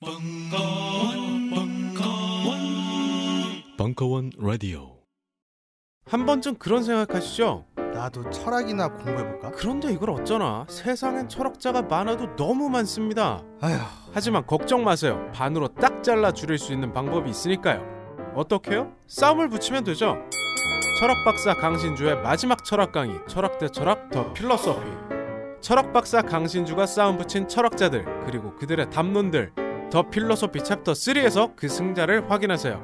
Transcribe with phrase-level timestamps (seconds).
[0.00, 2.58] 벙커원, 벙커원,
[3.76, 4.98] 벙커원 라디오.
[6.06, 7.64] 한 번쯤 그런 생각하시죠?
[7.94, 9.50] 나도 철학이나 공부해볼까?
[9.56, 10.66] 그런데 이걸 어쩌나?
[10.68, 13.42] 세상엔 철학자가 많아도 너무 많습니다.
[13.60, 13.76] 아휴,
[14.12, 15.28] 하지만 걱정 마세요.
[15.34, 17.82] 반으로 딱 잘라 줄일 수 있는 방법이 있으니까요.
[18.36, 18.92] 어떻게요?
[19.08, 20.16] 싸움을 붙이면 되죠.
[21.00, 24.86] 철학 박사 강신주의 마지막 철학 강의, 철학 대 철학 더 필로소피.
[25.60, 32.30] 철학 박사 강신주가 싸움 붙인 철학자들 그리고 그들의 담론들 더 필로소피 챕터 3에서 그 승자를
[32.30, 32.80] 확인하세요.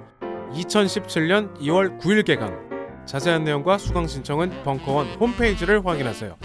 [0.52, 2.74] 2017년 2월 9일 개강.
[3.06, 6.36] 자세한 내용과 수강 신청은 벙커원 홈페이지를 확인하세요.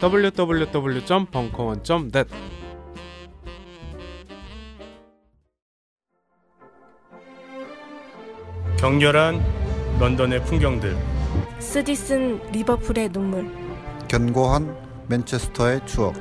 [0.00, 2.28] www.벙커원.net
[8.76, 9.42] 격렬한
[9.98, 10.96] 런던의 풍경들
[11.58, 13.50] 쓰디쓴 리버풀의 눈물
[14.08, 14.76] 견고한
[15.08, 16.14] 맨체스터의 추억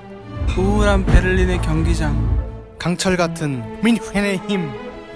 [0.58, 2.43] 우울한 베를린의 경기장
[2.84, 4.70] 강철 같은 민회의 힘.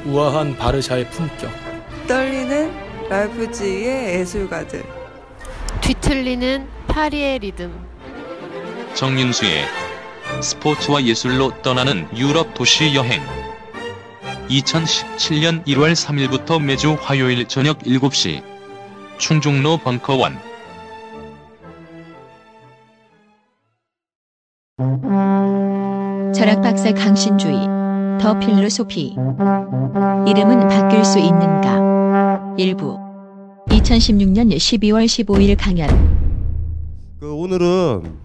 [0.05, 1.51] 우아한 바르샤의 품격.
[2.07, 2.71] 떨리는
[3.09, 4.85] 라이프지히의 예술가들.
[5.81, 7.73] 뒤틀리는 파리의 리듬.
[8.93, 9.65] 정윤수의
[10.41, 13.21] 스포츠와 예술로 떠나는 유럽 도시 여행.
[14.47, 18.45] 2017년 1월 3일부터 매주 화요일 저녁 7시.
[19.17, 20.39] 충중로 벙커원
[26.37, 27.57] 철학박사 강신주의
[28.21, 29.15] 더 필로소피
[30.27, 32.95] 이름은 바뀔 수 있는가 일부
[33.69, 35.89] 2016년 12월 15일 강연
[37.19, 38.19] 그 오늘은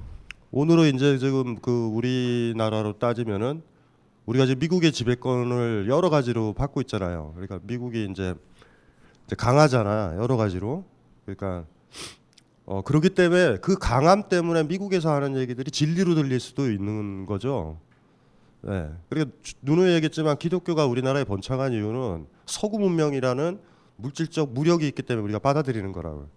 [0.51, 3.63] 오늘은 이제 지금 그 우리나라로 따지면은
[4.27, 7.33] 우리가 지금 미국의 지배권을 여러 가지로 받고 있잖아요.
[7.35, 8.35] 그러니까 미국이 이제,
[9.39, 10.85] 강하잖아 여러 가지로.
[11.25, 11.65] 그러니까
[12.67, 17.79] 어 그렇기 때문에 그 강함 때문에 미국에서 하는 얘기들이 진리로 들릴 수도 있는 거죠.
[18.63, 18.91] 네.
[19.09, 19.31] 그리고
[19.63, 23.59] 누누이 얘기했지만 기독교가 우리나라에 번창한 이유는 서구 문명이라는
[23.97, 26.29] 물질적 무력이 있기 때문에 우리가 받아들이는 거라고.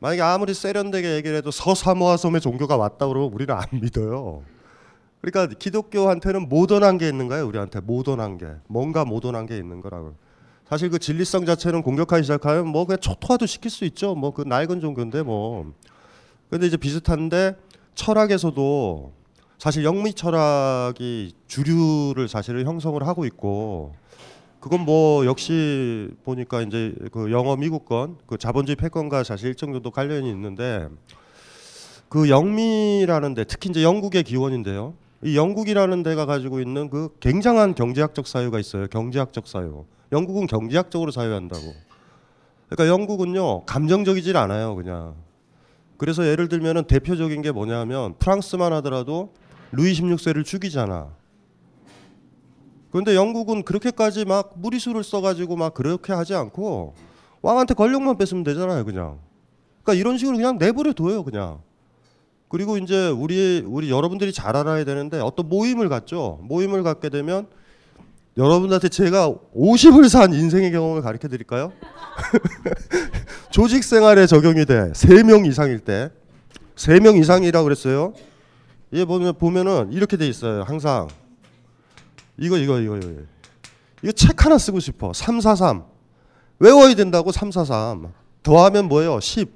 [0.00, 4.42] 만약에 아무리 세련되게 얘기를 해도 서사모아 섬의 종교가 왔다 그러면 우리는 안 믿어요.
[5.20, 7.46] 그러니까 기독교한테는 모던한 게 있는 거예요.
[7.46, 10.14] 우리한테 모던한 게 뭔가 모던한 게 있는 거라고.
[10.68, 14.14] 사실 그 진리성 자체는 공격하기 시작하면 뭐 그냥 초토화도 시킬 수 있죠.
[14.14, 15.72] 뭐 그 낡은 종교인데 뭐.
[16.50, 17.56] 근데 이제 비슷한데
[17.94, 19.12] 철학에서도
[19.58, 23.92] 사실 영미 철학이 주류를 사실을 형성을 하고 있고
[24.60, 30.30] 그건 뭐 역시 보니까 이제 그 영어 미국권 그 자본주의 패권과 사실 일정 정도 관련이
[30.30, 30.88] 있는데
[32.08, 34.94] 그 영미라는데 특히 이제 영국의 기원인데요.
[35.24, 38.86] 이 영국이라는 데가 가지고 있는 그 굉장한 경제학적 사유가 있어요.
[38.86, 39.84] 경제학적 사유.
[40.12, 41.74] 영국은 경제학적으로 사유한다고.
[42.68, 45.16] 그러니까 영국은요 감정적이질 않아요, 그냥.
[45.96, 49.32] 그래서 예를 들면은 대표적인 게 뭐냐면 프랑스만 하더라도
[49.72, 51.10] 루이 16세를 죽이잖아.
[52.90, 56.94] 그런데 영국은 그렇게까지 막 무리수를 써가지고 막 그렇게 하지 않고
[57.42, 59.18] 왕한테 권력만 뺏으면 되잖아요, 그냥.
[59.82, 61.60] 그러니까 이런 식으로 그냥 내버려 둬요, 그냥.
[62.48, 66.40] 그리고 이제 우리 우리 여러분들이 잘 알아야 되는데 어떤 모임을 갖죠.
[66.42, 67.46] 모임을 갖게 되면
[68.38, 71.72] 여러분한테 제가 50을 산 인생의 경험을 가르쳐 드릴까요?
[73.50, 74.92] 조직 생활에 적용이 돼.
[74.92, 76.10] 3명 이상일 때.
[76.76, 78.14] 3명 이상이라고 그랬어요.
[78.94, 80.62] 얘 보면 보면은 이렇게 돼 있어요.
[80.62, 81.08] 항상.
[82.38, 83.22] 이거 이거 이거 이거.
[84.02, 85.12] 이거 책 하나 쓰고 싶어.
[85.12, 85.84] 343
[86.58, 88.12] 외워야 된다고 343
[88.42, 89.20] 더하면 뭐예요?
[89.20, 89.50] 10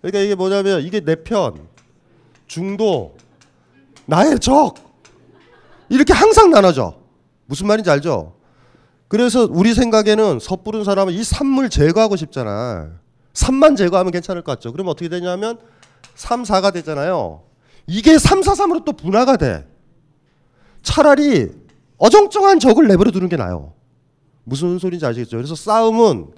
[0.00, 1.68] 그러니까 이게 뭐냐면 이게 내 편.
[2.46, 3.16] 중도.
[4.06, 4.74] 나의 적.
[5.88, 6.94] 이렇게 항상 나눠져.
[7.46, 8.34] 무슨 말인지 알죠?
[9.08, 12.90] 그래서 우리 생각에는 섣부른 사람은 이 산물 제거하고 싶잖아.
[13.34, 14.72] 3만 제거하면 괜찮을 것 같죠?
[14.72, 15.58] 그러면 어떻게 되냐면
[16.14, 17.42] 3, 4가 되잖아요
[17.86, 19.66] 이게 3, 4, 3으로 또 분화가 돼
[20.82, 21.50] 차라리
[21.98, 23.72] 어정쩡한 적을 내버려 두는 게 나아요.
[24.44, 25.36] 무슨 소리인지 아시겠죠?
[25.36, 26.32] 그래서 싸움은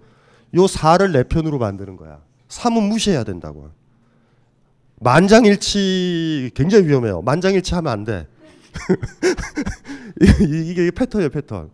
[0.54, 2.20] 요 4를 내 편으로 만드는 거야.
[2.48, 3.70] 3은 무시해야 된다고.
[5.00, 7.22] 만장일치 굉장히 위험해요.
[7.22, 8.26] 만장일치 하면 안 돼.
[10.48, 11.70] 이게 패턴이에요, 패턴.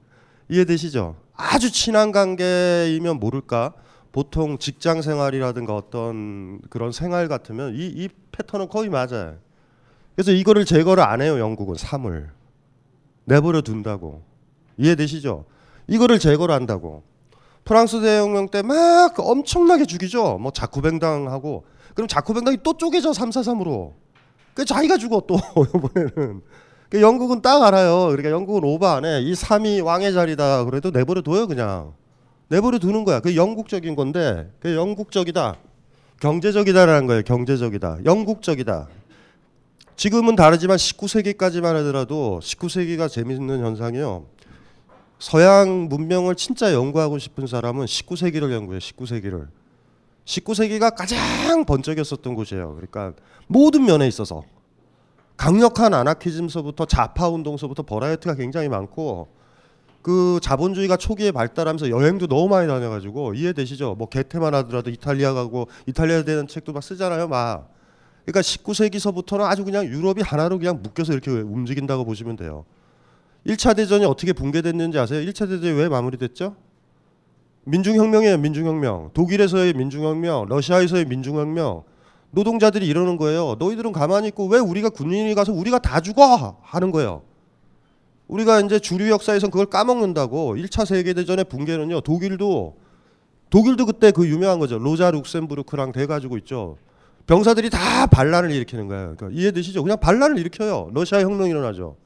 [0.48, 1.16] 이해되시죠?
[1.34, 3.74] 아주 친한 관계이면 모를까?
[4.10, 9.36] 보통 직장 생활이라든가 어떤 그런 생활 같으면 이, 이 패턴은 거의 맞아요.
[10.14, 12.28] 그래서 이거를 제거를 안 해요, 영국은 3을.
[13.24, 14.22] 내버려 둔다고.
[14.78, 15.44] 이해되시죠?
[15.88, 17.02] 이거를 제거를 한다고.
[17.64, 20.38] 프랑스 대혁명 때 막 엄청나게 죽이죠.
[20.38, 21.64] 뭐 자쿠뱅당하고
[21.94, 23.92] 그럼 자쿠뱅당이 또 쪼개져 343으로.
[24.54, 25.36] 그 자기가 죽어 또
[25.74, 26.42] 이번에는.
[26.90, 28.06] 그 영국은 딱 알아요.
[28.08, 29.20] 그러니까 영국은 오버 안 해.
[29.22, 30.64] 이 3이 왕의 자리다.
[30.64, 31.92] 그래도 내버려 둬요 그냥.
[32.48, 33.20] 내버려 두는 거야.
[33.20, 35.56] 그 영국적인 건데 그 영국적이다.
[36.20, 37.22] 경제적이다라는 거예요.
[37.22, 37.98] 경제적이다.
[38.04, 38.88] 영국적이다.
[39.96, 44.26] 지금은 다르지만 19세기까지만 하더라도 19세기가 재밌는 현상이요.
[45.18, 49.46] 서양 문명을 진짜 연구하고 싶은 사람은 19세기를 연구해 19세기를
[50.24, 52.74] 19세기가 가장 번쩍였었던 곳이에요.
[52.74, 53.12] 그러니까
[53.46, 54.42] 모든 면에 있어서
[55.36, 59.28] 강력한 아나키즘서부터 좌파 운동서부터 버라이어티가 굉장히 많고
[60.02, 63.94] 그 자본주의가 초기에 발달하면서 여행도 너무 많이 다녀가지고 이해되시죠?
[63.94, 67.70] 뭐 개테만 하더라도 이탈리아 가고 이탈리아에 대한 책도 막 쓰잖아요, 막.
[68.24, 72.64] 그러니까 19세기서부터는 아주 그냥 유럽이 하나로 그냥 묶여서 이렇게 움직인다고 보시면 돼요.
[73.46, 75.20] 1차 대전이 어떻게 붕괴됐는지 아세요?
[75.28, 76.54] 1차 대전이 왜 마무리됐죠?
[77.64, 79.10] 민중혁명이에요, 민중혁명.
[79.14, 81.82] 독일에서의 민중혁명, 러시아에서의 민중혁명.
[82.30, 83.56] 노동자들이 이러는 거예요.
[83.58, 87.22] 너희들은 가만히 있고 왜 우리가 군인이 가서 우리가 다 죽어 하는 거예요.
[88.28, 92.00] 우리가 이제 주류 역사에선 그걸 까먹는다고 1차 세계 대전의 붕괴는요.
[92.00, 92.76] 독일도
[93.50, 94.78] 독일도 그때 그 유명한 거죠.
[94.78, 96.78] 로자 룩셈부르크랑 돼 가지고 있죠.
[97.26, 99.14] 병사들이 다 반란을 일으키는 거예요.
[99.16, 99.82] 그러니까 이해되시죠?
[99.82, 100.90] 그냥 반란을 일으켜요.
[100.92, 101.96] 러시아 혁명이 일어나죠.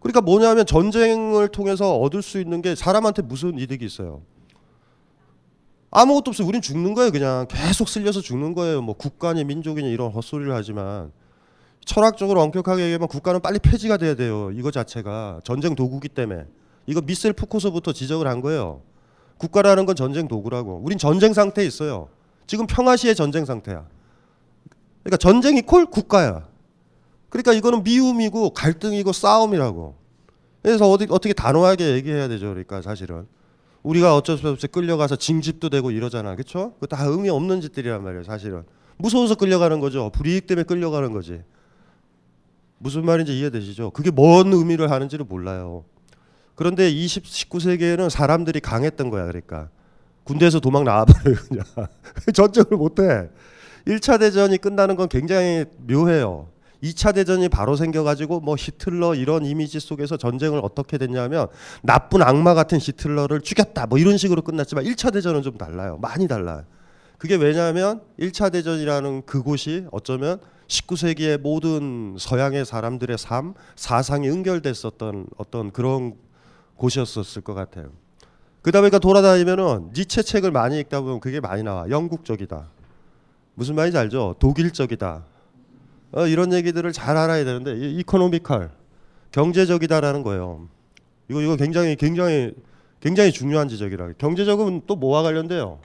[0.00, 4.22] 그러니까 뭐냐면 전쟁을 통해서 얻을 수 있는 게 사람한테 무슨 이득이 있어요.
[5.90, 6.46] 아무것도 없어요.
[6.46, 7.10] 우린 죽는 거예요.
[7.10, 8.80] 그냥 계속 쓸려서 죽는 거예요.
[8.80, 11.12] 뭐 국가니 민족이니 이런 헛소리를 하지만
[11.84, 14.50] 철학적으로 엄격하게 얘기하면 국가는 빨리 폐지가 돼야 돼요.
[14.52, 16.44] 이거 자체가 전쟁 도구기 때문에
[16.86, 18.82] 이거 미셀 푸코서부터 지적을 한 거예요.
[19.38, 20.80] 국가라는 건 전쟁 도구라고.
[20.84, 22.08] 우린 전쟁 상태에 있어요.
[22.46, 23.86] 지금 평화시의 전쟁 상태야.
[25.02, 26.46] 그러니까 전쟁 이 콜 국가야.
[27.28, 29.94] 그러니까 이거는 미움이고 갈등이고 싸움이라고.
[30.62, 32.48] 그래서 어디, 어떻게 단호하게 얘기해야 되죠.
[32.48, 33.26] 그러니까 사실은.
[33.82, 36.34] 우리가 어쩔 수 없이 끌려가서 징집도 되고 이러잖아.
[36.34, 36.74] 그렇죠?
[36.80, 38.24] 그다 의미 없는 짓들이란 말이에요.
[38.24, 38.64] 사실은.
[38.98, 40.10] 무서워서 끌려가는 거죠.
[40.10, 41.40] 불이익 때문에 끌려가는 거지.
[42.78, 43.90] 무슨 말인지 이해되시죠?
[43.92, 45.84] 그게 뭔 의미를 하는지를 몰라요.
[46.56, 49.24] 그런데 20, 19세기에는 사람들이 강했던 거야.
[49.26, 49.70] 그러니까.
[50.24, 51.36] 군대에서 도망 나와버려요.
[51.48, 51.64] 그냥.
[52.34, 53.30] 전쟁을 못해.
[53.86, 56.48] 1차 대전이 끝나는 건 굉장히 묘해요.
[56.82, 61.48] 2차 대전이 바로 생겨가지고 뭐 히틀러 이런 이미지 속에서 전쟁을 어떻게 됐냐면
[61.82, 65.98] 나쁜 악마 같은 히틀러를 죽였다 뭐 이런 식으로 끝났지만 1차 대전은 좀 달라요.
[66.00, 66.64] 많이 달라요.
[67.18, 76.14] 그게 왜냐하면 1차 대전이라는 그곳이 어쩌면 19세기의 모든 서양의 사람들의 삶, 사상이 연결됐었던 어떤 그런
[76.76, 77.90] 곳이었었을 것 같아요.
[78.62, 81.90] 그다음에 그러니까 돌아다니면은 니체 책을 많이 읽다 보면 그게 많이 나와.
[81.90, 82.68] 영국적이다.
[83.60, 84.36] 무슨 말인지 알죠?
[84.38, 85.22] 독일적이다.
[86.12, 88.70] 어, 이런 얘기들을 잘 알아야 되는데 이코노미컬
[89.32, 90.66] 경제적이다라는 거예요.
[91.28, 92.54] 이거 이거 굉장히 굉장히
[93.00, 94.14] 굉장히 중요한 지적이라.
[94.16, 95.78] 경제적은 또 뭐와 관련돼요?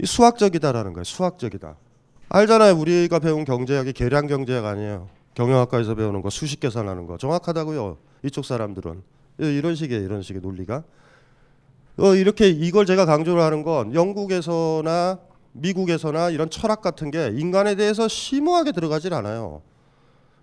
[0.00, 1.02] 이 수학적이다라는 거예요.
[1.02, 1.74] 수학적이다.
[2.28, 2.78] 알잖아요.
[2.78, 5.08] 우리가 배운 경제학이 계량 경제학 아니에요.
[5.34, 7.96] 경영학과에서 배우는 거 수식 계산하는 거 정확하다고요.
[8.22, 9.02] 이쪽 사람들은
[9.38, 10.84] 이런 식의 이런 식의 논리가
[11.96, 18.08] 어, 이렇게 이걸 제가 강조를 하는 건 영국에서나 미국에서나 이런 철학 같은 게 인간에 대해서
[18.08, 19.62] 심오하게 들어가질 않아요.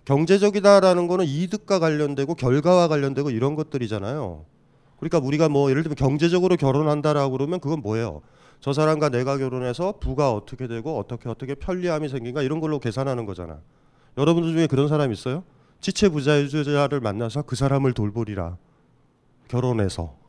[0.04, 4.44] 경제적이다라는 거는 이득과 관련되고 결과와 관련되고 이런 것들이잖아요.
[4.98, 8.22] 그러니까 우리가 뭐 예를 들면 경제적으로 결혼한다라고 그러면 그건 뭐예요?
[8.60, 13.60] 저 사람과 내가 결혼해서 부가 어떻게 되고 어떻게 어떻게 편리함이 생긴가 이런 걸로 계산하는 거잖아.
[14.18, 15.44] 여러분들 중에 그런 사람 있어요?
[15.80, 18.58] 지체 부자유자를 만나서 그 사람을 돌보리라.
[19.48, 20.19] 결혼해서.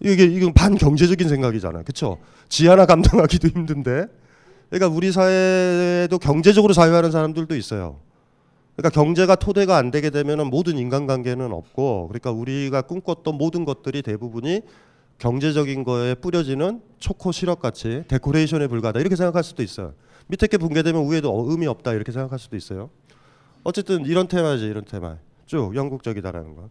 [0.00, 1.82] 이게 이건 반경제적인 생각이잖아요.
[1.84, 2.18] 그렇죠?
[2.48, 4.06] 지 하나 감당하기도 힘든데.
[4.70, 8.00] 그러니까 우리 사회에도 경제적으로 사회하는 사람들도 있어요.
[8.76, 14.62] 그러니까 경제가 토대가 안 되게 되면 모든 인간관계는 없고 그러니까 우리가 꿈꿨던 모든 것들이 대부분이
[15.18, 19.94] 경제적인 거에 뿌려지는 초코 시럽 같이 데코레이션에 불과하다 이렇게 생각할 수도 있어요.
[20.28, 22.90] 밑에 게 붕괴되면 위에도 의미 없다 이렇게 생각할 수도 있어요.
[23.64, 25.16] 어쨌든 이런 테마지 이런 테마.
[25.46, 26.68] 쭉 영국적이다라는 거.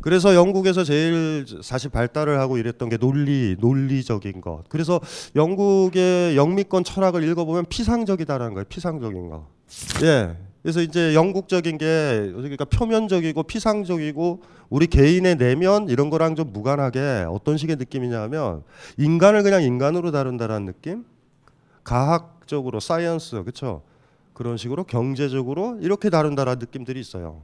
[0.00, 4.62] 그래서 영국에서 제일 사실 발달을 하고 이랬던 게 논리, 논리적인 것.
[4.68, 5.00] 그래서
[5.34, 8.64] 영국의 영미권 철학을 읽어보면 피상적이다라는 거예요.
[8.68, 9.46] 피상적인 거.
[10.02, 10.36] 예.
[10.62, 17.56] 그래서 이제 영국적인 게 그러니까 표면적이고 피상적이고 우리 개인의 내면 이런 거랑 좀 무관하게 어떤
[17.56, 18.62] 식의 느낌이냐면
[18.98, 21.04] 인간을 그냥 인간으로 다룬다라는 느낌?
[21.84, 23.82] 과학적으로 science 그렇죠?
[24.34, 27.42] 그런 식으로 경제적으로 이렇게 다룬다라는 느낌들이 있어요.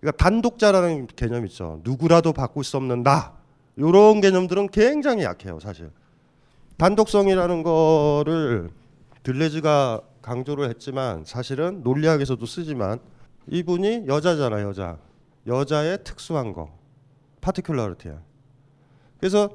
[0.00, 1.80] 그러니까 단독자라는 개념 있죠.
[1.82, 3.36] 누구라도 바꿀 수 없는 나.
[3.76, 5.90] 이런 개념들은 굉장히 약해요, 사실.
[6.76, 8.70] 단독성이라는 거를
[9.22, 12.98] 들뢰즈가 강조를 했지만 사실은 논리학에서도 쓰지만
[13.48, 14.98] 이분이 여자잖아요, 여자.
[15.46, 16.76] 여자의 특수한 거.
[17.40, 18.20] 파티큘러리티야.
[19.18, 19.50] 그래서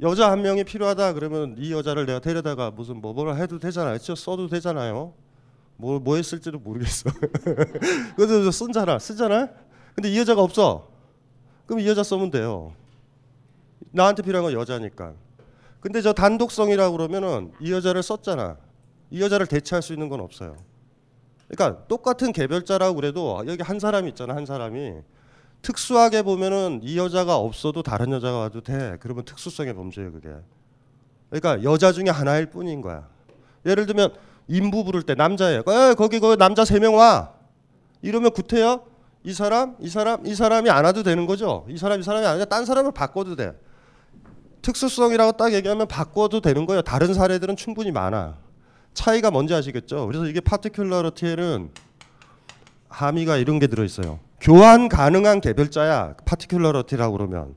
[0.00, 3.98] 여자 한 명이 필요하다 그러면 이 여자를 내가 데려다가 무슨 뭐 뭐라 해도 되잖아요.
[3.98, 5.14] 써도 되잖아요.
[5.76, 7.10] 뭐, 뭐 했을지도 모르겠어.
[8.16, 8.98] 그래서 쓴잖아.
[8.98, 9.50] 쓰잖아.
[9.94, 10.88] 근데 이 여자가 없어.
[11.66, 12.72] 그럼 이 여자 써면 돼요.
[13.90, 15.12] 나한테 필요한 건 여자니까.
[15.80, 18.56] 근데 저 단독성이라고 그러면은 이 여자를 썼잖아.
[19.10, 20.56] 이 여자를 대체할 수 있는 건 없어요.
[21.48, 24.34] 그러니까 똑같은 개별자라고 그래도 여기 한 사람이 있잖아.
[24.34, 24.94] 한 사람이
[25.62, 28.96] 특수하게 보면은 이 여자가 없어도 다른 여자가 와도 돼.
[29.00, 30.30] 그러면 특수성의 범죄예요, 그게.
[31.30, 33.08] 그러니까 여자 중에 하나일 뿐인 거야.
[33.64, 34.14] 예를 들면
[34.48, 35.60] 인부 부를 때 남자예요.
[35.66, 37.32] 에, 거기 거기 남자 세 명 와.
[38.02, 38.84] 이러면 구태여
[39.24, 41.64] 이 사람, 이 사람, 이 사람이 안 와도 되는 거죠.
[41.70, 43.58] 이 사람, 이 사람이 아니라 딴 사람을 바꿔도 돼.
[44.60, 46.82] 특수성이라고 딱 얘기하면 바꿔도 되는 거예요.
[46.82, 48.36] 다른 사례들은 충분히 많아.
[48.92, 50.06] 차이가 뭔지 아시겠죠?
[50.06, 51.70] 그래서 이게 파티큘러러티에는
[52.88, 54.20] 함의가 이런 게 들어 있어요.
[54.40, 56.14] 교환 가능한 개별자야.
[56.24, 57.54] 파티큘러러티라고 그러면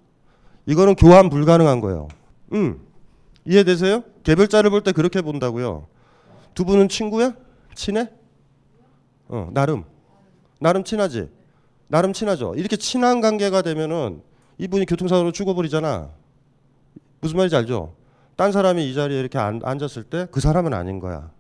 [0.66, 2.08] 이거는 교환 불가능한 거예요.
[2.54, 2.82] 음.
[3.46, 4.04] 이해되세요?
[4.24, 5.88] 개별자를 볼 때 그렇게 본다고요.
[6.54, 7.34] 두 분은 친구야?
[7.76, 8.10] 친해?
[9.28, 9.84] 어, 나름.
[10.60, 11.30] 나름 친하지.
[11.88, 12.54] 나름 친하죠.
[12.56, 14.22] 이렇게 친한 관계가 되면은
[14.58, 16.10] 이분이 교통사고로 죽어버리잖아.
[17.22, 17.94] 무슨 말인지 알죠?
[18.36, 21.32] 딴 사람이 이 자리에 이렇게 앉, 앉았을 때 그 사람은 아닌 거야.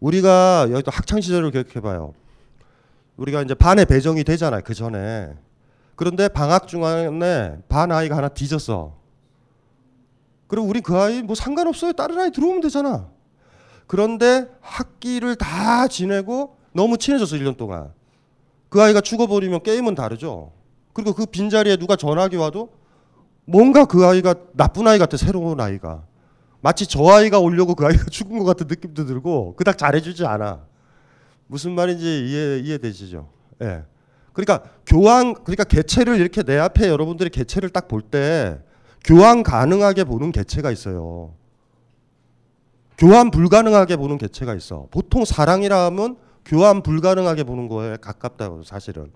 [0.00, 2.14] 우리가 여기도 학창 시절을 기억해봐요.
[3.16, 4.60] 우리가 이제 반에 배정이 되잖아요.
[4.64, 5.34] 그 전에.
[5.94, 8.94] 그런데 방학 중간에 반 아이가 하나 뒤졌어.
[10.46, 11.92] 그리고 우리 그 아이 뭐 상관없어요.
[11.94, 13.08] 다른 아이 들어오면 되잖아.
[13.86, 17.92] 그런데 학기를 다 지내고 너무 친해졌어 1년 동안.
[18.68, 20.52] 그 아이가 죽어버리면 게임은 다르죠.
[20.92, 22.70] 그리고 그 빈자리에 누가 전화기 와도
[23.44, 26.04] 뭔가 그 아이가 나쁜 아이 같아 새로운 아이가.
[26.60, 30.60] 마치 저 아이가 오려고 그 아이가 죽은 것 같은 느낌도 들고 그닥 잘해주지 않아.
[31.46, 33.28] 무슨 말인지 이해 이해되시죠?
[33.62, 33.84] 예.
[34.32, 38.58] 그러니까 교환 그러니까 개체를 이렇게 내 앞에 여러분들이 개체를 딱 볼 때
[39.04, 41.32] 교환 가능하게 보는 개체가 있어요.
[42.98, 44.88] 교환 불가능하게 보는 개체가 있어.
[44.90, 46.16] 보통 사랑이라 하면
[46.46, 49.10] 교환 불가능하게 보는 거에 가깝다고 사실은.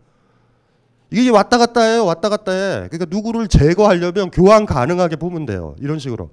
[1.13, 2.05] 이게 왔다 갔다 해요.
[2.05, 2.89] 왔다 갔다 해.
[2.91, 5.75] 그러니까 누구를 제거하려면 교환 가능하게 보면 돼요.
[5.81, 6.31] 이런 식으로.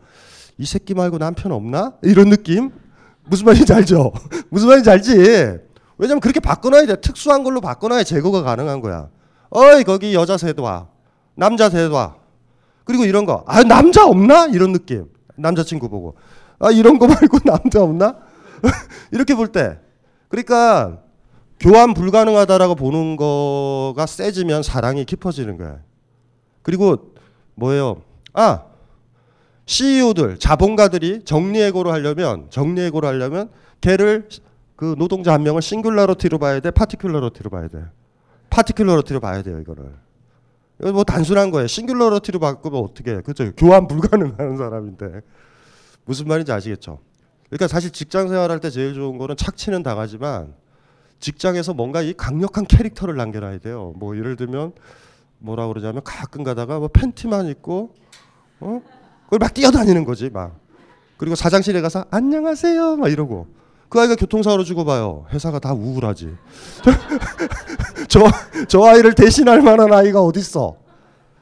[0.58, 1.94] 이 새끼 말고 남편 없나?
[2.02, 2.72] 이런 느낌?
[3.26, 4.12] 무슨 말인지 알죠?
[4.50, 5.60] 무슨 말인지 알지?
[6.00, 6.96] 왜냐면 그렇게 바꿔놔야 돼.
[7.02, 9.10] 특수한 걸로 바꿔놔야 제거가 가능한 거야.
[9.50, 10.88] 어이 거기 여자 셋 와.
[11.36, 12.16] 남자 셋 와.
[12.86, 13.44] 그리고 이런 거.
[13.48, 14.48] 아 남자 없나?
[14.48, 15.06] 이런 느낌.
[15.36, 16.16] 남자친구 보고.
[16.60, 18.16] 아 이런 거 말고 남자 없나?
[19.12, 19.80] 이렇게 볼 때.
[20.30, 21.02] 그러니까
[21.60, 25.80] 교환 불가능하다라고 보는 거가 세지면 사랑이 깊어지는 거야.
[26.62, 27.14] 그리고
[27.56, 28.02] 뭐예요?
[28.34, 28.66] 아
[29.66, 33.50] CEO들 자본가들이 정리해고를 하려면 정리해고를 하려면
[33.82, 34.30] 걔를
[34.76, 37.84] 그 노동자 한 명을 싱귤러러티로 봐야 돼, 파티큘러러티로 봐야 돼.
[38.50, 39.92] 파티큘러러티로 봐야 돼요 이거를.
[40.80, 41.66] 이거 뭐 단순한 거예요.
[41.68, 43.22] 싱귤러러티로 바꾸면 어떻게 해?
[43.22, 43.52] 그죠?
[43.58, 45.22] 교환 불가능한 사람인데
[46.06, 47.00] 무슨 말인지 아시겠죠?
[47.50, 50.54] 그러니까 사실 직장 생활할 때 제일 좋은 거는 착취는 당하지만
[51.20, 53.94] 직장에서 뭔가 이 강력한 캐릭터를 남겨놔야 돼요.
[53.96, 54.74] 뭐 예를 들면
[55.40, 57.96] 뭐라 그러자면 가끔 가다가 뭐 팬티만 입고
[58.60, 58.82] 어
[59.26, 60.60] 그걸 막 뛰어다니는 거지 막
[61.18, 63.48] 그리고 사장실에 가서 안녕하세요 막 이러고
[63.90, 65.28] 그 아이가 교통사고로 죽어봐요.
[65.32, 66.36] 회사가 다 우울하지.
[68.10, 68.20] 저,
[68.68, 70.76] 저 아이를 대신할 만한 아이가 어딨어.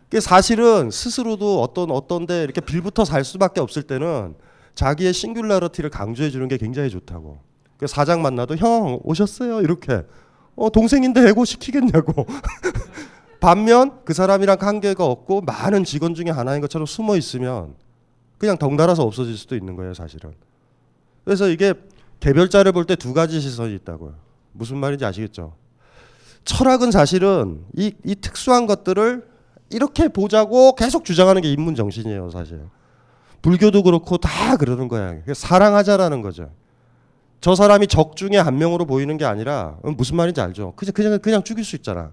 [0.10, 4.36] 그 사실은 스스로도 어떤 어떤데 이렇게 빌부터 살 수밖에 없을 때는
[4.76, 7.40] 자기의 싱귤러러티를 강조해 주는 게 굉장히 좋다고.
[7.78, 10.04] 그 사장 만나도 형 오셨어요 이렇게.
[10.56, 12.26] 어 동생인데 해고 시키겠냐고.
[13.40, 17.76] 반면 그 사람이랑 관계가 없고 많은 직원 중에 하나인 것처럼 숨어 있으면
[18.38, 20.34] 그냥 덩달아서 없어질 수도 있는 거예요 사실은.
[21.24, 21.74] 그래서 이게
[22.20, 24.16] 개별자를 볼 때 두 가지 시선이 있다고요.
[24.54, 25.54] 무슨 말인지 아시겠죠?
[26.46, 29.28] 철학은 사실은 이, 이 특수한 것들을
[29.72, 32.62] 이렇게 보자고 계속 주장하는 게 인문 정신이에요, 사실.
[33.46, 35.18] 불교도 그렇고 다 그러는 거야.
[35.32, 36.50] 사랑하자라는 거죠.
[37.42, 40.74] 저 사람이 적 중에 한 명으로 보이는 게 아니라 무슨 말인지 알죠?
[40.76, 42.12] 그냥 그냥 그냥 죽일 수 있잖아.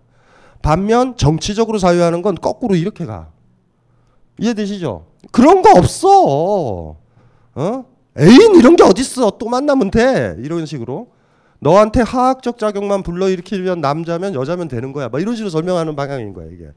[0.61, 3.31] 반면 정치적으로 사유하는 건 거꾸로 이렇게 가.
[4.39, 5.07] 이해되시죠?
[5.31, 6.97] 그런 거 없어.
[7.55, 7.85] 어?
[8.19, 11.13] 애인 이런 게 어딨어 또 만나면 돼 이런 식으로
[11.61, 16.73] 너한테 하학적 작용만 불러일으키면 남자면 여자면 되는 거야 막 이런 식으로 설명하는 방향인 거야 이게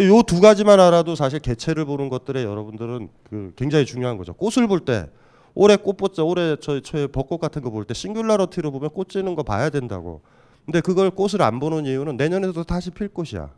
[0.00, 4.80] 요 두 가지만 알아도 사실 개체를 보는 것들에 여러분들은 그 굉장히 중요한 거죠 꽃을 볼
[4.84, 5.08] 때
[5.54, 9.34] 올해 꽃 보자 올해 저, 저 벚꽃 같은 거 볼 때 싱귤러러티로 보면 꽃 지는
[9.34, 10.20] 거 봐야 된다고
[10.64, 13.50] 근데 그걸 꽃을 안 보는 이유는 내년에도 다시 필 꽃이야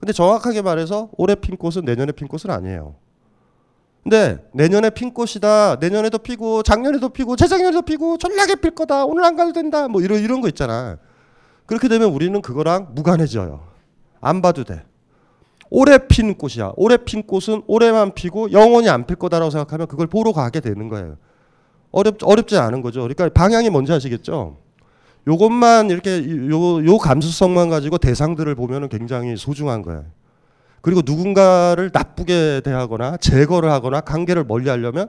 [0.00, 2.94] 근데 정확하게 말해서 올해 핀 꽃은 내년에 핀 꽃은 아니에요
[4.02, 5.78] 근데 내년에 핀 꽃이다.
[5.80, 9.04] 내년에도 피고 작년에도 피고 재작년에도 피고 전락에 필 거다.
[9.04, 9.88] 오늘 안 가도 된다.
[9.88, 10.96] 뭐 이런 이런 거 있잖아.
[11.66, 13.66] 그렇게 되면 우리는 그거랑 무관해져요.
[14.20, 14.84] 안 봐도 돼.
[15.70, 16.72] 올해 핀 꽃이야.
[16.76, 21.16] 올해 핀 꽃은 올해만 피고 영원히 안 필 거다라고 생각하면 그걸 보러 가게 되는 거예요.
[21.92, 23.00] 어렵 어렵지 않은 거죠.
[23.02, 24.58] 그러니까 방향이 뭔지 아시겠죠?
[25.28, 30.04] 요것만 이렇게 요 요 감수성만 가지고 대상들을 보면은 굉장히 소중한 거예요.
[30.82, 35.08] 그리고 누군가를 나쁘게 대하거나 제거를 하거나 관계를 멀리 하려면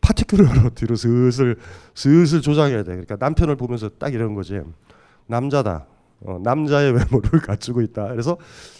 [0.00, 1.56] 파티큘러로 슬슬
[1.94, 2.90] 슬슬 조장해야 돼.
[2.90, 4.60] 그러니까 남편을 보면서 딱 이런 거지.
[5.26, 5.86] 남자다.
[6.24, 8.08] 어, 남자의 외모를 갖추고 있다.
[8.08, 8.36] 그래서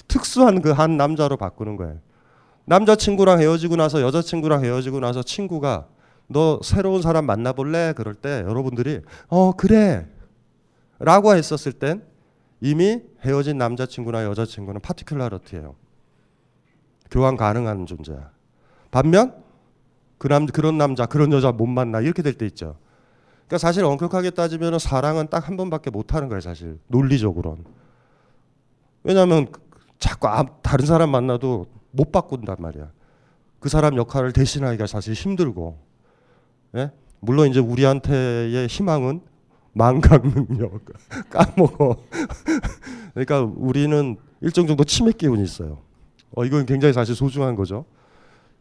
[0.09, 1.99] 특수한 그 한 남자로 바꾸는 거예요.
[2.67, 5.87] 남자친구랑 헤어지고 나서 여자친구랑 헤어지고 나서 친구가
[6.29, 7.93] 너 새로운 사람 만나볼래?
[7.97, 10.07] 그럴 때 여러분들이 어 그래
[10.99, 12.03] 라고 했었을 땐
[12.63, 15.75] 이미 헤어진 남자친구나 여자친구는 파티큘라러티예요.
[17.11, 18.31] 교환 가능한 존재야.
[18.91, 19.35] 반면
[20.17, 22.77] 그 남, 그런 남자, 그런 여자 못 만나 이렇게 될 때 있죠.
[23.47, 26.79] 그러니까 사실 엄격하게 따지면 사랑은 딱 한 번밖에 못 하는 거예요, 사실.
[26.89, 27.65] 논리적으로는.
[29.03, 29.49] 왜냐하면
[29.99, 30.29] 자꾸
[30.63, 32.91] 다른 사람 만나도 못 바꾼단 말이야.
[33.61, 35.79] 그 사람 역할을 대신하기가 사실 힘들고.
[36.77, 36.91] 예?
[37.21, 39.21] 물론 이제 우리한테의 희망은
[39.73, 40.81] 망각 능력
[41.31, 41.97] 까먹어.
[43.15, 45.79] 그러니까 우리는 일정 정도 치매 기운이 있어요.
[46.37, 47.85] 어 이건 굉장히 사실 소중한 거죠.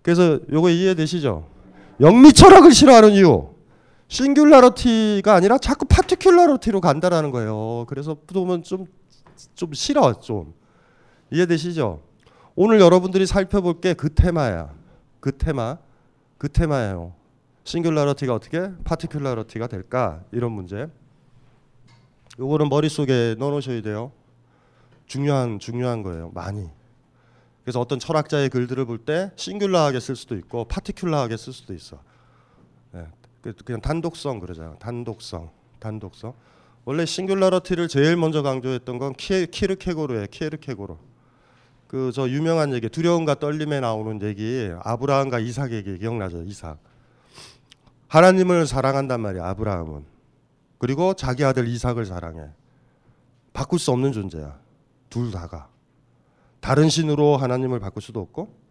[0.01, 1.47] 그래서 요거 이해되시죠?
[2.01, 3.52] 영미 철학을 싫어하는 이유.
[4.13, 7.85] 싱귤라러티가 아니라 자꾸 파티큘라러티로 간다라는 거예요.
[7.87, 8.85] 그래서 보면 좀,
[9.55, 10.53] 좀 싫어, 좀.
[11.31, 11.99] 이해되시죠?
[12.55, 14.71] 오늘 여러분들이 살펴볼 게 그 테마야.
[15.19, 15.79] 그 테마.
[16.37, 17.15] 그 테마예요.
[17.63, 20.21] 싱귤라러티가 어떻게 파티큘라러티가 될까?
[20.31, 20.87] 이런 문제.
[22.37, 24.11] 요거는 머릿속에 넣어 놓으셔야 돼요.
[25.07, 26.29] 중요한 중요한 거예요.
[26.35, 26.69] 많이.
[27.63, 31.97] 그래서 어떤 철학자의 글들을 볼 때 싱귤라하게 쓸 수도 있고 파티큘라하게 쓸 수도 있어.
[33.43, 33.51] 네.
[33.65, 34.75] 그냥 단독성 그러잖아.
[34.79, 36.33] 단독성, 단독성.
[36.85, 40.27] 원래 싱귤라러티를 제일 먼저 강조했던 건 키, 키르케고르예요.
[40.27, 40.95] 키르케고르.
[41.87, 46.41] 그 저 유명한 얘기, 두려움과 떨림에 나오는 얘기, 아브라함과 이삭 얘기 기억나죠?
[46.43, 46.79] 이삭.
[48.07, 49.45] 하나님을 사랑한단 말이야.
[49.49, 50.03] 아브라함은.
[50.79, 52.49] 그리고 자기 아들 이삭을 사랑해.
[53.53, 54.59] 바꿀 수 없는 존재야.
[55.09, 55.69] 둘 다가.
[56.59, 58.62] 다른 신으로 하나님을 바꿀 수도 없고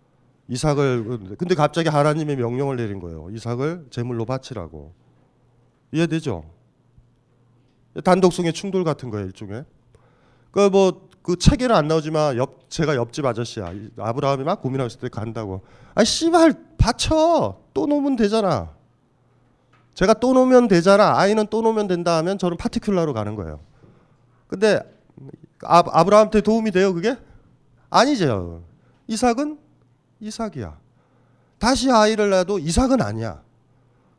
[0.49, 3.28] 이삭을 근데 갑자기 하나님의 명령을 내린 거예요.
[3.30, 4.92] 이삭을 제물로 바치라고.
[5.92, 6.44] 이해되죠?
[8.04, 9.64] 단독성의 충돌 같은 거예요, 일종의.
[10.50, 13.72] 그뭐 그 책에는 안 나오지만 옆 제가 옆집 아저씨야.
[13.99, 15.62] 아브라함이 막 고민하고 있을 때 간다고.
[15.94, 17.61] 아 씨발 바쳐.
[17.72, 18.71] 또 놓으면 되잖아.
[19.95, 21.19] 제가 또 놓으면 되잖아.
[21.19, 23.60] 아이는 또 놓으면 된다 하면 저는 파티큘라로 가는 거예요.
[24.49, 24.80] 근데
[25.64, 27.17] 아, 아브라함한테 도움이 돼요, 그게?
[27.88, 28.62] 아니죠.
[29.06, 29.58] 이삭은
[30.23, 30.78] 이삭이야.
[31.58, 33.43] 다시 아이를 낳아도 이삭은 아니야.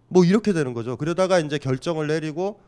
[0.10, 0.98] 뭐 이렇게 되는 거죠.
[0.98, 2.60] 그러다가 이제 결정을 내리고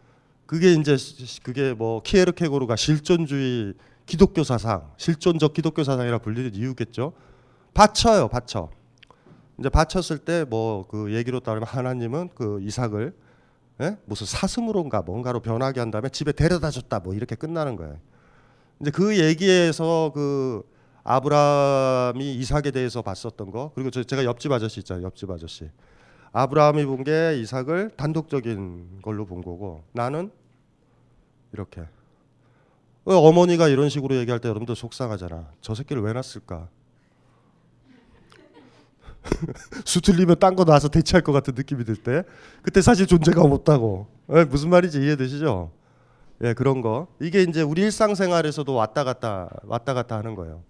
[0.45, 0.97] 그게 이제
[1.43, 3.73] 그게 뭐 키에르케고르가 실존주의
[4.05, 7.13] 기독교 사상, 실존적 기독교 사상이라 불리는 이유겠죠.
[7.73, 8.69] 바쳐요, 바쳐.
[9.59, 13.13] 이제 바쳤을 때 뭐 그 얘기로 따르면 하나님은 그 이삭을
[13.81, 13.97] 예?
[14.05, 17.97] 무슨 사슴으로인가 뭔가로 변하게 한 다음에 집에 데려다 줬다 뭐 이렇게 끝나는 거예요.
[18.81, 20.63] 이제 그 얘기에서 그
[21.05, 23.71] 아브라함이 이삭에 대해서 봤었던 거.
[23.75, 25.69] 그리고 저 제가 옆집 아저씨 있잖아요 옆집 아저씨.
[26.33, 30.31] 아브라함이 본 게 이삭을 단독적인 걸로 본 거고 나는
[31.53, 31.83] 이렇게.
[33.05, 35.51] 어머니가 이런 식으로 얘기할 때 여러분들 속상하잖아.
[35.61, 36.67] 저 새끼를 왜 낳았을까?
[39.85, 42.23] 수틀리면 딴거 놔서 대체할 것 같은 느낌이 들 때.
[42.63, 44.07] 그때 사실 존재가 없다고.
[44.31, 45.71] 에, 무슨 말인지 이해되시죠?
[46.43, 47.07] 예 그런 거.
[47.21, 50.63] 이게 이제 우리 일상생활에서도 왔다 갔다 왔다 갔다 하는 거예요.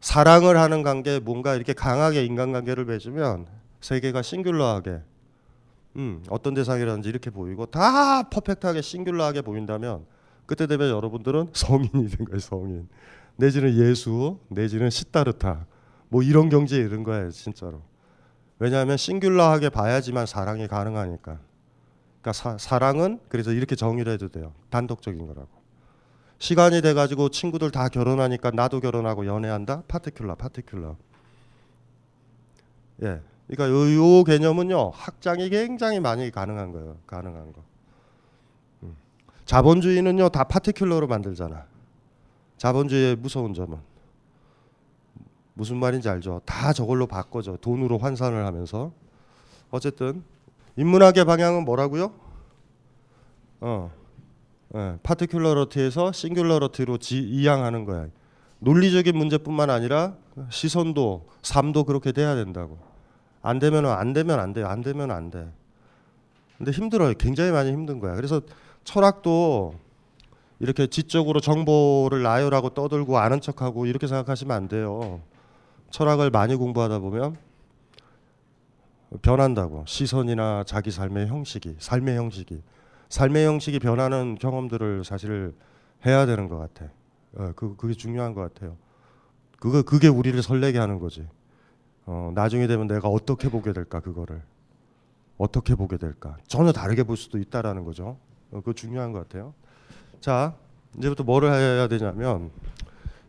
[0.00, 3.46] 사랑을 하는 관계 뭔가 이렇게 강하게 인간관계를 맺으면
[3.80, 5.00] 세계가 싱귤러하게
[5.96, 10.06] 음, 어떤 대상이라든지 이렇게 보이고 다 퍼펙트하게 싱귤러하게 보인다면
[10.46, 12.88] 그때 되면 여러분들은 성인이 된 거예요 성인.
[13.36, 15.66] 내지는 예수 내지는 시타르타.
[16.08, 17.82] 뭐 이런 경지에 이른 거예요 진짜로.
[18.58, 21.38] 왜냐하면 싱귤러하게 봐야지만 사랑이 가능하니까.
[22.20, 24.54] 그러니까 사, 사랑은 그래서 이렇게 정의를 해도 돼요.
[24.70, 25.57] 단독적인 거라고
[26.38, 29.82] 시간이 돼가지고 친구들 다 결혼하니까 나도 결혼하고 연애한다.
[29.88, 30.96] 파티큘라, 파티큘라.
[33.02, 36.96] 예, 그러니까 요, 요, 개념은요 확장이 굉장히 많이 가능한 거예요.
[37.06, 37.62] 가능한 거.
[38.84, 38.96] 음.
[39.44, 41.66] 자본주의는요 다 파티큘러로 만들잖아.
[42.56, 43.78] 자본주의의 무서운 점은
[45.54, 46.40] 무슨 말인지 알죠?
[46.44, 47.58] 다 저걸로 바꿔줘.
[47.60, 48.92] 돈으로 환산을 하면서
[49.70, 50.22] 어쨌든
[50.76, 52.12] 인문학의 방향은 뭐라고요?
[53.60, 53.97] 어.
[54.74, 58.08] 예, 파티큘러러티에서 싱귤러러티로 이양하는 거야.
[58.60, 60.16] 논리적인 문제뿐만 아니라
[60.50, 62.78] 시선도 삶도 그렇게 돼야 된다고.
[63.40, 64.66] 안 되면 안 되면 안 돼요.
[64.66, 65.48] 안 되면 안 돼.
[66.58, 67.14] 근데 힘들어요.
[67.14, 68.14] 굉장히 많이 힘든 거야.
[68.14, 68.42] 그래서
[68.84, 69.74] 철학도
[70.58, 75.20] 이렇게 지적으로 정보를 나열하고 떠들고 아는 척하고 이렇게 생각하시면 안 돼요.
[75.90, 77.36] 철학을 많이 공부하다 보면
[79.22, 79.84] 변한다고.
[79.86, 82.60] 시선이나 자기 삶의 형식이, 삶의 형식이.
[83.08, 85.54] 삶의 형식이 변하는 경험들을 사실
[86.06, 86.90] 해야 되는 것 같아.
[87.34, 88.76] 어, 그 그게 중요한 것 같아요.
[89.58, 91.26] 그거 그게 우리를 설레게 하는 거지.
[92.06, 94.42] 어, 나중에 되면 내가 어떻게 보게 될까 그거를
[95.36, 98.18] 어떻게 보게 될까 전혀 다르게 볼 수도 있다라는 거죠.
[98.50, 99.54] 어, 그거 중요한 것 같아요.
[100.20, 100.54] 자
[100.96, 102.50] 이제부터 뭐를 해야 되냐면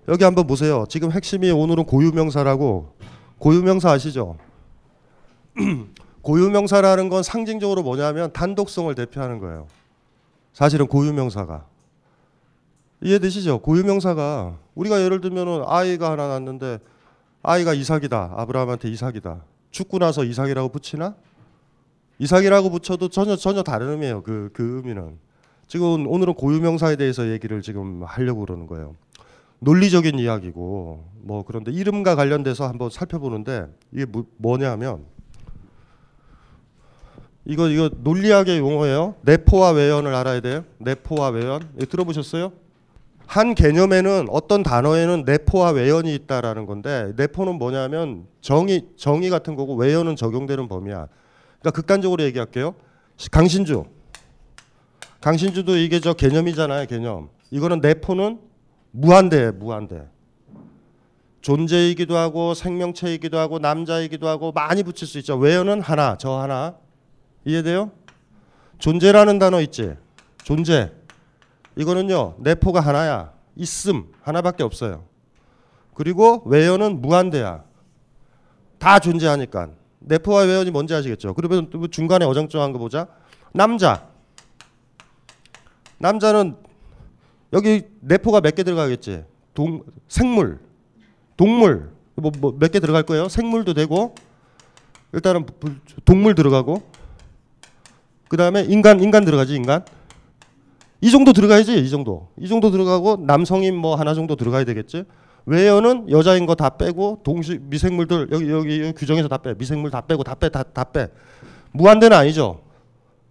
[0.08, 0.86] 여기 한번 보세요.
[0.90, 2.96] 지금 핵심이 오늘은 고유명사라고
[3.38, 4.38] 고유명사 아시죠?
[6.22, 9.68] 고유명사라는 건 상징적으로 뭐냐면 단독성을 대표하는 거예요.
[10.54, 11.66] 사실은 고유명사가
[13.02, 13.60] 이해되시죠?
[13.60, 16.80] 고유명사가 우리가 예를 들면은 아이가 하나 낳는데
[17.42, 18.34] 아이가 이삭이다.
[18.36, 19.44] 아브라함한테 이삭이다.
[19.72, 21.16] 죽고 나서 이삭이라고 붙이나?
[22.20, 24.24] 이삭이라고 붙여도 전혀 전혀 다른 의미예요.
[24.24, 25.18] 그, 그 의미는.
[25.68, 28.96] 지금 오늘은 고유명사에 대해서 얘기를 지금 하려고 그러는 거예요.
[29.60, 35.06] 논리적인 이야기고 뭐 그런데 이름과 관련돼서 한번 살펴보는데 이게 뭐, 뭐냐면
[37.50, 39.16] 이거 이거 논리학의 용어예요.
[39.24, 40.66] 내포와 외연을 알아야 돼요.
[40.78, 41.68] 내포와 외연.
[41.90, 42.52] 들어보셨어요?
[43.26, 50.16] 한 개념에는 어떤 단어에는 내포와 외연이 있다라는 건데 내포는 뭐냐면 정의 정의 같은 거고 외연은
[50.16, 51.08] 적용되는 범위야.
[51.60, 52.76] 그러니까 극단적으로 얘기할게요.
[53.32, 53.84] 강신주.
[55.20, 57.30] 강신주도 이게 저 개념이잖아요, 개념.
[57.50, 58.40] 이거는 내포는
[58.92, 60.04] 무한대, 무한대.
[61.42, 65.36] 존재이기도 하고 생명체이기도 하고 남자이기도 하고 많이 붙일 수 있죠.
[65.36, 66.76] 외연은 하나, 저 하나.
[67.46, 67.92] 이해돼요?
[68.80, 69.96] 존재라는 단어 있지.
[70.44, 70.92] 존재.
[71.76, 72.36] 이거는요.
[72.40, 73.34] 내포가 하나야.
[73.56, 75.06] 있음 하나밖에 없어요.
[75.94, 77.64] 그리고 외연은 무한대야.
[78.78, 79.70] 다 존재하니까.
[80.00, 81.34] 내포와 외연이 뭔지 아시겠죠?
[81.34, 83.08] 그러면 중간에 어정쩡한 거 보자.
[83.54, 84.08] 남자.
[85.98, 86.56] 남자는
[87.52, 89.26] 여기 내포가 몇 개 들어가겠지?
[89.54, 90.60] 동 생물,
[91.36, 93.28] 동물 뭐 몇개 들어갈 거예요?
[93.28, 94.16] 생물도 되고
[95.12, 95.46] 일단은
[96.06, 96.84] 동물 들어가고
[98.30, 99.84] 그 다음에 인간 인간 들어가지 인간.
[101.02, 102.30] 이 정도 들어가야지 이 정도.
[102.38, 105.04] 이 정도 들어가고 남성인 뭐 하나 정도 들어가야 되겠지.
[105.46, 109.54] 외연은 여자인 거 다 빼고 동시 미생물들 여기 여기, 여기 규정에서 다 빼.
[109.56, 111.08] 미생물 다 빼고 다 빼 다 다 빼.
[111.72, 112.62] 무한대는 아니죠.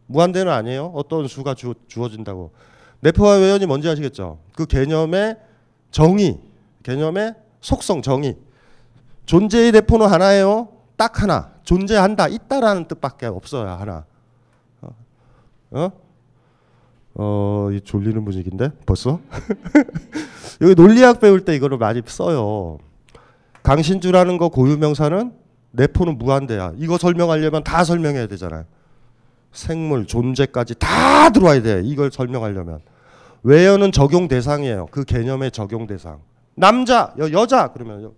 [0.06, 0.92] 무한대는 아니에요.
[0.94, 2.50] 어떤 수가 주, 주어진다고.
[3.00, 4.38] 내포와 외연이 뭔지 아시겠죠?
[4.56, 5.36] 그 개념의
[5.92, 6.38] 정의
[6.82, 8.36] 개념의 속성 정의.
[9.26, 10.68] 존재의 내포는 하나예요.
[10.96, 11.52] 딱 하나.
[11.62, 14.06] 존재한다 있다라는 뜻밖에 없어요 하나
[15.70, 15.90] 어?
[17.14, 19.20] 어, 이 졸리는 분위기인데 벌써?
[20.62, 22.78] 여기 논리학 배울 때 이거를 많이 써요.
[23.62, 25.32] 강신주라는 거 고유명사는
[25.72, 26.74] 내포는 무한대야.
[26.76, 28.64] 이거 설명하려면 다 설명해야 되잖아요.
[29.52, 31.82] 생물, 존재까지 다 들어와야 돼.
[31.84, 32.80] 이걸 설명하려면.
[33.42, 34.86] 외연은 적용 대상이에요.
[34.90, 36.20] 그 개념의 적용 대상.
[36.54, 38.12] 남자, 여, 여자 그러면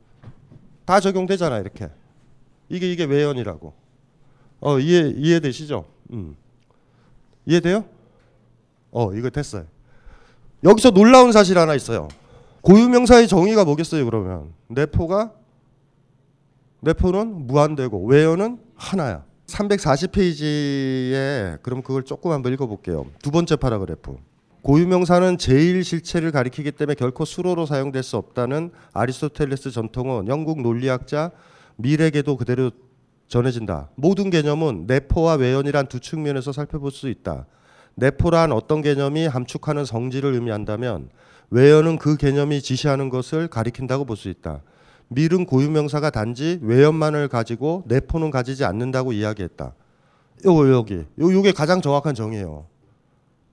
[0.85, 1.89] 다 적용되잖아 이렇게.
[2.69, 3.73] 이게 이게 외연이라고.
[4.61, 5.85] 어 이해 이해되시죠?
[6.13, 6.37] 음.
[7.47, 7.85] 이해돼요?
[8.91, 9.65] 어, 이거 됐어요.
[10.65, 12.09] 여기서 놀라운 사실 하나 있어요.
[12.63, 14.53] 고유명사의 정의가 뭐겠어요, 그러면?
[14.69, 15.33] 내포가
[16.81, 19.25] 내포는 무한대고 외연은 하나야.
[19.47, 23.07] 340페이지에 그럼 그걸 조금 한번 읽어볼게요.
[23.23, 24.17] 두 번째 paragraph.
[24.63, 31.31] 고유명사는 제일 실체를 가리키기 때문에 결코 술어로 사용될 수 없다는 아리스토텔레스 전통은 영국 논리학자
[31.77, 32.71] 밀에게도 그대로
[33.31, 33.89] 전해진다.
[33.95, 37.47] 모든 개념은 내포와 외연이란 두 측면에서 살펴볼 수 있다.
[37.95, 41.09] 내포란 어떤 개념이 함축하는 성질을 의미한다면
[41.51, 44.63] 외연은 그 개념이 지시하는 것을 가리킨다고 볼 수 있다.
[45.09, 49.75] 밀은 고유명사가 단지 외연만을 가지고 내포는 가지지 않는다고 이야기했다.
[50.47, 52.67] 요 여기 요 요게 가장 정확한 정의예요.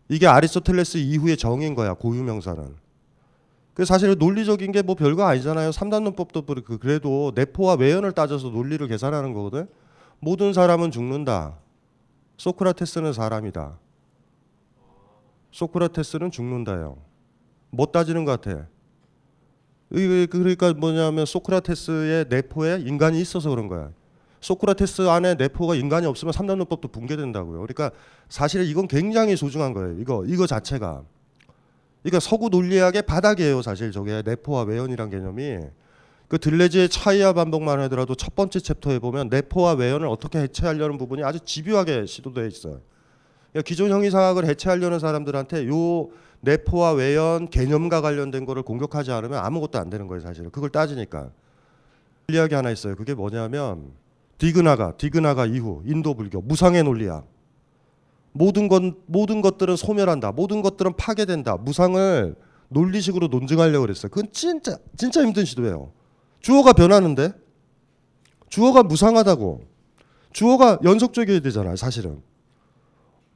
[0.09, 2.86] 이게 아리스토텔레스 이후의 정의인 거야 고유명사는.
[3.77, 5.69] 그 사실 논리적인 게 뭐 별거 아니잖아요.
[5.69, 9.67] 3단 논법도 그 그래도 내포와 외연을 따져서 논리를 계산하는 거거든.
[10.19, 11.59] 모든 사람은 죽는다.
[12.37, 13.77] 소크라테스는 사람이다.
[15.51, 16.97] 소크라테스는 죽는다요.
[17.69, 18.65] 못 따지는 것 같아.
[19.89, 23.91] 그러니까 뭐냐면 소크라테스의 내포에 인간이 있어서 그런 거야.
[24.41, 27.59] 소크라테스 안에 내포가 인간이 없으면 삼단론법도 붕괴된다고요.
[27.59, 27.91] 그러니까
[28.27, 29.99] 사실 이건 굉장히 소중한 거예요.
[29.99, 31.03] 이거 이거 자체가.
[32.01, 33.61] 그러니까 서구 논리학의 바닥이에요.
[33.61, 35.59] 사실 저게 내포와 외연이란 개념이.
[36.27, 41.39] 그 들레즈의 차이와 반복만 하더라도 첫 번째 챕터에 보면 내포와 외연을 어떻게 해체하려는 부분이 아주
[41.39, 42.81] 집요하게 시도되어 있어요.
[43.51, 46.09] 그러니까 기존 형이상학을 해체하려는 사람들한테 요
[46.41, 50.51] 내포와 외연 개념과 관련된 거를 공격하지 않으면 아무것도 안 되는 거예요, 사실은.
[50.51, 51.31] 그걸 따지니까.
[52.27, 52.95] 논리학이 하나 있어요.
[52.95, 53.93] 그게 뭐냐면
[54.37, 57.25] 디그나가 디그나가 이후 인도 불교 무상의 논리학.
[58.37, 60.31] 모든 것 모든 것들은 소멸한다.
[60.31, 61.57] 모든 것들은 파괴된다.
[61.57, 62.35] 무상을
[62.69, 64.09] 논리식으로 논증하려고 그랬어요.
[64.09, 65.91] 그건 진짜 진짜 힘든 시도예요.
[66.41, 67.33] 주어가 변하는데
[68.49, 69.61] 주어가 무상하다고.
[70.31, 72.21] 주어가 연속적이어야 되잖아요, 사실은.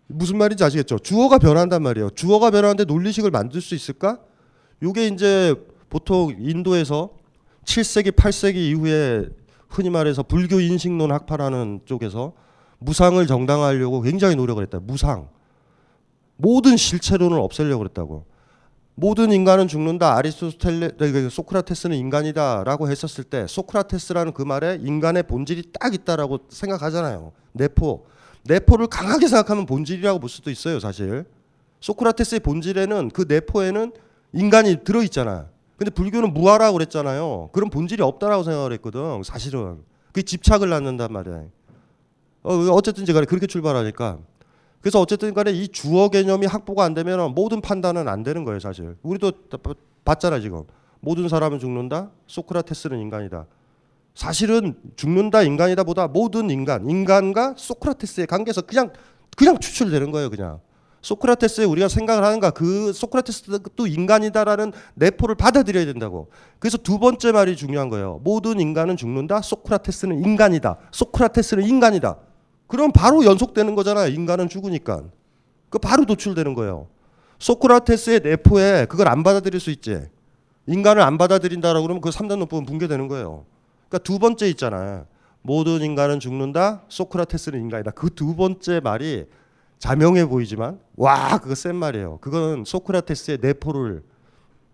[0.08, 1.00] 무슨 말인지 아시겠죠?
[1.00, 2.12] 주어가 변한단 말이에요.
[2.12, 4.20] 주어가 변하는데 논리식을 만들 수 있을까?
[4.84, 5.56] 요게 이제
[5.90, 7.12] 보통 인도에서
[7.66, 9.30] 7세기, 8세기 이후에
[9.70, 12.34] 흔히 말해서 불교 인식론 학파라는 쪽에서
[12.82, 14.80] 무상을 정당화하려고 굉장히 노력을 했다.
[14.80, 15.30] 무상.
[16.36, 18.26] 모든 실체론을 없애려고 그랬다고.
[18.96, 20.18] 모든 인간은 죽는다.
[20.18, 27.32] 아리스토텔레 그 소크라테스는 인간이다라고 했었을 때 소크라테스라는 그 말에 인간의 본질이 딱 있다라고 생각하잖아요.
[27.54, 28.06] 내포.
[28.46, 31.26] 내포를 강하게 생각하면 본질이라고 볼 수도 있어요, 사실.
[31.80, 33.92] 소크라테스의 본질에는 그 내포에는
[34.34, 35.48] 인간이 들어 있잖아.
[35.78, 37.50] 근데 불교는 무아라고 그랬잖아요.
[37.52, 39.22] 그런 본질이 없다라고 생각을 했거든.
[39.24, 39.84] 사실은.
[40.08, 41.44] 그게 집착을 낳는단 말이야.
[42.44, 44.20] 어, 어쨌든지 간에 그렇게 출발하니까
[44.82, 48.96] 그래서 어쨌든 간에 이 주어 개념이 확보가 안 되면 모든 판단은 안 되는 거예요, 사실.
[49.04, 49.32] 우리도
[50.04, 50.64] 봤잖아, 지금.
[51.00, 52.10] 모든 사람은 죽는다.
[52.28, 53.46] 소크라테스는 인간이다.
[54.16, 58.92] 사실은 죽는다 인간이다 보다 모든 인간, 인간과 소크라테스의 관계에서 그냥
[59.38, 60.60] 그냥 추출되는 거예요, 그냥.
[61.02, 66.30] 소크라테스에 우리가 생각을 하는가 그 소크라테스도 인간이다라는 내포를 받아들여야 된다고.
[66.60, 68.20] 그래서 두 번째 말이 중요한 거예요.
[68.24, 69.42] 모든 인간은 죽는다.
[69.42, 70.78] 소크라테스는 인간이다.
[70.92, 72.18] 소크라테스는 인간이다.
[72.72, 74.08] 그럼 바로 연속되는 거잖아요.
[74.14, 75.04] 인간은 죽으니까.
[75.70, 76.88] 그 바로 도출되는 거예요.
[77.40, 80.02] 소크라테스의 내포에 그걸 안 받아들일 수 있지.
[80.68, 83.46] 인간을 안 받아들인다라고 그러면 그 3단 논법은 붕괴되는 거예요.
[83.90, 85.06] 그러니까 두 번째 있잖아요.
[85.42, 86.84] 모든 인간은 죽는다.
[86.88, 87.92] 소크라테스는 인간이다.
[87.92, 89.26] 그 두 번째 말이
[89.80, 92.20] 자명해 보이지만 와 그거 센 말이에요.
[92.22, 94.04] 그건 소크라테스의 내포를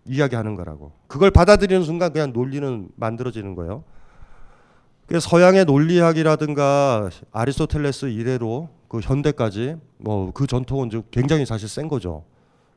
[0.04, 0.92] 이야기하는 거라고.
[1.08, 3.82] 그걸 받아들이는 순간 그냥 논리는 만들어지는 거예요.
[5.18, 12.24] 서양의 논리학이라든가 아리스토텔레스 이래로 그 현대까지 뭐 그 전통은 굉장히 사실 센 거죠.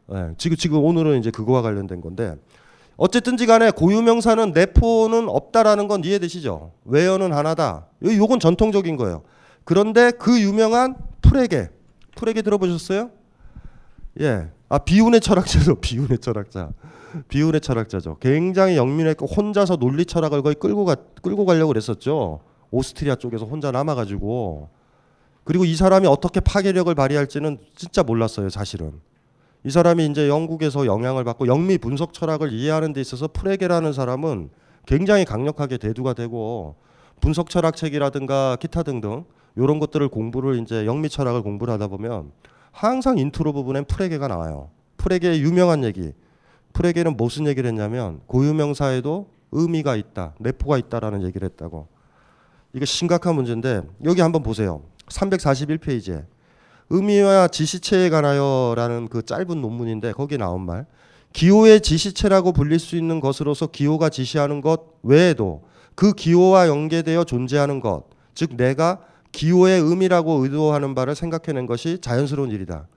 [0.08, 2.36] 네, 지금 지금 오늘은 이제 그거와 관련된 건데
[2.98, 6.72] 어쨌든지 간에 고유명사는 내포는 없다라는 건 이해되시죠?
[6.86, 7.88] 외어는 하나다.
[8.04, 9.24] 요건 전통적인 거예요.
[9.64, 11.70] 그런데 그 유명한 프레게
[12.16, 13.10] 프레게 들어보셨어요?
[14.22, 14.50] 예.
[14.70, 15.76] 아 비운의 철학자죠.
[15.82, 16.70] 비운의 철학자.
[17.28, 18.18] 비운의 철학자죠.
[18.20, 22.42] 굉장히 영민했고 혼자서 논리 철학을 거의 끌고 가 끌고 가려고 그랬었죠.
[22.72, 24.70] 오스트리아 쪽에서 혼자 남아가지고
[25.44, 28.50] 그리고 이 사람이 어떻게 파괴력을 발휘할지는 진짜 몰랐어요.
[28.50, 28.94] 사실은
[29.64, 34.50] 이 사람이 이제 영국에서 영향을 받고 영미 분석 철학을 이해하는 데 있어서 프레게라는 사람은
[34.86, 36.76] 굉장히 강력하게 대두가 되고
[37.20, 42.32] 분석 철학 책이라든가 기타 등등 이런 것들을 공부를 이제 영미 철학을 공부를 하다 보면
[42.72, 44.70] 항상 인트로 부분엔 프레게가 나와요.
[44.98, 46.14] 프레게의 유명한 얘기.
[46.74, 51.88] 프레게는 무슨 얘기를 했냐면 고유명사에도 의미가 있다, 내포가 있다라는 얘기를 했다고.
[52.74, 54.84] 이게 심각한 문제인데 여기 한번 보세요.
[55.08, 56.26] 341페이지에
[56.90, 60.86] 의미와 지시체에 관하여라는 그 짧은 논문인데 거기 나온 말.
[61.34, 65.64] 기호의 지시체라고 불릴 수 있는 것으로서 기호가 지시하는 것 외에도
[65.96, 68.04] 그 기호와 연계되어 존재하는 것,
[68.34, 69.00] 즉 내가
[69.32, 72.88] 기호의 의미라고 의도하는 바를 생각해낸 것이 자연스러운 일이다.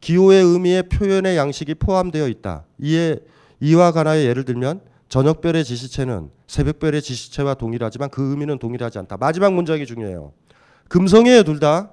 [0.00, 2.64] 기호의 의미에 표현의 양식이 포함되어 있다.
[2.80, 3.18] 이에
[3.60, 9.16] 이와 관하여 예를 들면 저녁별의 지시체는 새벽별의 지시체와 동일하지만 그 의미는 동일하지 않다.
[9.16, 10.32] 마지막 문장이 중요해요.
[10.88, 11.90] 금성이에요, 둘 다.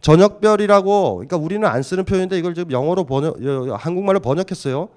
[0.00, 3.36] 저녁별이라고 그러니까 우리는 안 쓰는 표현인데 이걸 지금 영어로 번역
[3.78, 4.88] 한국말로 번역했어요.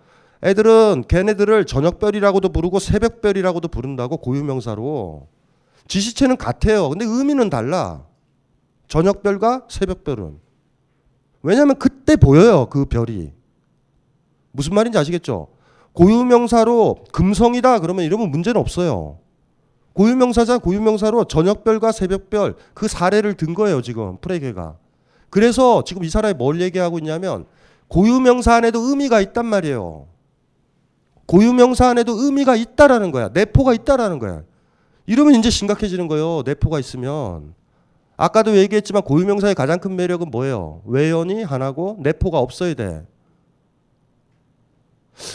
[0.43, 5.27] 애들은 걔네들을 저녁별이라고도 부르고 새벽별이라고도 부른다고 고유명사로.
[5.87, 6.89] 지시체는 같아요.
[6.89, 8.05] 근데 의미는 달라.
[8.87, 10.42] 저녁별과 새벽별은.
[11.43, 12.67] 왜냐하면 그때 보여요.
[12.69, 13.31] 그 별이.
[14.51, 15.47] 무슨 말인지 아시겠죠?
[15.93, 19.19] 고유명사로 금성이다 그러면 이러면 문제는 없어요.
[19.93, 24.77] 고유명사자 고유명사로 저녁별과 새벽별 그 사례를 든 거예요 지금 프레게가.
[25.29, 27.45] 그래서 지금 이 사람이 뭘 얘기하고 있냐면
[27.89, 30.07] 고유명사 안에도 의미가 있단 말이에요.
[31.25, 33.29] 고유명사 안에도 의미가 있다라는 거야.
[33.29, 34.43] 내포가 있다라는 거야.
[35.05, 36.43] 이러면 이제 심각해지는 거예요.
[36.45, 37.53] 내포가 있으면.
[38.15, 40.81] 아까도 얘기했지만 고유명사의 가장 큰 매력은 뭐예요?
[40.85, 43.05] 외연이 하나고 내포가 없어야 돼.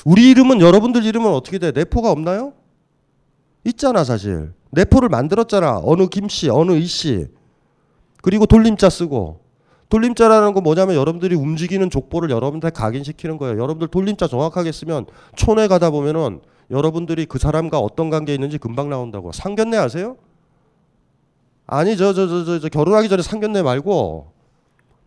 [0.05, 1.73] 우리 이름은 여러분들 이름은 어떻게 돼?
[1.73, 2.53] 내포가 없나요?
[3.64, 4.53] 있잖아 사실.
[4.71, 5.81] 내포를 만들었잖아.
[5.83, 7.29] 어느 김씨, 어느 이씨.
[8.23, 9.41] 그리고 돌림자 쓰고.
[9.88, 13.55] 돌림자라는 건 뭐냐면 여러분들이 움직이는 족보를 여러분들 각인시키는 거예요.
[13.59, 19.33] 여러분들 돌림자 정확하게 쓰면 촌에 가다 보면은 여러분들이 그 사람과 어떤 관계에 있는지 금방 나온다고.
[19.33, 20.17] 상견례 아세요?
[21.68, 24.33] 아니 저저저 저 저 결혼하기 전에 상견례 말고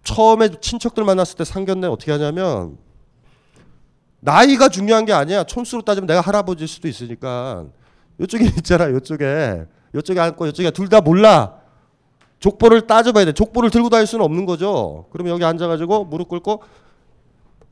[0.04, 2.78] 처음에 친척들 만났을 때 상견례 어떻게 하냐면
[4.20, 5.44] 나이가 중요한 게 아니야.
[5.44, 7.66] 촌수로 따지면 내가 할아버지일 수도 있으니까
[8.20, 8.88] 이쪽에 있잖아.
[8.88, 9.66] 이쪽에
[9.98, 11.56] 이쪽에 앉고 이쪽에 둘 다 몰라.
[12.40, 13.34] 족보를 따져봐야 돼.
[13.34, 15.06] 족보를 들고 다닐 수는 없는 거죠.
[15.12, 16.62] 그러면 여기 앉아가지고 무릎 꿇고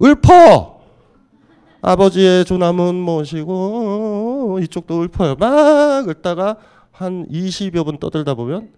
[0.01, 0.79] 읊어
[1.81, 5.35] 아버지의 조남은 모시고 이쪽도 읊어요.
[5.35, 6.57] 막 읊다가
[6.91, 8.69] 한 20여 분 떠들다 보면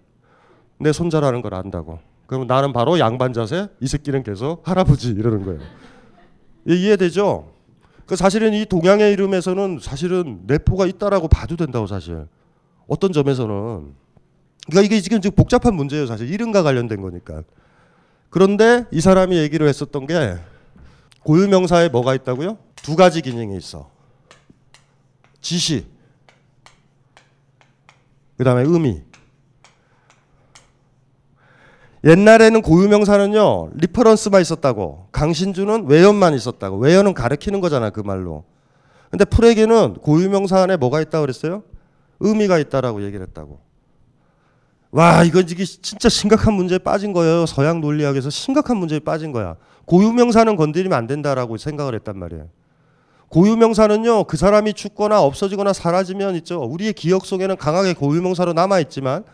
[0.82, 1.98] 내 손자라는 걸 안다고.
[2.26, 5.60] 그럼 나는 바로 양반 자세, 이 새끼는 계속 할아버지 이러는 거예요.
[6.66, 7.52] 이해되죠?
[8.06, 12.26] 그 사실은 이 동양의 이름에서는 사실은 내포가 있다라고 봐도 된다고 사실.
[12.86, 13.94] 어떤 점에서는
[14.68, 17.42] 그러니까 이게 지금 지금 복잡한 문제예요 사실 이름과 관련된 거니까.
[18.30, 20.36] 그런데 이 사람이 얘기를 했었던 게
[21.22, 22.58] 고유명사에 뭐가 있다고요?
[22.76, 23.90] 두 가지 기능이 있어.
[25.40, 25.86] 지시.
[28.36, 29.02] 그다음에 의미.
[32.04, 38.44] 옛날에는 고유명사는요 리퍼런스만 있었다고 강신주는 외연만 있었다고 외연은 가르키는 거잖아 그 말로.
[39.10, 41.62] 근데 풀에게는 고유명사 안에 뭐가 있다고 그랬어요?
[42.18, 43.60] 의미가 있다라고 얘기를 했다고.
[44.90, 49.56] 와 이건 이게 진짜 심각한 문제에 빠진 거예요 서양 논리학에서 심각한 문제에 빠진 거야.
[49.84, 52.48] 고유명사는 건드리면 안 된다라고 생각을 했단 말이에요.
[53.28, 56.60] 고유명사는요 그 사람이 죽거나 없어지거나 사라지면 있죠.
[56.62, 59.24] 우리의 기억 속에는 강하게 고유명사로 남아 있지만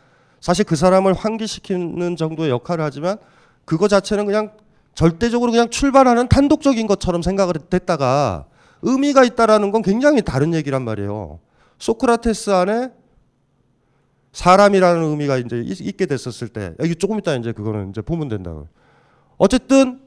[0.40, 3.18] 사실 그 사람을 환기시키는 정도의 역할을 하지만
[3.64, 4.52] 그거 자체는 그냥
[4.94, 8.46] 절대적으로 그냥 출발하는 단독적인 것처럼 생각을 했다가
[8.82, 11.38] 의미가 있다라는 건 굉장히 다른 얘기란 말이에요.
[11.78, 12.90] 소크라테스 안에
[14.32, 18.68] 사람이라는 의미가 이제 있게 됐었을 때 여기 조금 이따 이제 그거는 이제 보면 된다고.
[19.36, 20.00] 어쨌든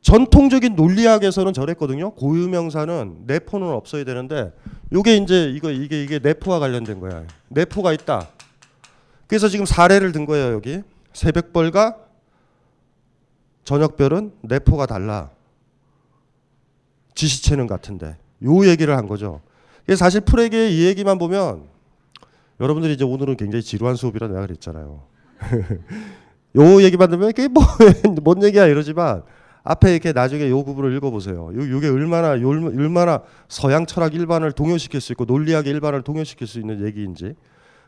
[0.00, 2.10] 전통적인 논리학에서는 저랬거든요.
[2.12, 4.52] 고유명사는 내포는 없어야 되는데
[4.92, 7.24] 요게 이제 이거 이게 이게 내포와 관련된 거야.
[7.48, 8.28] 내포가 있다.
[9.32, 10.82] 그래서 지금 사례를 든 거예요, 여기.
[11.14, 11.96] 새벽별과
[13.64, 15.30] 저녁별은 내포가 달라.
[17.14, 18.18] 지시체는 같은데.
[18.44, 19.40] 요 얘기를 한 거죠.
[19.96, 21.62] 사실 프레게의 이 얘기만 보면
[22.60, 25.02] 여러분들이 이제 오늘은 굉장히 지루한 수업이라 내가 그랬잖아요.
[26.58, 27.62] 요 얘기만 들으면 이게 뭐,
[28.20, 29.22] 뭔 얘기야 이러지만
[29.62, 31.54] 앞에 이렇게 나중에 요 부분을 읽어보세요.
[31.54, 36.46] 요, 요 게 얼마나, 요, 얼마나 서양 철학 일반을 동요시킬 수 있고 논리학의 일반을 동요시킬
[36.46, 37.34] 수 있는 얘기인지.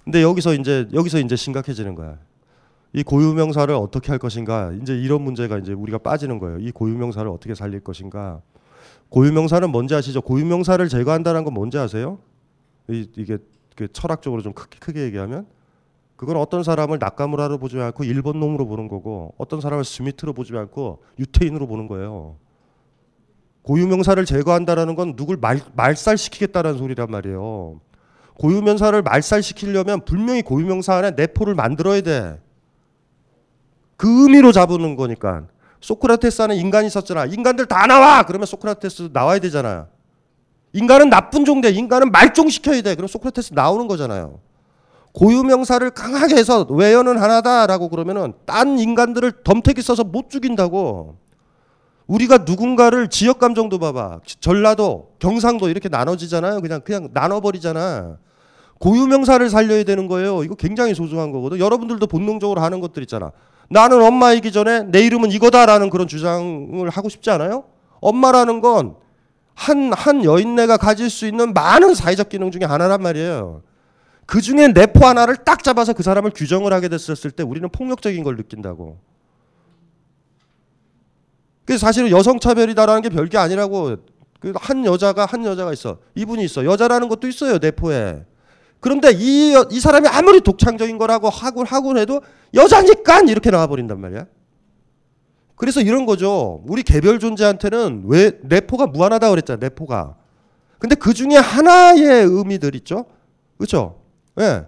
[0.04, 2.18] 근데 여기서 이제 여기서 이제 심각해지는 거야.
[2.92, 4.72] 이 고유명사를 어떻게 할 것인가?
[4.80, 6.58] 이제 이런 문제가 이제 우리가 빠지는 거예요.
[6.58, 8.40] 이 고유명사를 어떻게 살릴 것인가?
[9.08, 10.20] 고유명사는 뭔지 아시죠?
[10.20, 12.18] 고유명사를 제거한다는 건 뭔지 아세요?
[12.88, 13.38] 이, 이게
[13.74, 15.46] 그 철학적으로 좀 크게, 크게 얘기하면
[16.16, 21.02] 그건 어떤 사람을 낙가무라로 보지 않고 일본 놈으로 보는 거고 어떤 사람을 스미트로 보지 않고
[21.18, 22.36] 유태인으로 보는 거예요.
[23.62, 27.80] 고유명사를 제거한다라는 건 누굴 말, 말살시키겠다는 소리란 말이에요.
[28.38, 32.40] 고유명사를 말살시키려면 분명히 고유명사 안에 내포를 만들어야 돼.
[33.96, 35.44] 그 의미로 잡는 거니까.
[35.80, 37.26] 소크라테스 안에 인간이 있었잖아.
[37.26, 38.24] 인간들 다 나와!
[38.24, 39.86] 그러면 소크라테스 나와야 되잖아.
[40.72, 42.94] 인간은 나쁜 종대, 인간은 말종시켜야 돼.
[42.94, 44.40] 그럼 소크라테스 나오는 거잖아요.
[45.12, 51.16] 고유명사를 강하게 해서 외연은 하나다라고 그러면은 딴 인간들을 덤태기 써서 못 죽인다고.
[52.06, 54.20] 우리가 누군가를 지역 감정도 봐봐.
[54.40, 56.60] 전라도, 경상도 이렇게 나눠지잖아요.
[56.60, 58.18] 그냥 그냥 나눠버리잖아.
[58.78, 60.44] 고유 명사를 살려야 되는 거예요.
[60.44, 61.58] 이거 굉장히 소중한 거거든.
[61.58, 63.32] 여러분들도 본능적으로 하는 것들 있잖아.
[63.70, 67.64] 나는 엄마이기 전에 내 이름은 이거다라는 그런 주장을 하고 싶지 않아요?
[68.00, 68.96] 엄마라는 건
[69.54, 73.62] 한, 한 여인네가 가질 수 있는 많은 사회적 기능 중에 하나란 말이에요.
[74.26, 78.36] 그 중에 내포 하나를 딱 잡아서 그 사람을 규정을 하게 됐었을 때 우리는 폭력적인 걸
[78.36, 78.98] 느낀다고.
[81.64, 83.96] 그래서 사실은 여성 차별이다라는 게 별게 아니라고.
[84.40, 85.98] 그한 여자가 한 여자가 있어.
[86.14, 86.64] 이분이 있어.
[86.64, 87.58] 여자라는 것도 있어요.
[87.58, 88.24] 내포에.
[88.80, 92.20] 그런데 이, 이 사람이 아무리 독창적인 거라고 하고 하고 해도
[92.52, 94.26] 여자니까 이렇게 나와버린단 말이야.
[95.56, 96.62] 그래서 이런 거죠.
[96.66, 99.58] 우리 개별 존재한테는 왜 내포가 무한하다 그랬잖아.
[99.58, 100.16] 내포가.
[100.78, 103.06] 근데 그 중에 하나의 의미들 있죠.
[103.56, 104.00] 그렇죠?
[104.38, 104.42] 예.
[104.42, 104.66] 네.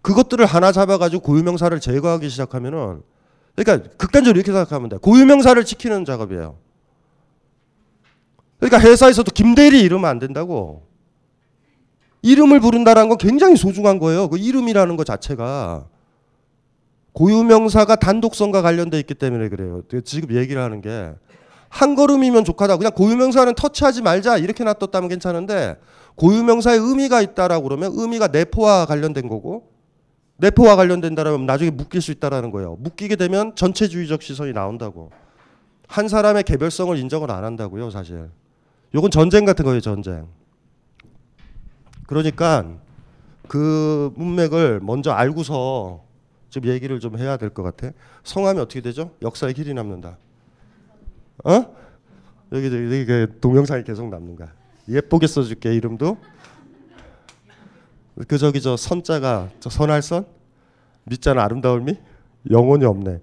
[0.00, 3.02] 그것들을 하나 잡아가지고 고유명사를 제거하기 시작하면은
[3.54, 4.96] 그러니까 극단적으로 이렇게 생각하면 돼.
[4.96, 6.56] 고유명사를 지키는 작업이에요.
[8.58, 10.86] 그러니까 회사에서도 김대리 이러면 안 된다고.
[12.22, 14.28] 이름을 부른다는 건 굉장히 소중한 거예요.
[14.28, 15.86] 그 이름이라는 것 자체가
[17.12, 19.82] 고유명사가 단독성과 관련돼 있기 때문에 그래요.
[20.04, 21.14] 지금 얘기를 하는 게
[21.70, 22.76] 한 걸음이면 족하다.
[22.76, 25.76] 그냥 고유명사는 터치하지 말자 이렇게 놔뒀다면 괜찮은데
[26.16, 29.70] 고유명사의 의미가 있다라고 그러면 의미가 내포와 관련된 거고
[30.40, 32.76] 내포와 관련된다라면 나중에 묶일 수 있다라는 거예요.
[32.80, 35.10] 묶이게 되면 전체주의적 시선이 나온다고.
[35.86, 38.30] 한 사람의 개별성을 인정을 안 한다고요, 사실.
[38.94, 40.26] 요건 전쟁 같은 거예요, 전쟁.
[42.06, 42.64] 그러니까
[43.48, 46.02] 그 문맥을 먼저 알고서
[46.48, 47.92] 좀 얘기를 좀 해야 될 것 같아.
[48.24, 49.12] 성함이 어떻게 되죠?
[49.22, 50.16] 역사에 길이 남는다.
[51.44, 51.76] 어?
[52.52, 54.52] 여기 그 동영상이 계속 남는 거야.
[54.88, 56.16] 예쁘게 써줄게 이름도.
[58.28, 60.26] 그 저기 저 선자가 저 선할선
[61.04, 61.94] 밑자는 아름다울 미
[62.50, 63.20] 영혼이 없네.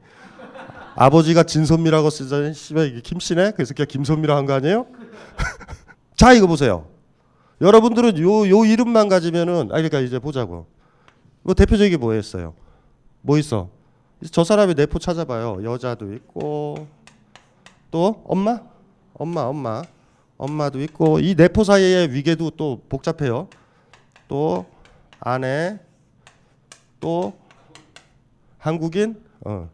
[0.95, 3.51] 아버지가 진선미라고 쓰자니 씨발 이게 김씨네.
[3.51, 4.87] 그래서 그냥 김선미라 한 거 아니에요?
[6.17, 6.87] 자 이거 보세요.
[7.61, 10.65] 여러분들은 요 요 이름만 가지면은 아 그러니까 이제 보자고.
[11.43, 12.53] 뭐 대표적인 뭐 했어요?
[13.21, 13.69] 뭐 있어?
[14.31, 15.63] 저 사람의 내포 찾아봐요.
[15.63, 16.87] 여자도 있고
[17.91, 18.59] 또 엄마,
[19.13, 19.83] 엄마, 엄마,
[20.37, 23.47] 엄마도 있고 이 내포 사이의 위계도 또 복잡해요.
[24.27, 24.65] 또
[25.19, 25.79] 아내,
[26.99, 27.37] 또
[28.59, 29.69] 한국인, 어.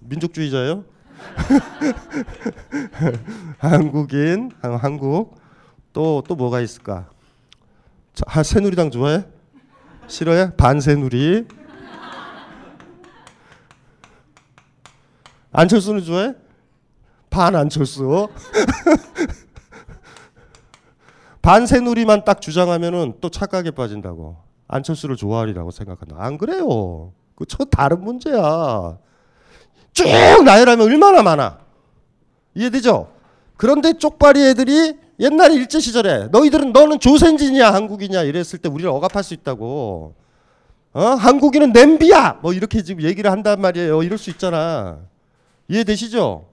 [0.00, 0.84] 민족주의자예요.
[3.58, 5.40] 한국인, 한- 한국.
[5.92, 7.10] 또 또 뭐가 있을까?
[8.14, 9.24] 자, 아, 새누리당 좋아해?
[10.06, 10.56] 싫어해?
[10.56, 11.46] 반새누리.
[15.52, 16.34] 안철수는 좋아해?
[17.28, 18.28] 반 안철수.
[21.42, 24.36] 반새누리만 딱 주장하면은 또 착각에 빠진다고.
[24.68, 26.16] 안철수를 좋아하리라고 생각한다.
[26.18, 27.12] 안 그래요.
[27.34, 28.96] 그저 다른 문제야.
[29.92, 30.06] 쭉
[30.44, 31.58] 나열하면 얼마나 많아.
[32.54, 33.12] 이해되죠?
[33.56, 39.34] 그런데 쪽발이 애들이 옛날에 일제 시절에 너희들은 너는 조선진이야 한국이냐 이랬을 때 우리를 억압할 수
[39.34, 40.14] 있다고.
[40.94, 41.00] 어?
[41.00, 42.38] 한국인은 냄비야.
[42.42, 44.02] 뭐 이렇게 지금 얘기를 한단 말이에요.
[44.02, 44.98] 이럴 수 있잖아.
[45.68, 46.46] 이해되시죠?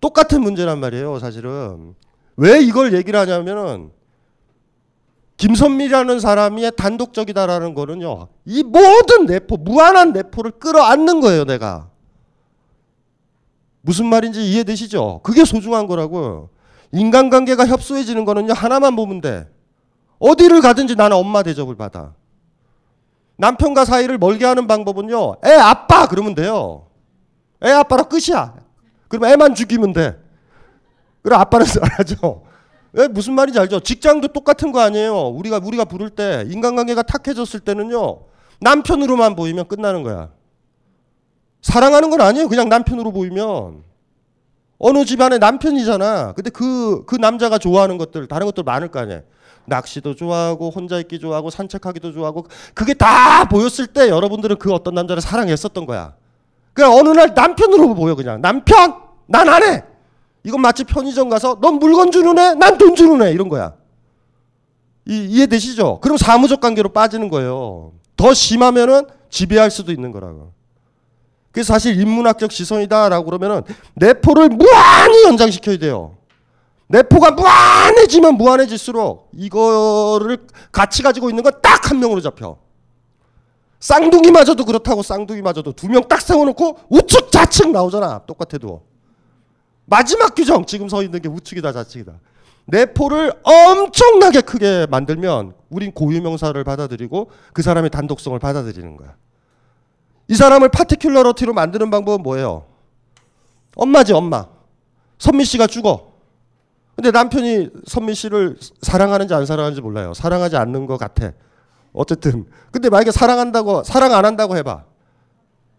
[0.00, 1.94] 똑같은 문제란 말이에요, 사실은.
[2.36, 3.90] 왜 이걸 얘기를 하냐면은
[5.40, 8.28] 김선미라는 사람이 단독적이다라는 거는요.
[8.44, 11.88] 이 모든 내포, 무한한 내포를 끌어안는 거예요, 내가.
[13.80, 15.20] 무슨 말인지 이해되시죠?
[15.22, 16.50] 그게 소중한 거라고.
[16.92, 19.48] 인간관계가 협소해지는 거는요, 하나만 보면 돼.
[20.18, 22.12] 어디를 가든지 나는 엄마 대접을 받아.
[23.38, 26.06] 남편과 사이를 멀게 하는 방법은요, 애 아빠!
[26.06, 26.88] 그러면 돼요.
[27.64, 28.56] 애 아빠라 끝이야.
[29.08, 30.20] 그럼 애만 죽이면 돼.
[31.22, 32.49] 그럼 아빠는 잘하죠.
[32.92, 33.80] 왜 무슨 말인지 알죠?
[33.80, 35.28] 직장도 똑같은 거 아니에요.
[35.28, 38.22] 우리가 우리가 부를 때 인간관계가 탁해졌을 때는요.
[38.60, 40.30] 남편으로만 보이면 끝나는 거야.
[41.62, 42.48] 사랑하는 건 아니에요.
[42.48, 43.84] 그냥 남편으로 보이면
[44.78, 46.32] 어느 집안의 남편이잖아.
[46.32, 49.22] 근데 그그 남자가 좋아하는 것들 다른 것들 많을 거 아니에요.
[49.66, 55.20] 낚시도 좋아하고 혼자 있기 좋아하고 산책하기도 좋아하고 그게 다 보였을 때 여러분들은 그 어떤 남자를
[55.20, 56.14] 사랑했었던 거야.
[56.72, 58.94] 그냥 어느 날 남편으로 보여 그냥 남편
[59.26, 59.84] 난 안 해.
[60.44, 63.74] 이건 마치 편의점 가서 넌 물건 주는 애, 난 돈 주는 애 이런 거야.
[65.06, 66.00] 이, 이해되시죠?
[66.00, 67.92] 그럼 사무적 관계로 빠지는 거예요.
[68.16, 70.52] 더 심하면은 지배할 수도 있는 거라고.
[71.52, 73.62] 그래서 사실 인문학적 시선이다라고 그러면은
[73.94, 76.16] 내포를 무한히 연장시켜야 돼요.
[76.86, 82.56] 내포가 무한해지면 무한해질수록 이거를 같이 가지고 있는 건 딱 한 명으로 잡혀.
[83.80, 88.20] 쌍둥이마저도 그렇다고 쌍둥이마저도 두 명 딱 세워놓고 우측 좌측 나오잖아.
[88.26, 88.82] 똑같아도.
[89.90, 92.12] 마지막 규정 지금 서 있는 게 우측이다 좌측이다.
[92.66, 99.16] 내포를 엄청나게 크게 만들면 우린 고유명사를 받아들이고 그 사람의 단독성을 받아들이는 거야.
[100.28, 102.66] 이 사람을 파티큘러러티로 만드는 방법은 뭐예요?
[103.74, 104.46] 엄마지 엄마.
[105.18, 106.12] 선미 씨가 죽어.
[106.94, 110.14] 근데 남편이 선미 씨를 사랑하는지 안 사랑하는지 몰라요.
[110.14, 111.32] 사랑하지 않는 것 같아.
[111.92, 114.84] 어쨌든 근데 만약에 사랑한다고 사랑 안 한다고 해봐.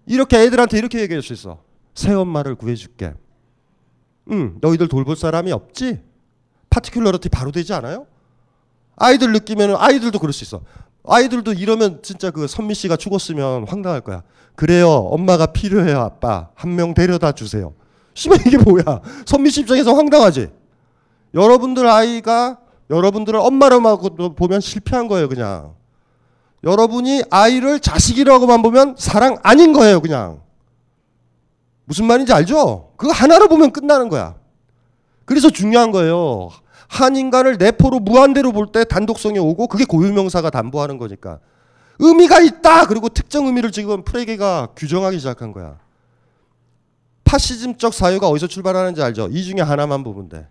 [0.05, 1.59] 이렇게 애들한테 이렇게 얘기할 수 있어.
[1.95, 3.13] 새 엄마를 구해줄게.
[4.29, 6.01] 응, 너희들 돌볼 사람이 없지?
[6.69, 8.05] 파티큘러러티 바로 되지 않아요?
[8.95, 10.61] 아이들 느끼면 아이들도 그럴 수 있어.
[11.07, 14.21] 아이들도 이러면 진짜 그 선미 씨가 죽었으면 황당할 거야.
[14.55, 16.49] 그래요, 엄마가 필요해요, 아빠.
[16.55, 17.73] 한 명 데려다 주세요.
[18.13, 18.83] 씨발 이게 뭐야?
[19.25, 20.49] 선미 씨 입장에서 황당하지.
[21.33, 22.59] 여러분들 아이가
[22.89, 23.97] 여러분들을 엄마로만
[24.35, 25.73] 보면 실패한 거예요, 그냥.
[26.63, 30.41] 여러분이 아이를 자식이라고만 보면 사랑 아닌 거예요, 그냥.
[31.91, 32.93] 무슨 말인지 알죠?
[32.95, 34.35] 그거 하나로 보면 끝나는 거야.
[35.25, 36.49] 그래서 중요한 거예요.
[36.87, 41.39] 한 인간을 내포로 무한대로 볼 때 단독성이 오고 그게 고유명사가 담보하는 거니까.
[41.99, 42.85] 의미가 있다!
[42.87, 45.79] 그리고 특정 의미를 지금 프레게가 규정하기 시작한 거야.
[47.25, 49.27] 파시즘적 사유가 어디서 출발하는지 알죠?
[49.29, 50.47] 이 중에 하나만 보면 돼.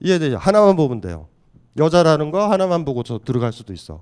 [0.00, 0.38] 이해되죠?
[0.38, 1.28] 하나만 보면 돼요.
[1.76, 4.00] 여자라는 거 하나만 보고 저 들어갈 수도 있어.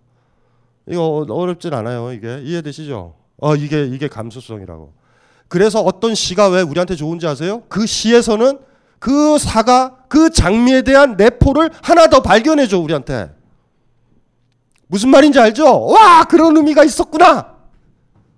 [0.89, 2.13] 이거 어렵진 않아요.
[2.13, 3.17] 이게 이해되시죠?
[3.39, 5.06] 어 이게 이게 감수성이라고.
[5.49, 7.63] 그래서 어떤 시가 왜 우리한테 좋은지 아세요?
[7.69, 8.59] 그 시에서는
[8.99, 13.35] 그 사가 그 장미에 대한 내포를 하나 더 발견해 줘 우리한테.
[14.89, 15.87] 무슨 말인지 알죠?
[15.87, 17.55] 와 그런 의미가 있었구나.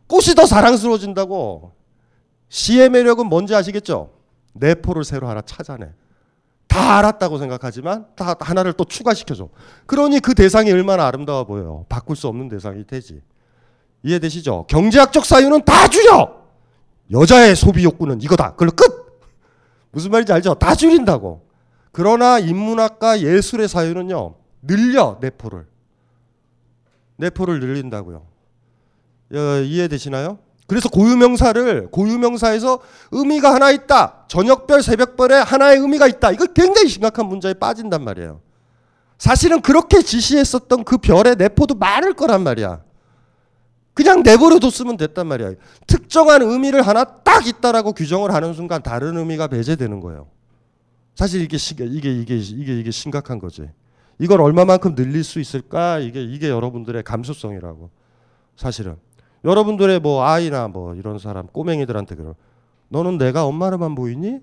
[0.07, 1.73] 꽃이 더 사랑스러워진다고.
[2.49, 4.11] 시의 매력은 뭔지 아시겠죠?
[4.55, 5.91] 내포를 새로 하나 찾아내.
[6.67, 9.49] 다 알았다고 생각하지만 다 하나를 또 추가시켜줘.
[9.87, 11.87] 그러니 그 대상이 얼마나 아름다워 보여요.
[11.89, 13.23] 바꿀 수 없는 대상이 되지.
[14.03, 14.67] 이해되시죠?
[14.69, 16.38] 경제학적 사유는 다 줄여.
[17.13, 18.53] 여자의 소비 욕구는 이거다.
[18.53, 19.21] 그걸로 끝.
[19.91, 20.55] 무슨 말인지 알죠?
[20.55, 21.47] 다 줄인다고.
[21.93, 24.35] 그러나 인문학과 예술의 사유는요.
[24.63, 25.67] 늘려 내포를.
[27.17, 28.27] 내포를 늘린다고요.
[29.35, 30.39] 어, 이해되시나요?
[30.67, 32.81] 그래서 고유명사를 고유명사에서
[33.11, 34.25] 의미가 하나 있다.
[34.29, 36.31] 저녁별, 새벽별에 하나의 의미가 있다.
[36.31, 38.41] 이거 굉장히 심각한 문제에 빠진단 말이에요.
[39.19, 42.83] 사실은 그렇게 지시했었던 그 별의 내포도 많을 거란 말이야.
[43.99, 45.55] 그냥 내버려 뒀으면 됐단 말이야.
[45.89, 50.29] 특정한 의미를 하나 딱 있다라고 규정을 하는 순간 다른 의미가 배제되는 거예요.
[51.17, 53.69] 사실 이게 이게 이게 이게 이게 심각한 거지.
[54.21, 55.99] 이걸 얼마만큼 늘릴 수 있을까?
[55.99, 57.91] 이게 이게 여러분들의 감수성이라고.
[58.55, 58.99] 사실은.
[59.45, 62.35] 여러분들의 뭐 아이나 뭐 이런 사람 꼬맹이들한테 그런
[62.91, 64.39] 너는 내가 엄마로만 보이니?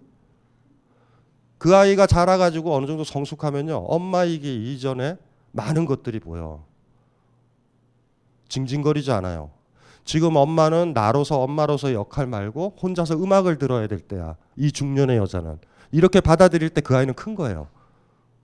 [1.58, 3.86] 그 아이가 자라가지고 어느 정도 성숙하면요.
[3.88, 5.16] 엄마이기 이전에
[5.54, 6.66] 많은 것들이 보여.
[8.60, 9.50] 징징거리지 않아요.
[10.06, 14.36] 지금 엄마는 나로서 엄마로서 역할 말고 혼자서 음악을 들어야 될 때야.
[14.56, 15.58] 이 중년의 여자는.
[15.92, 17.68] 이렇게 받아들일 때 그 아이는 큰 거예요.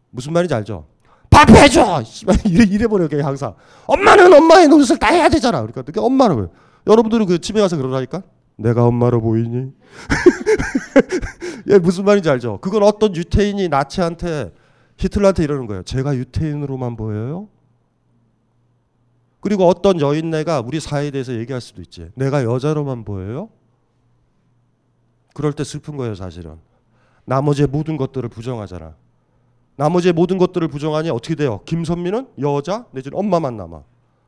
[0.10, 0.86] 무슨 말인지 알죠?
[1.30, 2.04] 밥 해줘!
[2.04, 3.56] 씨발, 이래, 이래 버려, 그게 항상.
[3.88, 5.60] 엄마는 엄마의 노릇을 다 해야 되잖아.
[5.60, 6.48] 그러니까 어떻게 엄마는 왜?
[6.88, 8.22] 여러분들은 그 집에 가서 그러라니까?
[8.58, 9.72] 내가 엄마로 보이니?
[11.72, 12.58] 예, 무슨 말인지 알죠?
[12.60, 14.52] 그건 어떤 유태인이 나치한테
[14.98, 15.84] 히틀러한테 이러는 거예요.
[15.84, 17.48] 제가 유태인으로만 보여요?
[19.42, 22.10] 그리고 어떤 여인네가 우리 사회에 대해서 얘기할 수도 있지.
[22.16, 23.50] 내가 여자로만 보여요?
[25.34, 26.58] 그럴 때 슬픈 거예요, 사실은.
[27.26, 28.96] 나머지의 모든 것들을 부정하잖아.
[29.78, 31.62] 나머지의 모든 것들을 부정하니 어떻게 돼요?
[31.66, 33.82] 김선미는 여자 내지는 엄마만 남아.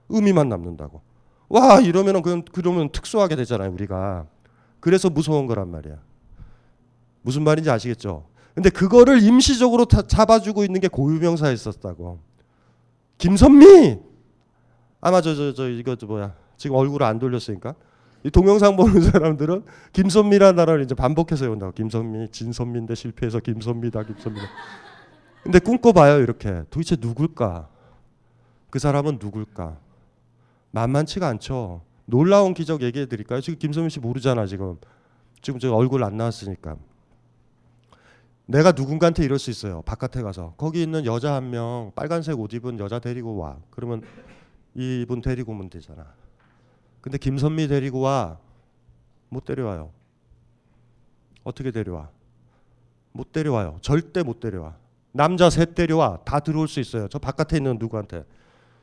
[0.10, 1.02] 의미만 남는다고.
[1.50, 4.26] 와 이러면은 그냥 그러면 특수하게 되잖아요 우리가.
[4.80, 5.98] 그래서 무서운 거란 말이야.
[7.22, 8.26] 무슨 말인지 아시겠죠?
[8.56, 12.20] 근데 그거를 임시적으로 잡아주고 있는 게 고유명사에 있었다고.
[13.18, 14.00] 김선미
[15.06, 17.76] 아마 저저 저 이거 저 뭐야 지금 얼굴을 안 돌렸으니까
[18.24, 21.74] 이 동영상 보는 사람들은 김선미라는 단어를 이제 반복해서 외운다고.
[21.74, 24.48] 김선미 진선미인데 실패해서 김선미다 김선미다.
[25.44, 27.68] 근데 꿈꿔봐요 이렇게 도대체 누굴까?
[28.70, 29.78] 그 사람은 누굴까?
[30.72, 31.82] 만만치가 않죠.
[32.06, 33.42] 놀라운 기적 얘기해 드릴까요?
[33.42, 34.78] 지금 김선민 씨 모르잖아 지금.
[35.42, 36.78] 지금 저 얼굴 안 나왔으니까.
[38.46, 39.82] 내가 누군가한테 이럴 수 있어요.
[39.82, 43.58] 바깥에 가서 거기 있는 여자 한 명 빨간색 옷 입은 여자 데리고 와.
[43.70, 44.02] 그러면
[44.76, 46.14] 이분 데리고 오면 되잖아.
[47.02, 48.40] 근데 김선미 데리고 와.
[49.30, 49.92] 못 데려와요.
[51.44, 52.10] 어떻게 데려와?
[53.12, 53.80] 못 데려와요.
[53.82, 54.76] 절대 못 데려와.
[55.12, 57.08] 남자 셋 데려와 다 들어올 수 있어요.
[57.08, 58.26] 저 바깥에 있는 누구한테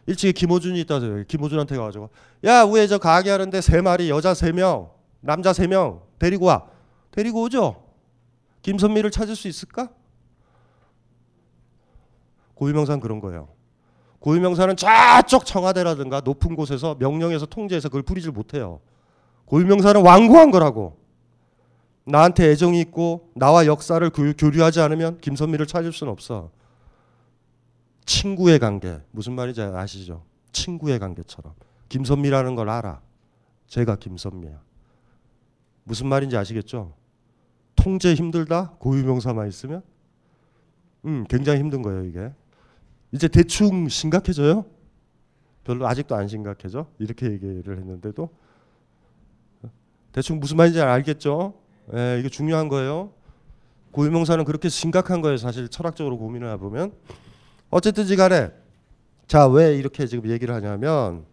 [0.07, 1.25] 일찍이 김호준이 있다세요.
[1.25, 2.11] 김호준한테 가가지고
[2.45, 6.69] 야 우에 저 가게 하는데 세 마리 여자 세 명 남자 세 명 데리고 와
[7.11, 7.85] 데리고 오죠.
[8.63, 9.89] 김선미를 찾을 수 있을까?
[12.55, 13.49] 고유명사는 그런 거예요.
[14.21, 18.81] 고유명사는 저쪽 청와대라든가 높은 곳에서 명령해서 통제해서 그걸 부리질 못해요.
[19.47, 20.99] 고유명사는 완고한 거라고.
[22.05, 26.51] 나한테 애정이 있고 나와 역사를 교류하지 않으면 김선미를 찾을 수는 없어.
[28.05, 30.25] 친구의 관계 무슨 말인지 아시죠?
[30.53, 31.55] 친구의 관계처럼
[31.89, 33.01] 김선미라는 걸 알아.
[33.69, 34.61] 제가 김선미야.
[35.85, 36.95] 무슨 말인지 아시겠죠?
[37.77, 39.83] 통제 힘들다 고유명사만 있으면
[41.07, 42.33] 음 굉장히 힘든 거예요 이게.
[43.13, 44.65] 이제 대충 심각해져요?
[45.65, 46.87] 별로 아직도 안 심각해져?
[46.99, 48.31] 이렇게 얘기를 했는데도
[50.13, 51.55] 대충 무슨 말인지 알겠죠?
[51.95, 53.13] 예, 이게 중요한 거예요.
[53.93, 55.37] 고유명사는 그렇게 심각한 거예요.
[55.37, 56.93] 사실 철학적으로 고민을 해보면.
[57.71, 58.51] 어쨌든지 간에
[59.27, 61.25] 자, 왜 이렇게 지금 얘기를 하냐면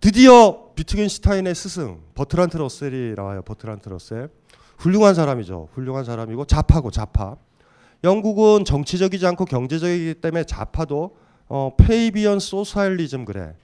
[0.00, 3.42] 드디어 비트겐슈타인의 스승 버트란트 러셀이 나와요.
[3.42, 4.28] 버트란트 러셀.
[4.78, 5.70] 훌륭한 사람이죠.
[5.72, 7.36] 훌륭한 사람이고 좌파고 좌파.
[8.06, 11.16] 영국은 정치적이지 않고 경제적이기 때문에 좌파도
[11.48, 13.54] 어, Fabian socialism 그래.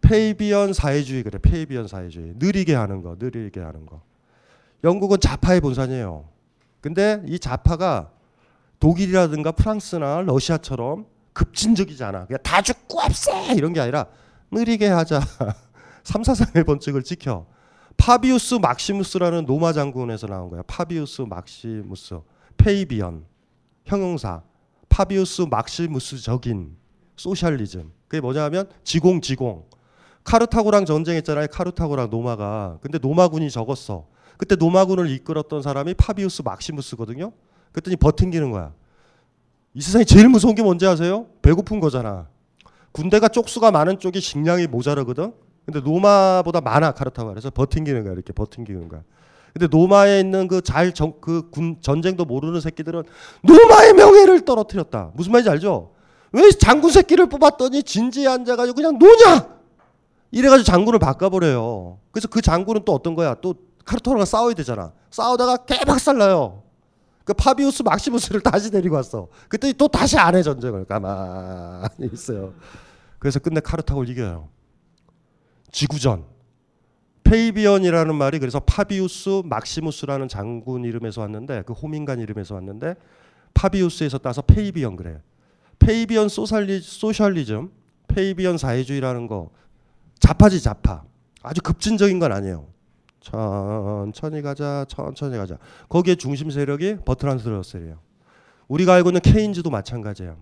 [0.00, 1.38] 페이비언 사회주의 그래.
[1.40, 2.32] 페이비언 사회주의.
[2.36, 4.00] 느리게 하는 거, 느리게 하는 거.
[4.84, 6.24] 영국은 좌파의 본산이에요.
[6.80, 8.10] 근데 이 좌파가
[8.80, 12.26] 독일이라든가 프랑스나 러시아처럼 급진적이지 않아.
[12.26, 14.06] 그냥 다 죽고 없애 이런 게 아니라
[14.50, 15.20] 느리게 하자.
[16.04, 17.46] 3, 4, 3의 번칙을 지켜.
[17.98, 20.62] 파비우스 막시무스라는 로마 장군에서 나온 거야.
[20.66, 22.18] 파비우스 막시무스.
[22.56, 23.31] Fabian.
[23.84, 24.42] 형용사.
[24.88, 26.76] 파비우스 막시무스적인
[27.16, 27.92] socialism.
[28.08, 29.64] 그게 뭐냐면 지공 지공.
[30.24, 31.46] 카르타고랑 전쟁했잖아요.
[31.50, 32.78] 카르타고랑 로마가.
[32.80, 34.06] 근데 로마군이 적었어.
[34.36, 37.32] 그때 로마군을 이끌었던 사람이 파비우스 막시무스거든요.
[37.72, 38.72] 그랬더니 버팅기는 거야.
[39.74, 41.26] 이 세상에 제일 무서운 게 뭔지 아세요?
[41.40, 42.28] 배고픈 거잖아.
[42.92, 45.32] 군대가 쪽수가 많은 쪽이 식량이 모자르거든.
[45.64, 49.02] 근데 노마보다 많아 카르타고 그래서 버팅기는 거야 이렇게 버팅기는 거야.
[49.52, 53.02] 근데 노마에 있는 그 잘 그 군 전쟁도 모르는 새끼들은
[53.42, 55.10] 노마의 명예를 떨어뜨렸다.
[55.14, 55.92] 무슨 말인지 알죠?
[56.32, 59.48] 왜 장군 새끼를 뽑았더니 진지에 앉아가지고 그냥 노냐?
[60.30, 61.98] 이래가지고 장군을 바꿔버려요.
[62.10, 63.34] 그래서 그 장군은 또 어떤 거야?
[63.42, 64.92] 또 카르토르가 싸워야 되잖아.
[65.10, 66.62] 싸우다가 개박살 나요.
[67.24, 69.28] 그 파비우스 막시무스를 다시 데리고 왔어.
[69.48, 72.54] 그때 또 다시 안해 전쟁을 가만히 있어요.
[73.18, 74.48] 그래서 끝내 카르타고를 이겨요.
[75.70, 76.24] 지구전.
[77.32, 82.94] Fabian이라는 말이 그래서 파비우스 막시무스라는 장군 이름에서 왔는데 그 호민관 이름에서 왔는데
[83.54, 85.18] 파비우스에서 따서 Fabian 그래.
[85.78, 87.70] Fabian social, socialism,
[88.08, 89.50] 페이비언 사회주의라는 거
[90.20, 91.04] 좌파지 좌파.
[91.42, 92.66] 아주 급진적인 건 아니에요.
[93.20, 95.56] 천천히 가자, 천천히 가자.
[95.88, 97.98] 거기에 중심 세력이 버트란트 러셀이에요.
[98.68, 100.36] 우리가 알고 있는 케인즈도 마찬가지예요.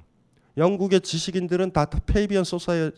[0.56, 2.90] 영국의 지식인들은 다 Fabian socie,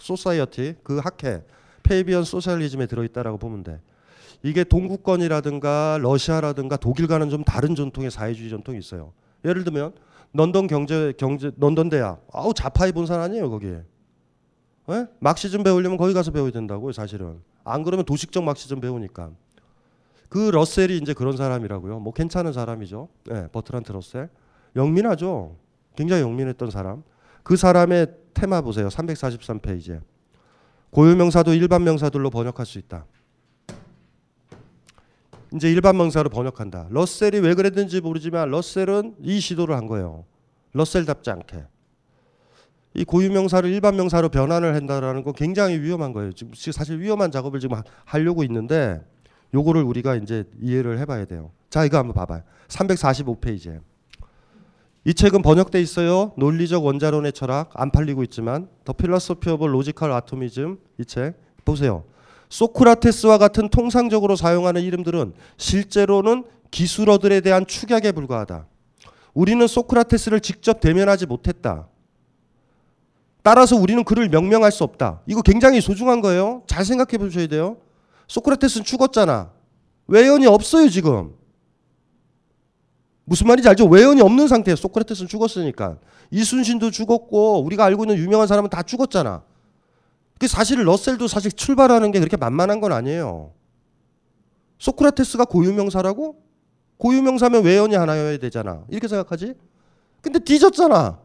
[0.00, 1.44] society 그 학회
[1.86, 3.80] Fabian socialism에 들어있다라고 보면 돼.
[4.42, 9.12] 이게 동구권이라든가 러시아라든가 독일과는 좀 다른 전통의 사회주의 전통이 있어요.
[9.44, 9.92] 예를 들면
[10.32, 13.68] 런던 경제 경제 런던 대학 아우 좌파의 본산 아니에요 거기.
[13.68, 15.06] 예?
[15.20, 17.40] 막시즘 배우려면 거기 가서 배워야 된다고요 사실은.
[17.64, 19.30] 안 그러면 도식적 막시즘 배우니까.
[20.28, 22.00] 그 러셀이 이제 그런 사람이라고요.
[22.00, 23.08] 뭐 괜찮은 사람이죠.
[23.30, 24.28] 예, 버트란트 러셀.
[24.74, 25.56] 영민하죠.
[25.96, 27.02] 굉장히 영민했던 사람.
[27.42, 28.88] 그 사람의 테마 보세요.
[28.88, 30.00] 343페이지에.
[30.90, 33.06] 고유명사도 일반 명사들로 번역할 수 있다.
[35.54, 36.88] 이제 일반 명사로 번역한다.
[36.90, 40.24] 러셀이 왜 그랬는지 모르지만 러셀은 이 시도를 한 거예요.
[40.72, 41.64] 러셀답지 않게.
[42.94, 46.32] 이 고유명사를 일반 명사로 변환을 한다라는 건 굉장히 위험한 거예요.
[46.32, 49.02] 지금 사실 위험한 작업을 지금 하려고 있는데
[49.54, 51.52] 요거를 우리가 이제 이해를 해봐야 돼요.
[51.70, 52.42] 자, 이거 한번 봐봐요.
[52.68, 53.80] 345페이지에.
[55.06, 56.32] 이 책은 번역돼 있어요.
[56.36, 61.34] 논리적 원자론의 철학 안 팔리고 있지만 The Philosophy of Logical Atomism 이 책
[61.64, 62.02] 보세요.
[62.48, 68.66] 소크라테스와 같은 통상적으로 사용하는 이름들은 실제로는 기술어들에 대한 축약에 불과하다.
[69.32, 71.86] 우리는 소크라테스를 직접 대면하지 못했다.
[73.44, 75.20] 따라서 우리는 그를 명명할 수 없다.
[75.26, 76.62] 이거 굉장히 소중한 거예요.
[76.66, 77.76] 잘 생각해 보셔야 돼요.
[78.26, 79.52] 소크라테스는 죽었잖아.
[80.08, 81.34] 외연이 없어요, 지금.
[83.26, 83.86] 무슨 말인지 알죠?
[83.86, 85.98] 외연이 없는 상태에 소크라테스는 죽었으니까.
[86.30, 89.42] 이순신도 죽었고 우리가 알고 있는 유명한 사람은 다 죽었잖아.
[90.38, 93.52] 그 사실 러셀도 사실 출발하는 게 그렇게 만만한 건 아니에요.
[94.78, 96.36] 소크라테스가 고유명사라고?
[96.98, 98.84] 고유명사면 외연이 하나여야 되잖아.
[98.88, 99.54] 이렇게 생각하지?
[100.22, 101.18] 근데 뒤졌잖아.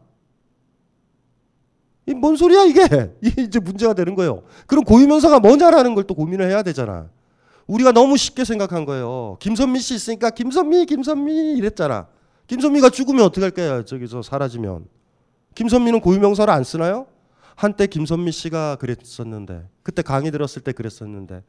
[2.06, 2.82] 이 뭔 소리야 이게?
[3.22, 4.42] 이게 이제 문제가 되는 거예요.
[4.66, 7.08] 그럼 고유명사가 뭐냐라는 걸 또 고민을 해야 되잖아.
[7.72, 9.38] 우리가 너무 쉽게 생각한 거예요.
[9.40, 12.06] 김선미 씨 있으니까 김선미, 김선미 이랬잖아.
[12.46, 13.82] 김선미가 죽으면 어떡할 거야?
[13.82, 14.84] 저기서 사라지면.
[15.54, 17.06] 김선미는 고유명사를 안 쓰나요?
[17.54, 21.42] 한때 김선미 씨가 그랬었는데 그때 강의 들었을 때 그랬었는데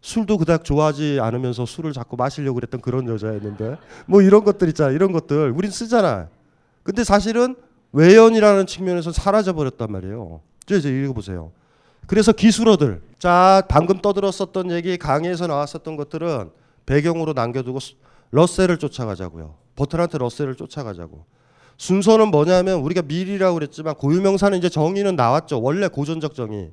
[0.00, 4.90] 술도 그닥 좋아하지 않으면서 술을 자꾸 마시려고 그랬던 그런 여자였는데 뭐 이런 것들 있잖아.
[4.90, 6.28] 이런 것들 우린 쓰잖아.
[6.82, 7.56] 근데 사실은
[7.92, 10.42] 외연이라는 측면에서 사라져 버렸단 말이에요.
[10.70, 11.52] 이제 읽어보세요.
[12.06, 13.02] 그래서 기술어들.
[13.18, 16.50] 자, 방금 떠들었었던 얘기 강의에서 나왔었던 것들은
[16.86, 17.78] 배경으로 남겨두고
[18.30, 19.56] 러셀을 쫓아가자고요.
[19.76, 21.24] 버트란트 러셀을 쫓아가자고.
[21.76, 25.60] 순서는 뭐냐면 우리가 미리라고 그랬지만 고유명사는 이제 정의는 나왔죠.
[25.60, 26.72] 원래 고전적 정의.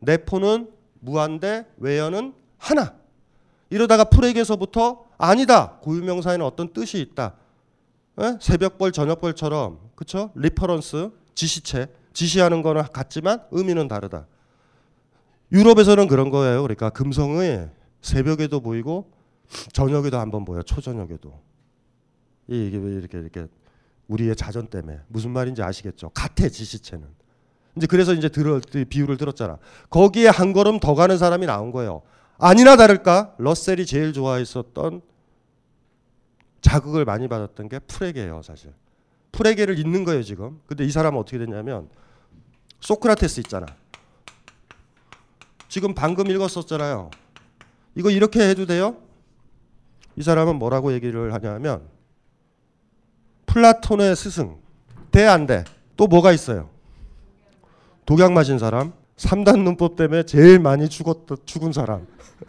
[0.00, 0.68] 내포는
[1.00, 2.94] 무한대, 외연은 하나.
[3.70, 5.78] 이러다가 프렉에서부터 아니다.
[5.82, 7.34] 고유명사에는 어떤 뜻이 있다.
[8.20, 8.36] 에?
[8.40, 10.30] 새벽별, 저녁별처럼 그쵸?
[10.34, 11.88] reference, 지시체.
[12.12, 14.26] 지시하는 거는 같지만 의미는 다르다.
[15.52, 16.62] 유럽에서는 그런 거예요.
[16.62, 17.66] 그러니까 금성이
[18.00, 19.10] 새벽에도 보이고
[19.72, 20.62] 저녁에도 한번 보여.
[20.62, 21.40] 초저녁에도.
[22.48, 23.46] 이게 이렇게 이렇게
[24.08, 26.10] 우리의 자전 때문에 무슨 말인지 아시겠죠?
[26.10, 27.06] 같아 지시체는.
[27.76, 29.58] 이제 그래서 이제 들어 비유를 들었잖아.
[29.90, 32.02] 거기에 한 걸음 더 가는 사람이 나온 거예요.
[32.38, 35.02] 아니나 다를까 러셀이 제일 좋아했었던
[36.60, 38.72] 자극을 많이 받았던 게 프레게예요, 사실.
[39.32, 40.60] 프레게를 읽는 거예요, 지금.
[40.66, 41.88] 근데 이 사람은 어떻게 됐냐면
[42.80, 43.66] 소크라테스 있잖아.
[45.68, 47.10] 지금 방금 읽었었잖아요.
[47.94, 48.96] 이거 이렇게 해도 돼요?
[50.16, 51.82] 이 사람은 뭐라고 얘기를 하냐면
[53.46, 54.56] 플라톤의 스승.
[55.10, 55.64] 돼, 안 돼?
[55.96, 56.68] 또 뭐가 있어요?
[58.06, 58.92] 독약 마신 사람.
[59.16, 62.06] 3단 논법 때문에 제일 많이 죽었던, 죽은 사람.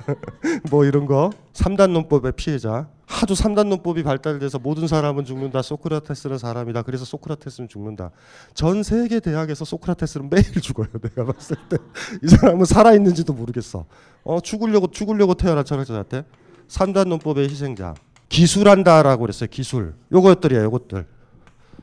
[0.70, 1.32] 뭐 이런 거.
[1.54, 2.88] 3단 논법의 피해자.
[3.10, 5.62] 3단 논법이 발달돼서 모든 사람은 죽는다.
[5.62, 6.84] 소크라테스는 사람이다.
[6.84, 8.12] 그래서 소크라테스는 죽는다.
[8.54, 10.88] 전 세계 대학에서 소크라테스는 매일 죽어요.
[11.02, 11.78] 내가 봤을 때.
[12.24, 13.86] 이 사람은 살아 있는지도 모르겠어.
[14.24, 16.24] 어, 죽으려고, 죽으려고 태어난 철학자한테.
[16.68, 17.96] 3단 논법의 희생자.
[18.30, 19.50] 기술한다라고 그랬어요.
[19.50, 19.96] 기술.
[20.12, 21.08] 요것들이야, 요것들.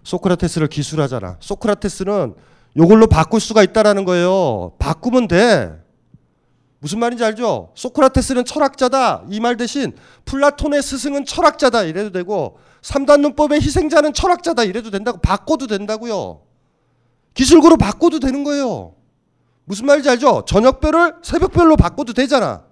[0.05, 1.39] 소크라테스를 기술하잖아.
[1.41, 2.35] 소크라테스는
[2.77, 4.73] 요걸로 바꿀 수가 있다라는 거예요.
[4.79, 5.86] 바꾸면 돼.
[6.87, 7.71] 무슨 말인지 알죠?
[7.75, 9.25] 소크라테스는 철학자다.
[9.29, 9.93] 이 말 대신
[10.25, 11.83] 플라톤의 스승은 철학자다.
[11.83, 14.63] 이래도 되고 3단 논법의 희생자는 철학자다.
[14.63, 16.43] 이래도 된다고 바꿔도 된다고요.
[17.35, 18.95] 기술구로 바꿔도 되는 거예요.
[19.65, 20.45] 무슨 말인지 알죠?
[20.47, 22.63] 저녁별을 새벽별로 바꿔도 되잖아.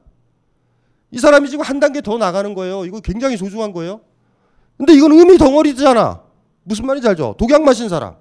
[1.11, 2.85] 이 사람이 지금 한 단계 더 나가는 거예요.
[2.85, 4.01] 이거 굉장히 소중한 거예요.
[4.79, 6.21] 근데 이건 의미 덩어리잖아.
[6.63, 7.35] 무슨 말인지 알죠?
[7.37, 8.15] 독약 마신 사람.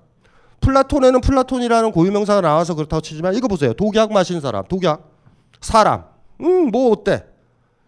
[0.60, 3.74] 플라톤에는 플라톤이라는 고유명사가 나와서 그렇다고 치지만 이거 보세요.
[3.74, 4.66] 독약 마신 사람.
[4.68, 5.13] 독약.
[5.64, 6.06] 사람.
[6.42, 7.26] 음, 뭐 어때?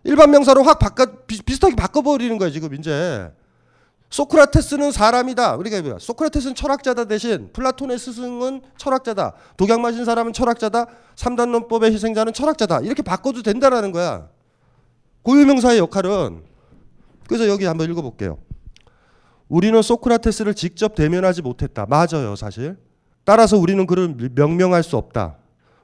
[0.03, 2.51] 일반 명사로 확 바꿔 비슷하게 바꿔 버리는 거예요.
[2.51, 3.32] 지금 이제.
[4.09, 5.55] 소크라테스는 사람이다.
[5.55, 5.97] 우리가?
[5.99, 9.34] 소크라테스는 철학자다 대신 플라톤의 스승은 철학자다.
[9.57, 10.86] 독약 마신 사람은 철학자다.
[11.15, 12.82] 삼단론법의 희생자는 철학자다.
[12.82, 14.30] 이렇게 바꿔도 된다라는 거야.
[15.23, 16.43] 고유명사의 역할은
[17.28, 18.38] 그래서 여기 한번 읽어볼게요.
[19.49, 21.86] 우리는 소크라테스를 직접 대면하지 못했다.
[21.88, 22.78] 맞아요, 사실.
[23.23, 25.38] 따라서 우리는 그를 명명할 수 없다.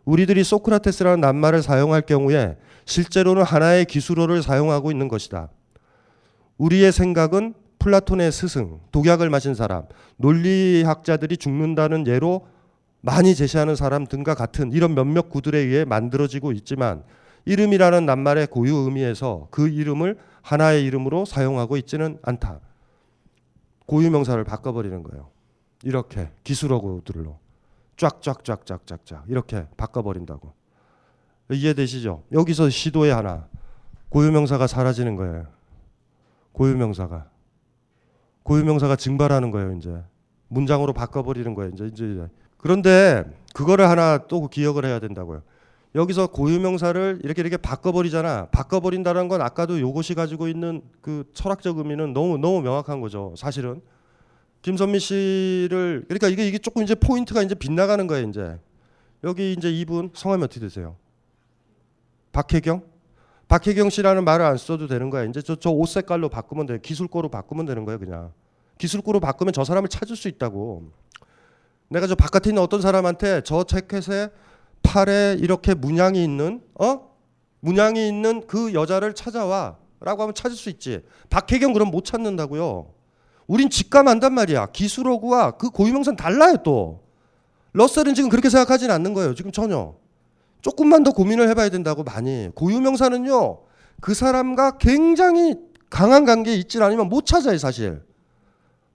[0.06, 5.49] 우리들이 소크라테스라는 낱말을 사용할 경우에 실제로는 하나의 기술어를 사용하고 있는 것이다.
[6.58, 9.84] 우리의 생각은 플라톤의 스승, 독약을 마신 사람,
[10.18, 12.45] 논리학자들이 죽는다는 예로
[13.02, 17.04] 많이 제시하는 사람 등과 같은 이런 몇몇 구들에 의해 만들어지고 있지만
[17.45, 22.60] 이름이라는 낱말의 고유 의미에서 그 이름을 하나의 이름으로 사용하고 있지는 않다.
[23.88, 25.30] 고유 명사를 바꿔버리는 거예요.
[25.84, 27.39] 이렇게 기술어구들로
[27.98, 30.54] 쫙쫙쫙쫙쫙쫙 이렇게 바꿔버린다고.
[31.52, 32.24] 이해되시죠?
[32.32, 33.48] 여기서 시도의 하나
[34.10, 35.48] 고유 명사가 사라지는 거예요.
[36.54, 37.30] 고유 명사가
[38.44, 39.74] 고유 명사가 증발하는 거예요.
[39.74, 40.04] 이제
[40.48, 41.72] 문장으로 바꿔버리는 거예요.
[41.74, 42.28] 이제 이제
[42.58, 45.42] 그런데 그거를 하나 또 기억을 해야 된다고요.
[45.94, 48.48] 여기서 고유명사를 이렇게 이렇게 바꿔버리잖아.
[48.52, 53.34] 바꿔버린다는 건 아까도 요것이 가지고 있는 그 철학적 의미는 너무 너무 명확한 거죠.
[53.36, 53.82] 사실은
[54.62, 58.28] 김선미 씨를 그러니까 이게 이게 조금 이제 포인트가 이제 빗나가는 거예요.
[58.28, 58.59] 이제
[59.24, 60.95] 여기 이제 이분 성함이 어떻게 되세요?
[62.32, 62.84] 박혜경?
[63.47, 65.24] 박혜경 씨라는 말을 안 써도 되는 거야.
[65.26, 66.80] 이제 저 저 옷 색깔로 바꾸면 돼.
[66.80, 67.99] 기술고로 바꾸면 되는 거예요.
[67.99, 68.32] 그냥
[68.78, 70.91] 기술고로 바꾸면 저 사람을 찾을 수 있다고.
[71.89, 74.30] 내가 저 바깥에 있는 어떤 사람한테 저 재킷에
[74.84, 77.12] 팔에 이렇게 문양이 있는 어
[77.59, 81.01] 문양이 있는 그 여자를 찾아와라고 하면 찾을 수 있지.
[81.30, 82.88] 박혜경 그럼 못 찾는다고요.
[83.52, 84.68] 우린 직감한단 말이야.
[84.68, 87.04] 기술어구와 그 고유명사는 달라요 또.
[87.74, 89.36] 러셀은 지금 그렇게 생각하진 않는 거예요.
[89.36, 89.93] 지금 전혀.
[90.62, 92.49] 조금만 더 고민을 해봐야 된다고 많이.
[92.56, 93.60] 고유명사는요.
[93.99, 95.56] 그 사람과 굉장히
[95.89, 98.02] 강한 관계에 있질 않으면 못 찾아요 사실.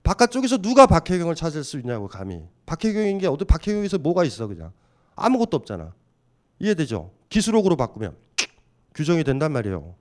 [0.01, 2.41] 바깥쪽에서 누가 박혜경을 찾을 수 있냐고 감히.
[2.65, 4.71] 박혜경인 게 어디 박혜경에서 뭐가 있어 그냥.
[5.15, 5.93] 아무것도 없잖아.
[6.57, 7.11] 이해되죠?
[7.29, 8.15] 기술옥으로 바꾸면
[8.95, 9.93] 규정이 된단 말이에요.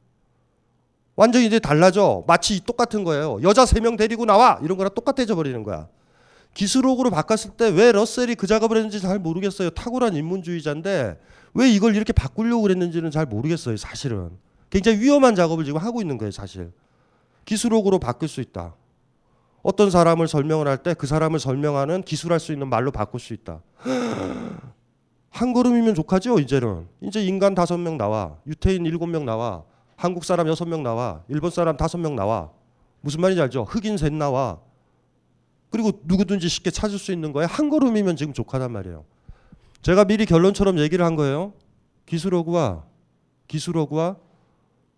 [1.16, 2.22] 완전히 이제 달라져.
[2.26, 3.38] 마치 똑같은 거예요.
[3.42, 5.88] 여자 세 명 데리고 나와 이런 거랑 똑같아져 버리는 거야.
[6.54, 9.70] 기술옥으로 바꿨을 때 왜 러셀이 그 작업을 했는지 잘 모르겠어요.
[9.70, 11.18] 탁월한 인문주의자인데
[11.54, 13.76] 왜 이걸 이렇게 바꾸려고 그랬는지는 잘 모르겠어요.
[13.76, 14.30] 사실은
[14.70, 16.30] 굉장히 위험한 작업을 지금 하고 있는 거예요.
[16.30, 16.70] 사실
[17.46, 18.74] 기술옥으로 바꿀 수 있다.
[19.62, 23.60] 어떤 사람을 설명을 할 때 그 사람을 설명하는 기술할 수 있는 말로 바꿀 수 있다.
[25.30, 29.64] 한 걸음이면 족하죠 이제는 이제 인간 다섯 명 나와 유태인 일곱 명 나와
[29.97, 32.51] 한국 사람 여섯 명 나와 일본 사람 다섯 명 나와.
[33.01, 33.64] 무슨 말인지 알죠?
[33.64, 34.61] 흑인 셋 나와.
[35.70, 39.05] 그리고 누구든지 쉽게 찾을 수 있는 거예요 한 걸음이면 지금 족하단 말이에요.
[39.82, 41.53] 제가 미리 결론처럼 얘기를 한 거예요.
[42.07, 42.84] 기술어구와
[43.49, 44.16] 기술어구와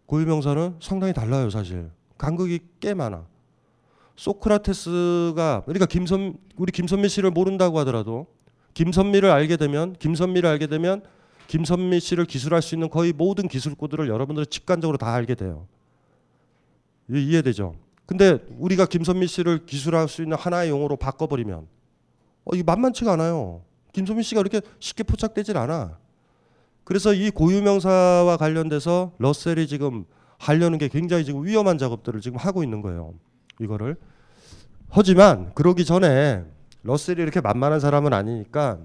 [0.06, 1.90] 고유명사는 상당히 달라요 사실.
[2.16, 3.26] 간극이 꽤 많아.
[4.16, 8.26] 소크라테스가 그러니까 김선 우리 김선미 씨를 모른다고 하더라도
[8.74, 11.02] 김선미를 알게 되면 김선미를 알게 되면
[11.48, 15.66] 김선미 씨를 기술할 수 있는 거의 모든 기술코드를 여러분들은 직관적으로 다 알게 돼요.
[17.10, 17.74] 이해되죠?
[18.06, 21.66] 근데 우리가 김선미 씨를 기술할 수 있는 하나의 용어로 바꿔버리면
[22.44, 23.62] 어, 이게 만만치가 않아요.
[23.92, 25.98] 김선미 씨가 그렇게 쉽게 포착되질 않아.
[26.84, 30.04] 그래서 이 고유명사와 관련돼서 러셀이 지금
[30.38, 33.14] 하려는 게 굉장히 지금 위험한 작업들을 지금 하고 있는 거예요.
[33.58, 33.96] 이거를.
[34.90, 36.44] 하지만 그러기 전에
[36.82, 38.78] 러셀이 이렇게 만만한 사람은 아니니까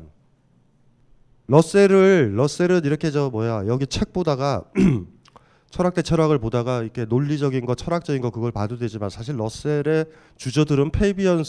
[1.47, 4.63] 러셀을 러셀은 이렇게 저 뭐야 여기 책 보다가
[5.69, 10.05] 철학 대 철학을 보다가 이렇게 논리적인 거 철학적인 거 그걸 봐도 되지만 사실 러셀의
[10.37, 11.43] 주저들은 Fabian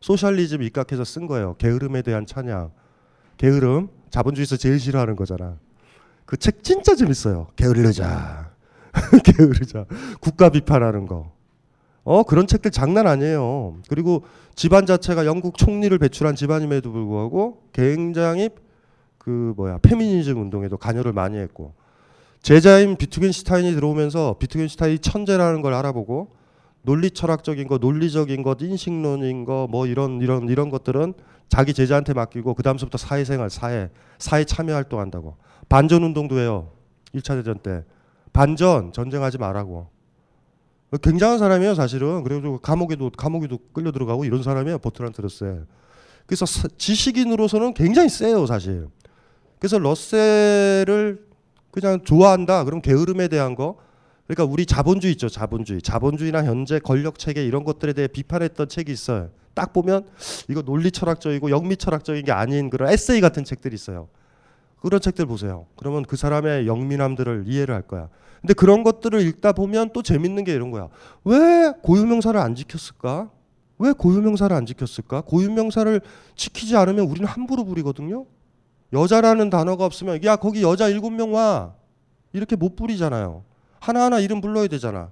[0.00, 1.56] socialism 입각해서 쓴 거예요.
[1.56, 2.70] 게으름에 대한 찬양.
[3.38, 5.56] 게으름 자본주의에서 제일 싫어하는 거잖아.
[6.26, 7.48] 그 책 진짜 재밌어요.
[7.56, 8.52] 게으르자.
[9.24, 9.86] 게으르자.
[10.20, 11.32] 국가 비판하는 거.
[12.04, 13.78] 어 그런 책들 장난 아니에요.
[13.88, 14.24] 그리고
[14.54, 18.50] 집안 자체가 영국 총리를 배출한 집안임에도 불구하고 굉장히
[19.24, 21.72] 그 뭐야 페미니즘 운동에도 관여를 많이 했고
[22.42, 26.32] 제자인 비트겐슈타인이 들어오면서 비트겐슈타인이 천재라는 걸 알아보고
[26.82, 31.14] 논리 철학적인 거, 논리적인 것, 인식론인 거, 뭐 이런 이런 이런 것들은
[31.48, 35.36] 자기 제자한테 맡기고 그 다음부터 사회생활, 사회, 사회 참여 활동한다고
[35.70, 36.72] 반전 운동도 해요.
[37.14, 37.82] 1차 대전 때
[38.34, 39.88] 반전 전쟁하지 말라고
[41.02, 42.22] 굉장한 사람이에요, 사실은.
[42.22, 45.64] 그래도 감옥에도 감옥에도 끌려 들어가고 이런 사람이에요, 버트란트 러셀.
[46.26, 46.44] 그래서
[46.76, 48.88] 지식인으로서는 굉장히 세요, 사실.
[49.64, 51.24] 그래서 러셀을
[51.70, 52.64] 그냥 좋아한다.
[52.64, 53.78] 그럼 게으름에 대한 거.
[54.26, 55.80] 그러니까 우리 자본주의 있죠, 자본주의.
[55.80, 59.30] 자본주의나 현재 권력 체계 이런 것들에 대해 비판했던 책이 있어요.
[59.54, 60.04] 딱 보면
[60.50, 64.08] 이거 논리 철학적이고 영미 철학적인 게 아닌 그런 에세이 같은 책들이 있어요.
[64.82, 65.64] 그런 책들 보세요.
[65.76, 68.10] 그러면 그 사람의 영민함들을 이해를 할 거야.
[68.42, 70.90] 근데 그런 것들을 읽다 보면 또 재밌는 게 이런 거야.
[71.24, 73.30] 왜 고유명사를 안 지켰을까?
[73.78, 75.22] 왜 고유명사를 안 지켰을까?
[75.22, 76.02] 고유명사를
[76.36, 78.26] 지키지 않으면 우리는 함부로 부리거든요.
[78.94, 81.74] 여자라는 단어가 없으면 야 거기 여자 일곱 명 와.
[82.32, 83.44] 이렇게 못 부리잖아요.
[83.80, 85.10] 하나하나 이름 불러야 되잖아.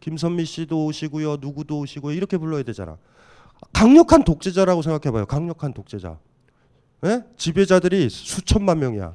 [0.00, 1.36] 김선미 씨도 오시고요.
[1.40, 2.14] 누구도 오시고요.
[2.16, 2.96] 이렇게 불러야 되잖아.
[3.72, 5.26] 강력한 독재자라고 생각해 봐요.
[5.26, 6.18] 강력한 독재자.
[7.04, 7.22] 예?
[7.36, 9.14] 지배자들이 수천만 명이야.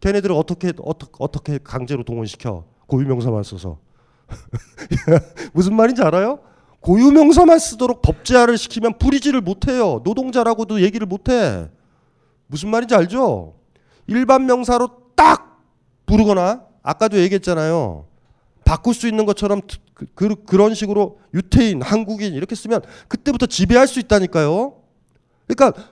[0.00, 3.78] 걔네들을 어떻게 어떻게 어떻게 강제로 동원시켜 고유명사만 써서
[5.52, 6.40] 무슨 말인지 알아요?
[6.80, 10.02] 고유명사만 쓰도록 법제화를 시키면 부리지를 못해요.
[10.04, 11.68] 노동자라고도 얘기를 못해.
[12.46, 13.54] 무슨 말인지 알죠?
[14.06, 15.62] 일반 명사로 딱
[16.06, 18.06] 부르거나 아까도 얘기했잖아요.
[18.64, 19.60] 바꿀 수 있는 것처럼
[19.94, 24.74] 그, 그, 그 런 식으로 유태인, 한국인 이렇게 쓰면 그때부터 지배할 수 있다니까요.
[25.46, 25.90] 그러니까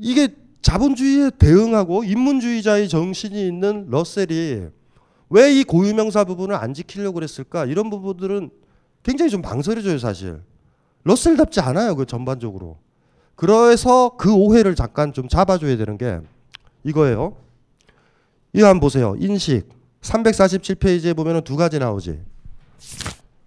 [0.00, 0.28] 이게
[0.62, 4.66] 자본주의에 대응하고 인문주의자의 정신이 있는 러셀이
[5.28, 7.64] 왜 이 고유명사 부분을 안 지키려고 그랬을까?
[7.66, 8.50] 이런 부분들은
[9.02, 10.40] 굉장히 좀 망설여져요, 사실.
[11.04, 12.78] 러셀답지 않아요, 그 전반적으로.
[13.36, 16.20] 그래서 그 오해를 잠깐 좀 잡아줘야 되는 게
[16.84, 17.36] 이거예요.
[18.52, 19.14] 이거 한번 보세요.
[19.18, 19.68] 인식.
[20.00, 22.20] 347페이지에 보면 두 가지 나오지.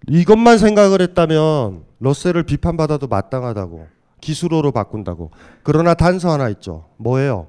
[0.08, 3.86] 이것만 생각을 했다면 러셀을 비판받아도 마땅하다고.
[4.20, 5.30] 기술어로 바꾼다고.
[5.62, 6.86] 그러나 단서 하나 있죠.
[6.98, 7.48] 뭐예요?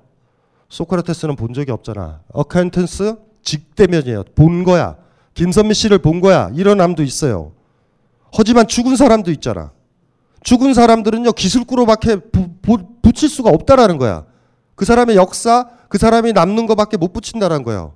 [0.69, 2.21] 소크라테스는 본 적이 없잖아.
[2.31, 4.23] acquaintance 직대면이에요.
[4.35, 4.97] 본 거야.
[5.33, 6.49] 김선미 씨를 본 거야.
[6.55, 7.51] 이런 앎도 있어요.
[8.33, 9.71] 하지만 죽은 사람도 있잖아.
[10.43, 12.17] 죽은 사람들은요 기술구로밖에
[13.01, 14.25] 붙일 수가 없다라는 거야.
[14.75, 17.93] 그 사람의 역사, 그 사람이 남는 것밖에 못 붙인다라는 거예요.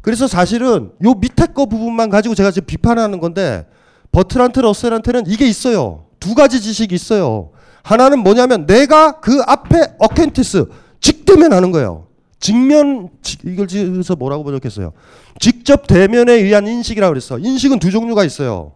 [0.00, 3.66] 그래서 사실은 요 밑에 거 부분만 가지고 제가 지금 비판하는 건데
[4.10, 6.06] 버트란트 러셀한테는 이게 있어요.
[6.20, 7.50] 두 가지 지식이 있어요.
[7.82, 10.66] 하나는 뭐냐면 내가 그 앞에 어켄티스
[11.00, 12.06] 직대면 하는 거예요.
[12.38, 13.08] 직면
[13.44, 14.92] 이걸 지어서 뭐라고 번역했어요?
[15.40, 17.38] 직접 대면에 의한 인식이라고 그랬어.
[17.38, 18.72] 인식은 두 종류가 있어요.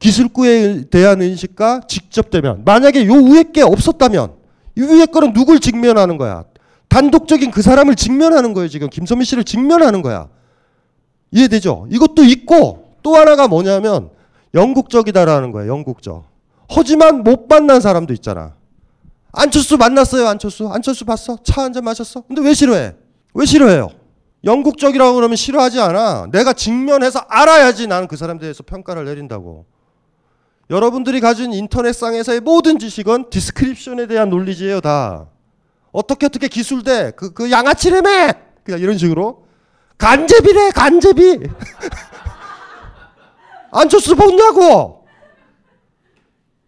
[0.00, 2.62] 기술구에 대한 인식과 직접 대면.
[2.64, 4.32] 만약에 요 위에 게 없었다면
[4.76, 6.44] 이 위에 거는 누굴 직면하는 거야?
[6.88, 8.68] 단독적인 그 사람을 직면하는 거예요.
[8.68, 10.28] 지금 김선미 씨를 직면하는 거야.
[11.30, 11.86] 이해되죠?
[11.90, 14.10] 이것도 있고 또 하나가 뭐냐면
[14.54, 15.70] 영국적이다라는 거예요.
[15.70, 16.24] 영국적.
[16.68, 18.54] 하지만 못 만난 사람도 있잖아.
[19.32, 20.26] 안철수 만났어요.
[20.26, 20.68] 안철수.
[20.68, 21.38] 안철수 봤어?
[21.44, 22.22] 차 한 잔 마셨어?
[22.26, 22.94] 근데 왜 싫어해?
[23.34, 23.90] 왜 싫어해요?
[24.44, 26.28] 영국적이라고 그러면 싫어하지 않아.
[26.32, 29.66] 내가 직면해서 알아야지 나는 그 사람에 대해서 평가를 내린다고.
[30.70, 35.26] 여러분들이 가진 인터넷상에서의 모든 지식은 디스크립션에 대한 논리지예요, 다.
[35.90, 38.32] 어떻게 어떻게 기술대 그, 그 양아치래매!
[38.62, 39.46] 그냥 이런 식으로.
[39.98, 41.40] 간제비래 간제비!
[43.72, 45.04] 안철수 보냐고!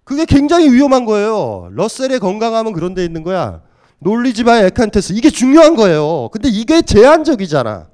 [0.02, 1.68] 그게 굉장히 위험한 거예요.
[1.72, 3.62] 러셀의 건강함은 그런 데 있는 거야.
[4.00, 6.28] 논리지바의 에칸테스 이게 중요한 거예요.
[6.32, 7.91] 근데 이게 제한적이잖아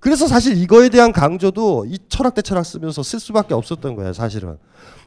[0.00, 4.56] 그래서 사실 이거에 대한 강조도 이 철학 대 철학 쓰면서 쓸 수밖에 없었던 거예요 사실은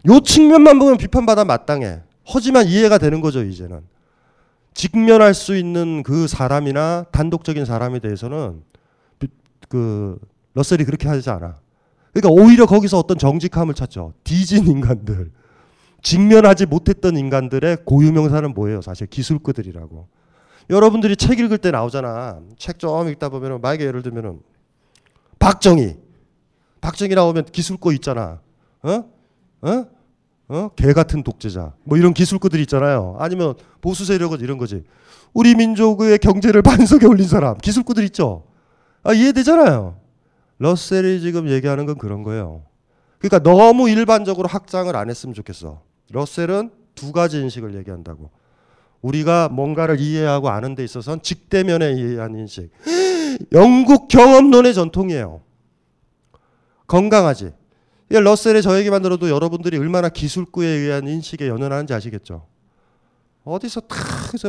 [0.08, 3.82] 요 측면만 보면 비판받아 마땅해 하지만 이해가 되는 거죠 이제는
[4.74, 8.64] 직면할 수 있는 그 사람이나 단독적인 사람에 대해서는
[9.70, 10.18] 그
[10.54, 11.56] 러셀이 그렇게 하지 않아.
[12.14, 14.14] 그러니까 오히려 거기서 어떤 정직함을 찾죠.
[14.24, 15.32] 뒤진 인간들.
[16.04, 18.82] 직면하지 못했던 인간들의 고유명사는 뭐예요?
[18.82, 20.08] 사실 기술꾼들이라고.
[20.70, 22.40] 여러분들이 책 읽을 때 나오잖아.
[22.58, 24.40] 책 좀 읽다 보면은 만약에 예를 들면은
[25.42, 25.98] 박정희.
[26.82, 28.40] 박정희 나오면 기술꾼 있잖아.
[28.84, 29.04] 어?
[29.62, 29.86] 어?
[30.48, 30.70] 어?
[30.76, 31.74] 개 같은 독재자.
[31.84, 33.16] 뭐 이런 기술꾼들이 있잖아요.
[33.20, 34.84] 아니면 보수 세력은 이런 거지.
[35.34, 37.58] 우리 민족의 경제를 반석에 올린 사람.
[37.58, 38.46] 기술꾼들 있죠.
[39.04, 39.98] 아, 이해되잖아요.
[40.60, 42.64] 러셀이 지금 얘기하는 건 그런 거예요.
[43.18, 45.82] 그러니까 너무 일반적으로 확장을 안 했으면 좋겠어.
[46.12, 48.30] 러셀은 두 가지 인식을 얘기한다고.
[49.02, 52.70] 우리가 뭔가를 이해하고 아는 데 있어서는 직대면에 의한 인식.
[53.52, 55.42] 영국 경험론의 전통이에요.
[56.88, 57.52] 건강하지.
[58.10, 62.46] 러셀의 저 얘기만 들어도 여러분들이 얼마나 기술구에 의한 인식에 연연하는지 아시겠죠?
[63.46, 63.98] 어디서 탁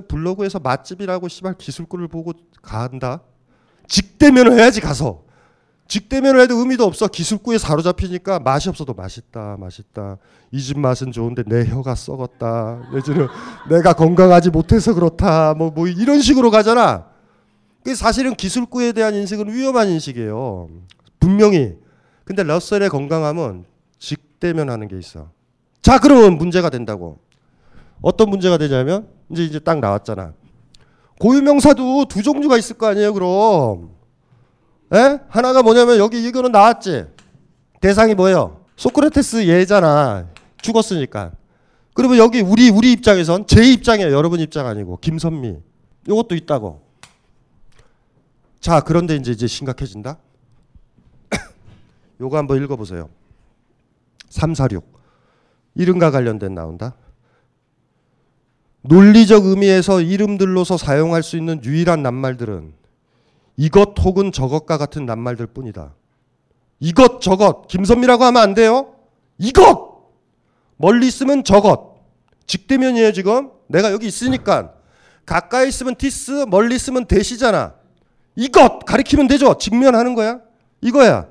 [0.08, 3.20] 블로그에서 맛집이라고 씨발 기술구를 보고 간다?
[3.86, 5.22] 직대면을 해야지 가서.
[5.86, 7.06] 직대면을 해도 의미도 없어.
[7.06, 10.18] 기술구에 사로잡히니까 맛이 없어도 맛있다, 맛있다.
[10.50, 12.90] 이 집 맛은 좋은데 내 혀가 썩었다.
[12.94, 13.28] 내지는
[13.70, 15.54] 내가 건강하지 못해서 그렇다.
[15.54, 17.11] 뭐, 뭐 이런 식으로 가잖아.
[17.94, 20.68] 사실은 기술구에 대한 인식은 위험한 인식이에요.
[21.18, 21.74] 분명히
[22.24, 23.64] 근데 러셀의 건강함은
[23.98, 25.30] 직대면하는 게 있어.
[25.82, 27.18] 자, 그러면 문제가 된다고.
[28.00, 30.32] 어떤 문제가 되냐면 이제 이제 딱 나왔잖아.
[31.20, 33.90] 고유명사도 두 종류가 있을 거 아니에요, 그럼.
[34.92, 35.18] 에?
[35.28, 37.06] 하나가 뭐냐면 여기 이거는 나왔지.
[37.80, 38.64] 대상이 뭐예요?
[38.76, 40.28] 소크라테스 얘잖아.
[40.60, 41.32] 죽었으니까.
[41.94, 44.12] 그러면 여기 우리 우리 입장에선 제 입장이에요.
[44.12, 45.56] 여러분 입장 아니고 김선미.
[46.06, 46.80] 이것도 있다고.
[48.62, 50.18] 자, 그런데 이제 이제 심각해진다.
[52.20, 53.10] 요거 한번 읽어 보세요.
[54.28, 54.86] 346.
[55.74, 56.94] 이름과 관련된 나온다.
[58.82, 62.72] 논리적 의미에서 이름들로서 사용할 수 있는 유일한 낱말들은
[63.56, 65.94] 이것 혹은 저것과 같은 낱말들 뿐이다.
[66.78, 68.94] 이것 저것 김선미라고 하면 안 돼요.
[69.38, 70.08] 이것
[70.76, 71.96] 멀리 있으면 저것
[72.46, 74.74] 직대면이에요 지금 내가 여기 있으니까
[75.26, 77.81] 가까이 있으면 티스 멀리 있으면 대시잖아.
[78.36, 79.56] 이것 가리키면 되죠.
[79.58, 80.40] 직면하는 거야.
[80.80, 81.26] 이거야.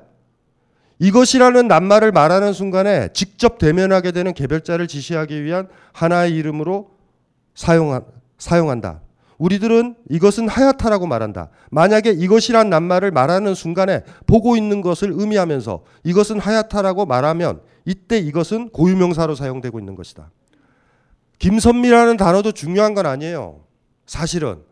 [0.98, 6.90] 이것이라는 낱말을 말하는 순간에 직접 대면하게 되는 개별자를 지시하기 위한 하나의 이름으로
[7.54, 8.04] 사용한,
[8.38, 9.00] 사용한다.
[9.38, 11.48] 우리들은 이것은 하야타라고 말한다.
[11.72, 19.34] 만약에 이것이란 낱말을 말하는 순간에 보고 있는 것을 의미하면서 이것은 하야타라고 말하면 이때 이것은 고유명사로
[19.34, 20.30] 사용되고 있는 것이다.
[21.40, 23.64] 김선미라는 단어도 중요한 건 아니에요.
[24.06, 24.62] 사실은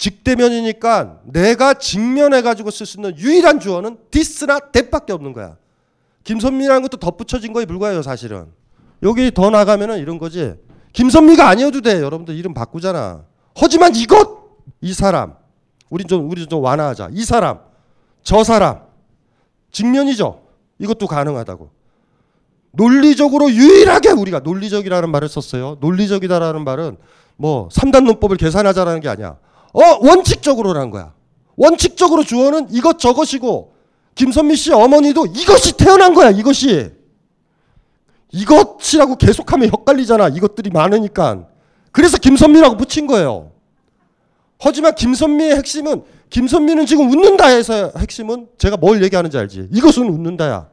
[0.00, 5.56] 직대면이니까 내가 직면해 가지고 쓸 수 있는 유일한 주어는 디스나 that밖에 없는 거야.
[6.24, 8.46] 김선미라는 것도 덧붙여진 거에 불과해요, 사실은.
[9.02, 10.54] 여기 더 나가면은 이런 거지.
[10.94, 12.00] 김선미가 아니어도 돼.
[12.00, 13.24] 여러분들 이름 바꾸잖아.
[13.54, 14.40] 하지만 이것
[14.80, 15.34] 이 사람
[15.90, 17.10] 우리 좀 우리 좀 완화하자.
[17.12, 17.60] 이 사람
[18.22, 18.80] 저 사람
[19.70, 20.40] 직면이죠.
[20.78, 21.70] 이것도 가능하다고.
[22.72, 25.76] 논리적으로 유일하게 우리가 논리적이라는 말을 썼어요.
[25.80, 26.96] 논리적이다라는 말은
[27.36, 29.36] 뭐 3단 논법을 계산하자라는 게 아니야.
[29.72, 31.14] 어, 원칙적으로라는 거야.
[31.56, 33.72] 원칙적으로 주어는 이것 저것이고
[34.14, 36.30] 김선미 씨 어머니도 이것이 태어난 거야.
[36.30, 36.92] 이것이.
[38.32, 40.28] 이것이라고 계속하면 헷갈리잖아.
[40.28, 41.46] 이것들이 많으니까.
[41.92, 43.52] 그래서 김선미라고 붙인 거예요.
[44.58, 49.68] 하지만 김선미의 핵심은 김선미는 지금 웃는다에서 핵심은 제가 뭘 얘기하는지 알지?
[49.72, 50.68] 이것은 웃는다야.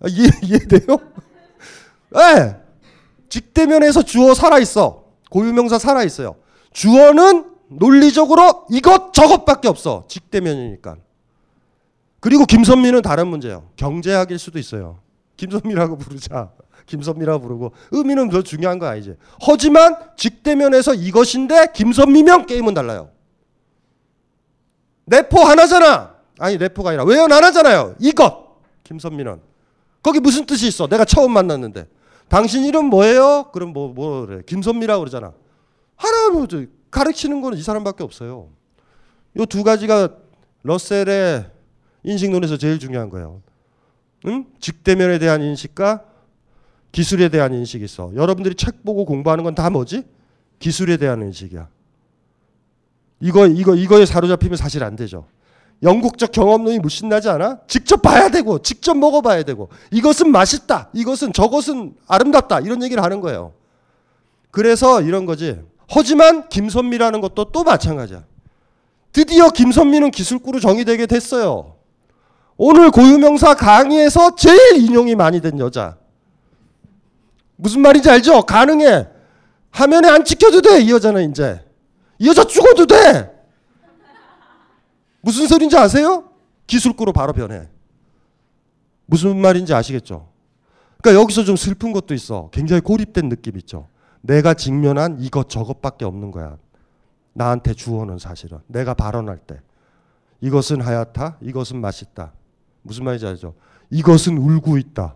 [0.00, 0.98] 아, 이해, 이해돼요?
[2.10, 2.56] 네.
[3.30, 5.04] 직대면에서 주어 살아 있어.
[5.30, 6.36] 고유명사 살아 있어요.
[6.72, 10.04] 주어는 논리적으로 이것 저것밖에 없어.
[10.08, 10.96] 직대면이니까.
[12.20, 13.68] 그리고 김선미는 다른 문제예요.
[13.76, 14.98] 경제학일 수도 있어요.
[15.36, 16.50] 김선미라고 부르자.
[16.86, 19.14] 김선미라고 부르고 의미는 더 중요한 거 아니지.
[19.40, 23.10] 하지만 직대면에서 이것인데 김선미면 게임은 달라요.
[25.04, 26.14] 내포 하나잖아.
[26.38, 27.96] 아니 내포가 아니라 외연 하나잖아요.
[28.00, 28.48] 이것
[28.84, 29.40] 김선미는
[30.02, 30.86] 거기 무슨 뜻이 있어?
[30.86, 31.86] 내가 처음 만났는데
[32.28, 33.50] 당신 이름 뭐예요?
[33.52, 34.42] 그럼 뭐 뭐래?
[34.46, 35.32] 김선미라고 그러잖아.
[36.32, 36.46] 뭐
[36.90, 38.48] 가르치는 거는 이 사람밖에 없어요.
[39.36, 40.10] 요두 가지가
[40.62, 41.50] 러셀의
[42.04, 43.42] 인식론에서 제일 중요한 거예요.
[44.26, 44.46] 응?
[44.60, 46.04] 직대면에 대한 인식과
[46.92, 48.12] 기술에 대한 인식이 있어.
[48.14, 50.04] 여러분들이 책 보고 공부하는 건 다 뭐지?
[50.58, 51.68] 기술에 대한 인식이야.
[53.20, 55.26] 이거 이거 이거에 사로잡히면 사실 안 되죠.
[55.82, 57.60] 영국적 경험론이 무신나지 않아?
[57.68, 60.90] 직접 봐야 되고 직접 먹어봐야 되고 이것은 맛있다.
[60.92, 62.60] 이것은 저것은 아름답다.
[62.60, 63.52] 이런 얘기를 하는 거예요.
[64.50, 65.60] 그래서 이런 거지.
[65.88, 68.24] 하지만 김선미라는 것도 또 마찬가지야.
[69.12, 71.76] 드디어 김선미는 기술구로 정의되게 됐어요.
[72.56, 75.96] 오늘 고유명사 강의에서 제일 인용이 많이 된 여자.
[77.56, 78.42] 무슨 말인지 알죠?
[78.42, 79.08] 가능해.
[79.70, 80.80] 화면에 안 찍혀도 돼.
[80.80, 81.64] 이 여자는 이제.
[82.18, 83.34] 이 여자 죽어도 돼.
[85.20, 86.24] 무슨 소린지 아세요?
[86.66, 87.68] 기술구로 바로 변해.
[89.06, 90.28] 무슨 말인지 아시겠죠?
[91.00, 92.50] 그러니까 여기서 좀 슬픈 것도 있어.
[92.52, 93.88] 굉장히 고립된 느낌 있죠.
[94.20, 96.56] 내가 직면한 이것 저것밖에 없는 거야.
[97.32, 99.60] 나한테 주어는 사실은 내가 발언할 때
[100.40, 102.32] 이것은 하얗다, 이것은 맛있다.
[102.82, 103.54] 무슨 말인지 알죠?
[103.90, 105.14] 이것은 울고 있다.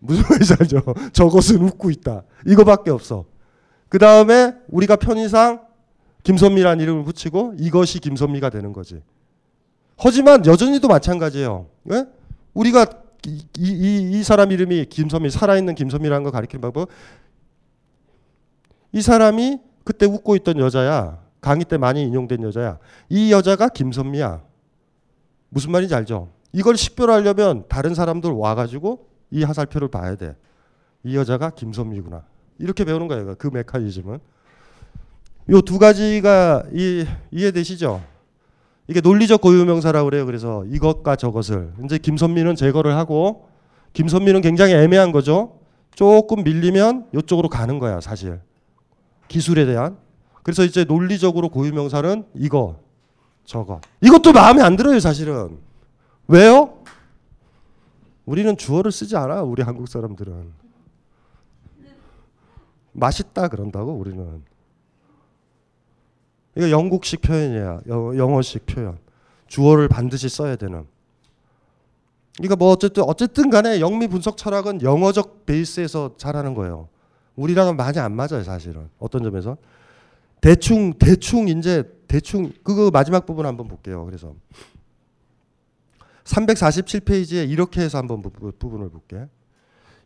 [0.00, 0.82] 무슨 말인지 알죠?
[1.12, 2.22] 저것은 웃고 있다.
[2.46, 3.24] 이거밖에 없어.
[3.88, 5.62] 그 다음에 우리가 편의상
[6.24, 9.02] 김선미라는 이름을 붙이고 이것이 김선미가 되는 거지.
[9.96, 11.66] 하지만 여전히도 마찬가지예요.
[11.84, 12.04] 왜?
[12.54, 12.86] 우리가
[13.26, 16.88] 이, 이, 이 사람 이름이 김선미, 살아있는 김선미라는 걸 가리키는 방법.
[18.94, 21.18] 이 사람이 그때 웃고 있던 여자야.
[21.40, 22.78] 강의 때 많이 인용된 여자야.
[23.08, 24.40] 이 여자가 김선미야.
[25.50, 26.30] 무슨 말인지 알죠?
[26.52, 30.36] 이걸 식별하려면 다른 사람들 와가지고 이 하살표를 봐야 돼.
[31.02, 32.22] 이 여자가 김선미구나.
[32.60, 33.34] 이렇게 배우는 거예요.
[33.36, 34.20] 그 메커니즘은.
[35.50, 38.00] 요 두 가지가 이, 이해되시죠?
[38.86, 40.24] 이게 논리적 고유명사라고 그래요.
[40.24, 43.48] 그래서 이것과 저것을 이제 김선미는 제거를 하고
[43.92, 45.58] 김선미는 굉장히 애매한 거죠.
[45.96, 48.40] 조금 밀리면 이쪽으로 가는 거야, 사실.
[49.28, 49.96] 기술에 대한.
[50.42, 52.80] 그래서 이제 논리적으로 고유명사는 이거,
[53.44, 53.80] 저거.
[54.00, 55.58] 이것도 마음에 안 들어요, 사실은.
[56.28, 56.82] 왜요?
[58.26, 60.52] 우리는 주어를 쓰지 않아, 우리 한국 사람들은.
[62.92, 64.42] 맛있다 그런다고 우리는.
[66.56, 67.80] 이거 영국식 표현이야.
[67.88, 68.98] 영어식 표현.
[69.48, 70.86] 주어를 반드시 써야 되는.
[72.36, 76.88] 그러니까 뭐 어쨌든 어쨌든 간에 영미 분석 철학은 영어적 베이스에서 잘하는 거예요.
[77.36, 78.88] 우리랑은 많이 안 맞아요, 사실은.
[78.98, 79.56] 어떤 점에서
[80.40, 84.04] 대충 대충 이제 대충 그거 마지막 부분 한번 볼게요.
[84.04, 84.34] 그래서
[86.24, 89.26] 347페이지에 이렇게 해서 한번 부분을 볼게.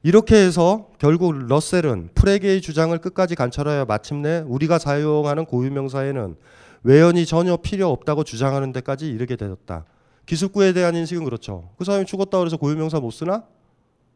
[0.03, 6.37] 이렇게 해서 결국 러셀은 프레게의 주장을 끝까지 관철하여 마침내 우리가 사용하는 고유명사에는
[6.85, 9.85] 외연이 전혀 필요 없다고 주장하는 데까지 이르게 되었다.
[10.27, 11.71] 기술구에 대한 인식은 그렇죠.
[11.79, 13.45] 그 사람이 죽었다 그래서 고유명사 못 쓰나?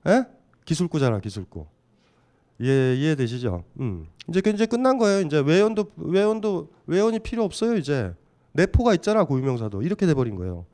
[0.06, 0.24] 에?
[0.64, 1.66] 기술구잖아, 기술구.
[2.60, 3.64] 예, 이해되시죠?
[3.80, 4.06] 음.
[4.28, 5.20] 이제 그 이제 끝난 거예요.
[5.20, 7.76] 이제 외연도 외연도 외연이 필요 없어요.
[7.76, 8.12] 이제
[8.52, 10.64] 내포가 있잖아 고유명사도 이렇게 돼버린 거예요.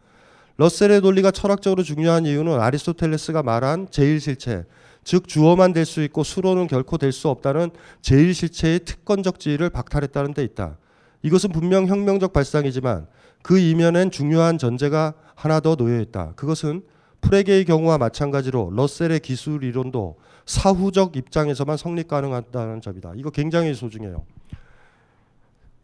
[0.59, 4.65] 러셀의 논리가 철학적으로 중요한 이유는 아리스토텔레스가 말한 제일실체,
[5.05, 7.71] 즉 주어만 될 수 있고 수로는 결코 될 수 없다는
[8.03, 10.77] 제일실체의 특권적 지위를 박탈했다는 데 있다.
[11.23, 13.07] 이것은 분명 혁명적 발상이지만
[13.43, 16.33] 그 이면엔 중요한 전제가 하나 더 놓여 있다.
[16.35, 16.83] 그것은
[17.21, 20.17] 프레게의 경우와 마찬가지로 러셀의 기술 이론도
[20.49, 23.13] 사후적 입장에서만 성립 가능하다는 점이다.
[23.17, 24.25] 이거 굉장히 소중해요.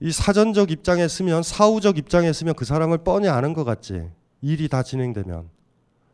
[0.01, 4.11] 이 사전적 입장에 쓰면 사후적 입장에 쓰면 그 사람을 뻔히 아는 것 같지.
[4.41, 5.51] 일이 다 진행되면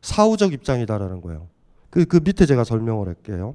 [0.02, 1.48] 사후적 입장이다라는 거예요.
[1.90, 3.54] 그, 그 밑에 제가 설명을 할게요.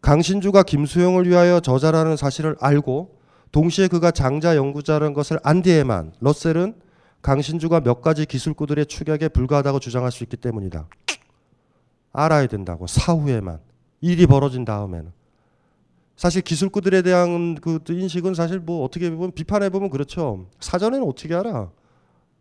[0.00, 3.18] 강신주가 김수영을 위하여 저자라는 사실을 알고
[3.52, 6.76] 동시에 그가 장자 연구자라는 것을 안 뒤에만 러셀은
[7.20, 10.88] 강신주가 몇 가지 기술구들의 축약에 불과하다고 주장할 수 있기 때문이다.
[12.12, 13.67] 알아야 된다고 사후에만
[14.00, 15.12] 일이 벌어진 다음에는
[16.16, 20.46] 사실 기술구들에 대한 그 인식은 사실 뭐 어떻게 보면 비판해 보면 그렇죠.
[20.60, 21.70] 사전에는 어떻게 알아?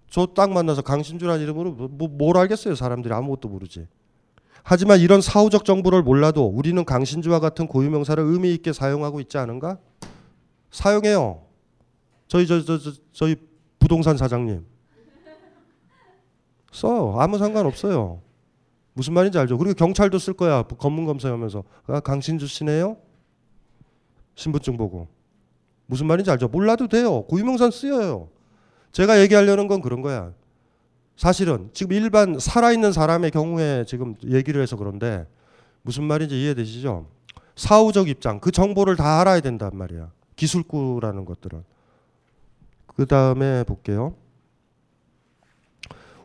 [0.09, 2.75] 저 딱 만나서 강신주라는 이름으로 뭐, 뭐, 뭘 알겠어요?
[2.75, 3.87] 사람들이 아무것도 모르지.
[4.63, 9.77] 하지만 이런 사후적 정보를 몰라도 우리는 강신주와 같은 고유명사를 의미 있게 사용하고 있지 않은가?
[10.71, 11.43] 사용해요.
[12.27, 13.35] 저희 저, 저, 저 저희
[13.79, 14.65] 부동산 사장님
[16.71, 18.21] 써 아무 상관 없어요.
[18.97, 19.59] 무슨 말인지 알죠?
[19.59, 20.63] 그리고 경찰도 쓸 거야.
[20.63, 22.97] 검문 검사하면서 아, 강신주 씨네요.
[24.33, 25.07] 신분증 보고
[25.85, 26.47] 무슨 말인지 알죠?
[26.47, 27.21] 몰라도 돼요.
[27.27, 28.29] 고유명사 쓰여요.
[28.91, 30.33] 제가 얘기하려는 건 그런 거야.
[31.15, 35.27] 사실은 지금 일반 살아있는 사람의 경우에 지금 얘기를 해서 그런데
[35.83, 37.05] 무슨 말인지 이해되시죠?
[37.55, 40.11] 사후적 입장, 그 정보를 다 알아야 된단 말이야.
[40.35, 41.63] 기술구라는 것들은.
[42.95, 44.15] 그 다음에 볼게요.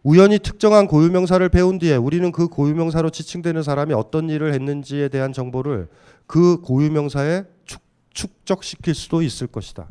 [0.03, 5.88] 우연히 특정한 고유명사를 배운 뒤에 우리는 그 고유명사로 지칭되는 사람이 어떤 일을 했는지에 대한 정보를
[6.26, 7.80] 그 고유명사에 축,
[8.12, 9.88] 축적시킬 수도 있을 것이다.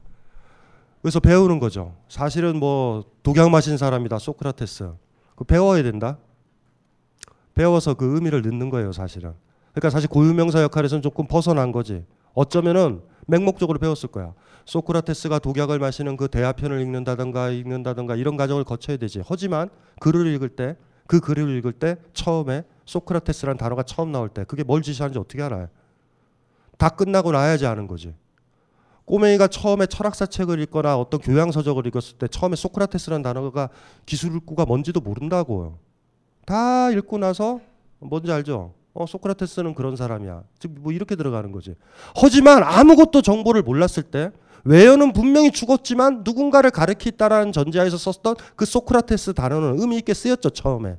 [1.02, 1.96] 그래서 배우는 거죠.
[2.10, 4.20] 사실은 뭐 독약 마신 사람이다.
[4.20, 4.92] 소크라테스.
[5.36, 6.18] 그 배워야 된다.
[7.54, 9.34] 배워서 그 의미를 넣는 거예요, 사실은.
[9.72, 12.06] 그러니까 사실 고유명사 역할에서는 조금 벗어난 거지.
[12.34, 14.34] 어쩌면은 맹목적으로 배웠을 거야.
[14.66, 19.22] 소크라테스가 독약을 마시는 그 대화편을 읽는다든가 읽는다든가 이런 과정을 거쳐야 되지.
[19.26, 19.70] 하지만
[20.00, 20.76] 글을 읽을 때
[21.12, 25.68] 그 글을 읽을 때 처음에 소크라테스라는 단어가 처음 나올 때 그게 뭘 지시하는지 어떻게 알아요?
[26.78, 28.16] 다 끝나고 나야지 아는 거지.
[29.04, 33.68] 꼬맹이가 처음에 철학사 책을 읽거나 어떤 교양 서적을 읽었을 때 처음에 소크라테스라는 단어가
[34.06, 35.80] 기술구가 뭔지도 모른다고요.
[36.46, 37.60] 다 읽고 나서
[38.00, 38.74] 뭔지 알죠?
[38.94, 40.44] 어, 소크라테스는 그런 사람이야.
[40.60, 41.76] 즉, 뭐 이렇게 들어가는 거지.
[42.16, 44.32] 하지만 아무것도 정보를 몰랐을 때,
[44.64, 50.98] 외연은 분명히 죽었지만 누군가를 가르치다라는 전제하에서 썼던 그 소크라테스 단어는 의미 있게 쓰였죠, 처음에.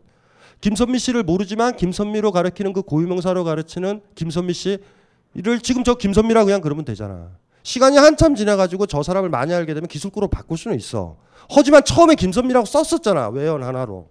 [0.61, 6.85] 김선미 씨를 모르지만 김선미로 가르치는 그 고유명사로 가르치는 김선미 씨를 지금 저 김선미라고 그냥 그러면
[6.85, 7.31] 되잖아.
[7.65, 11.17] 시간이 한참 지나가지고 저 사람을 많이 알게 되면 기술구로 바꿀 수는 있어.
[11.51, 14.09] 하지만 처음에 김선미라고 썼었잖아, 외연 하나로.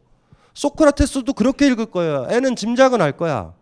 [0.54, 2.28] 소크라테스도 그렇게 읽을 거야.
[2.30, 3.54] 애는 짐작은 할 거야.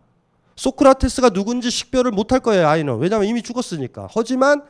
[0.60, 2.98] 소크라테스가 누군지 식별을 못할 거예요, 아이는.
[2.98, 4.08] 왜냐하면 이미 죽었으니까.
[4.14, 4.62] 하지만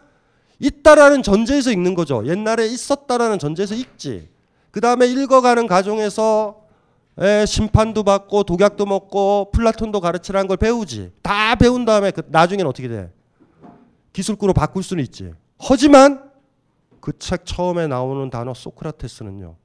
[0.60, 2.24] 있다라는 전제에서 읽는 거죠.
[2.26, 4.28] 옛날에 있었다라는 전제에서 읽지.
[4.70, 6.60] 그 다음에 읽어가는 과정에서
[7.18, 11.12] 에, 심판도 받고 독약도 먹고 플라톤도 가르치라는 걸 배우지.
[11.22, 13.12] 다 배운 다음에 그 나중에는 어떻게 돼?
[14.12, 15.32] 기술구로 바꿀 수는 있지.
[15.58, 16.30] 하지만
[17.00, 19.56] 그 책 처음에 나오는 단어 소크라테스는요.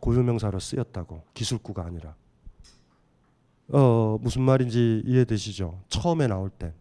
[0.00, 1.22] 고유명사로 쓰였다고.
[1.34, 2.14] 기술구가 아니라.
[3.70, 5.80] 어, 무슨 말인지 이해되시죠?
[5.88, 6.72] 처음에 나올 때.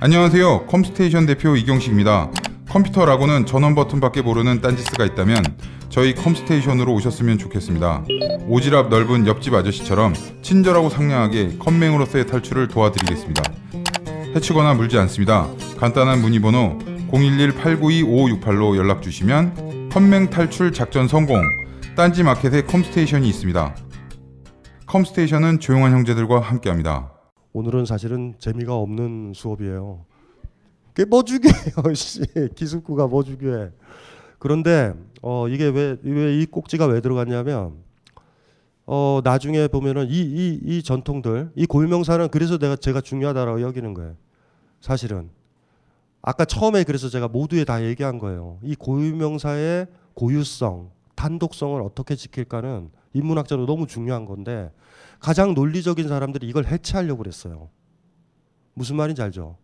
[0.00, 0.66] 안녕하세요.
[0.66, 2.30] 컴스테이션 대표 이경식입니다.
[2.68, 5.44] 컴퓨터라고는 전원 버튼밖에 모르는 딴지스가 있다면
[5.90, 8.04] 저희 컴스테이션으로 오셨으면 좋겠습니다.
[8.48, 13.42] 오지랖 넓은 옆집 아저씨처럼 친절하고 상냥하게 컴맹으로서의 탈출을 도와드리겠습니다.
[14.34, 15.48] 해치거나 물지 않습니다.
[15.78, 16.78] 간단한 문의번호
[17.12, 21.40] 011-892-5568로 연락 주시면 컴맹 탈출 작전 성공
[21.94, 23.76] 딴지 마켓에 컴스테이션이 있습니다.
[24.98, 27.10] 컴스테이션은 조용한 형제들과 함께합니다.
[27.52, 30.04] 오늘은 사실은 재미가 없는 수업이에요.
[30.94, 32.22] 그게 뭐 중요해요, 씨.
[32.54, 33.70] 기술구가 뭐 중요해.
[34.38, 37.72] 그런데 어 이게 왜 왜 이 꼭지가 왜 들어갔냐면
[38.86, 44.14] 어 나중에 보면은 이 이 이 전통들 이 고유명사는 그래서 내가 제가 중요하다라고 여기는 거예요.
[44.80, 45.28] 사실은
[46.22, 48.58] 아까 처음에 그래서 제가 모두에 다 얘기한 거예요.
[48.62, 54.70] 이 고유명사의 고유성, 단독성을 어떻게 지킬까는 인문학적으로 너무 중요한 건데
[55.24, 57.70] 가장 논리적인 사람들이 이걸 해체하려고 그랬어요.
[58.74, 59.56] 무슨 말인지 알죠?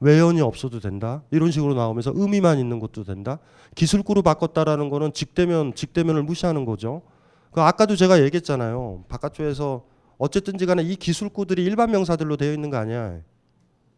[0.00, 1.24] 외연이 없어도 된다.
[1.30, 3.38] 이런 식으로 나오면서 의미만 있는 것도 된다.
[3.74, 7.02] 기술구로 바꿨다라는 거는 직대면 직대면을 무시하는 거죠.
[7.50, 9.04] 그 아까도 제가 얘기했잖아요.
[9.08, 9.84] 바깥쪽에서
[10.16, 13.20] 어쨌든지 간에 이 기술구들이 일반 명사들로 되어 있는 거 아니야.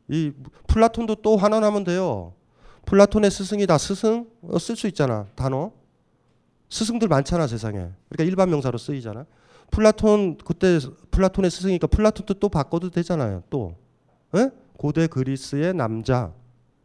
[0.08, 0.32] 이
[0.66, 2.34] 플라톤도 또 환원하면 돼요.
[2.86, 5.70] 플라톤의 스승이 다 스승 어, 쓸수 있잖아 단어.
[6.68, 7.78] 스승들 많잖아 세상에.
[8.08, 9.24] 그러니까 일반 명사로 쓰이잖아.
[9.70, 10.78] 플라톤 그때
[11.10, 13.42] 플라톤의 스승이니까 플라톤도 또 바꿔도 되잖아요.
[13.50, 13.76] 또
[14.34, 14.50] 에?
[14.76, 16.32] 고대 그리스의 남자,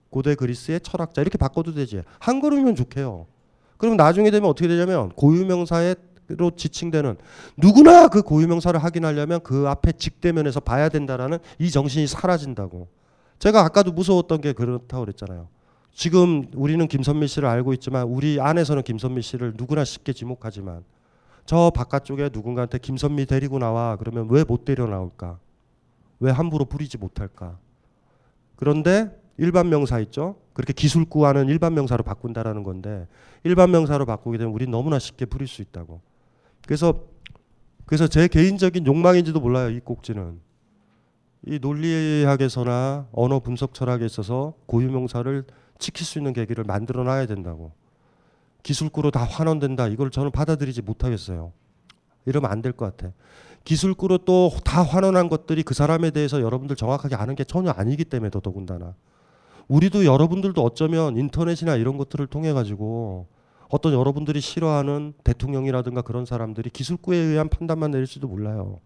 [0.09, 2.01] 고대 그리스의 철학자 이렇게 바꿔도 되지.
[2.19, 3.27] 한 걸음이면 좋게요.
[3.77, 7.17] 그럼 나중에 되면 어떻게 되냐면 고유명사로 지칭되는
[7.57, 12.87] 누구나 그 고유명사를 확인하려면 그 앞에 직대면에서 봐야 된다라는 이 정신이 사라진다고.
[13.39, 15.47] 제가 아까도 무서웠던 게 그렇다고 그랬잖아요.
[15.93, 20.83] 지금 우리는 김선미 씨를 알고 있지만 우리 안에서는 김선미 씨를 누구나 쉽게 지목하지만
[21.45, 25.39] 저 바깥쪽에 누군가한테 김선미 데리고 나와 그러면 왜 못 데려 나올까?
[26.19, 27.57] 왜 함부로 부리지 못할까?
[28.55, 30.37] 그런데 일반 명사 있죠?
[30.53, 33.07] 그렇게 기술구하는 일반 명사로 바꾼다라는 건데
[33.43, 36.01] 일반 명사로 바꾸게 되면 우리 너무나 쉽게 부릴 수 있다고.
[36.65, 37.03] 그래서
[37.85, 40.39] 그래서 제 개인적인 욕망인지도 몰라요 이 꼭지는
[41.45, 45.43] 이 논리학에서나 언어 분석 철학에 있어서 고유명사를
[45.77, 47.73] 지킬 수 있는 계기를 만들어 놔야 된다고.
[48.65, 49.87] 기술구로 다 환원된다.
[49.89, 51.53] 이걸 저는 받아들이지 못하겠어요.
[52.25, 53.13] 이러면 안 될 것 같아.
[53.63, 58.31] 기술구로 또 다 환원한 것들이 그 사람에 대해서 여러분들 정확하게 아는 게 전혀 아니기 때문에
[58.31, 58.95] 더더군다나.
[59.67, 63.27] 우리도 여러분들도 어쩌면 인터넷이나 이런 것들을 통해 가지고
[63.69, 68.79] 어떤 여러분들이 싫어하는 대통령이라든가 그런 사람들이 기술구에 의한 판단만 내릴지도 몰라요.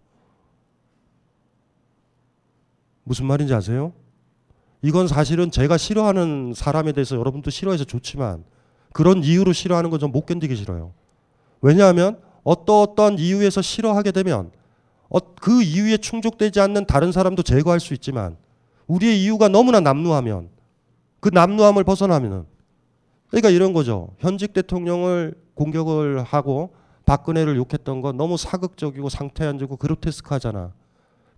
[3.04, 3.94] 무슨 말인지 아세요?
[4.82, 8.44] 이건 사실은 제가 싫어하는 사람에 대해서 여러분도 싫어해서 좋지만
[8.92, 10.92] 그런 이유로 싫어하는 건 좀 못 견디기 싫어요.
[11.60, 14.50] 왜냐하면 어떠어떤 이유에서 싫어하게 되면
[15.08, 18.36] 어, 그 이유에 충족되지 않는 다른 사람도 제거할 수 있지만
[18.86, 20.48] 우리의 이유가 너무나 남루하면
[21.20, 22.44] 그 남루함을 벗어나면은
[23.28, 24.08] 그러니까 이런 거죠.
[24.18, 26.70] 현직 대통령을 공격을 하고
[27.06, 30.72] 박근혜를 욕했던 건 너무 사극적이고 상태 안 좋고 그로테스크하잖아.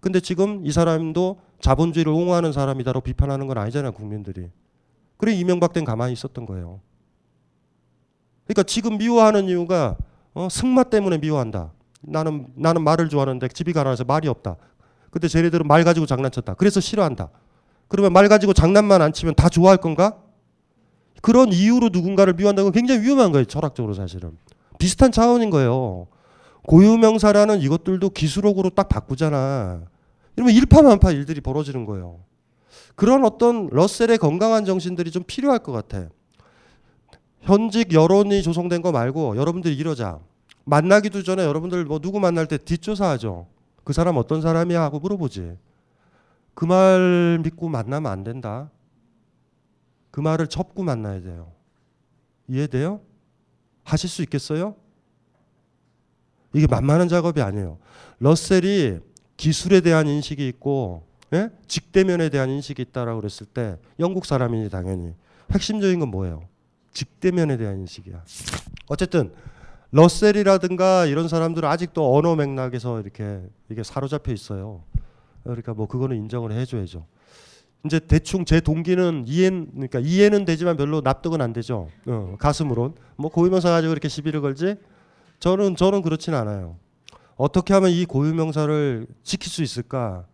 [0.00, 4.48] 근데 지금 이 사람도 자본주의를 옹호하는 사람이다라고 비판하는 건 아니잖아요, 국민들이.
[5.16, 6.80] 그래 이명박 때는 가만히 있었던 거예요.
[8.44, 9.97] 그러니까 지금 미워하는 이유가
[10.35, 11.73] 어, 승마 때문에 미워한다.
[12.01, 14.56] 나는 나는 말을 좋아하는데 집이 가난해서 말이 없다.
[15.10, 16.55] 근데 쟤네들은 말 가지고 장난쳤다.
[16.55, 17.28] 그래서 싫어한다.
[17.89, 20.16] 그러면 말 가지고 장난만 안 치면 다 좋아할 건가?
[21.20, 23.44] 그런 이유로 누군가를 미워한다는 건 굉장히 위험한 거예요.
[23.44, 24.36] 철학적으로 사실은.
[24.78, 26.09] 비슷한 차원인 거예요.
[26.66, 29.82] 고유명사라는 이것들도 기술ok으로 딱 바꾸잖아.
[30.36, 32.20] 이러면 일파만파 일들이 벌어지는 거예요.
[32.94, 36.09] 그런 어떤 러셀의 건강한 정신들이 좀 필요할 것 같아.
[37.43, 40.20] 현직 여론이 조성된 거 말고 여러분들이 이러자.
[40.64, 43.47] 만나기도 전에 여러분들 뭐 누구 만날 때 뒷조사하죠.
[43.85, 45.56] 그 사람 어떤 사람이야 하고 물어보지.
[46.55, 48.70] 그 말 믿고 만나면 안 된다.
[50.10, 51.51] 그 말을 접고 만나야 돼요.
[52.47, 53.01] 이해돼요?
[53.82, 54.77] 하실 수 있겠어요?
[56.55, 57.78] 이게 만만한 작업이 아니에요.
[58.20, 59.01] 러셀이
[59.36, 61.51] 기술에 대한 인식이 있고 예?
[61.66, 65.14] 직대면에 대한 인식이 있다라고 그랬을 때 영국 사람이니 당연히
[65.51, 66.47] 핵심적인 건 뭐예요?
[66.93, 68.23] 직대면에 대한 인식이야.
[68.89, 69.32] 어쨌든
[69.90, 74.82] 러셀이라든가 이런 사람들은 아직도 언어 맥락에서 이렇게 이게 사로잡혀 있어요.
[75.44, 77.06] 그러니까 뭐 그거는 인정을 해줘야죠.
[77.85, 81.89] 이제 대충 제 동기는 이해는 그러니까 이해는 되지만 별로 납득은 안 되죠.
[82.06, 84.77] 어, 가슴으론 뭐 고유명사 가지고 이렇게 시비를 걸지.
[85.40, 86.77] 저는 저는 그렇진 않아요.
[87.36, 90.27] 어떻게 하면 이 고유명사를 지킬 수 있을까?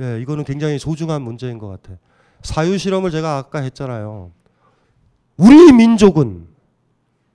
[0.00, 1.98] 예, 이거는 굉장히 소중한 문제인 것 같아.
[2.42, 4.32] 사유 실험을 제가 아까 했잖아요.
[5.36, 6.46] 우리 민족은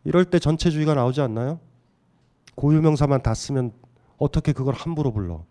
[0.04, 1.60] 이럴 때 전체주의가 나오지 않나요?
[2.56, 3.72] 고유명사만 다 쓰면
[4.18, 5.44] 어떻게 그걸 함부로 불러?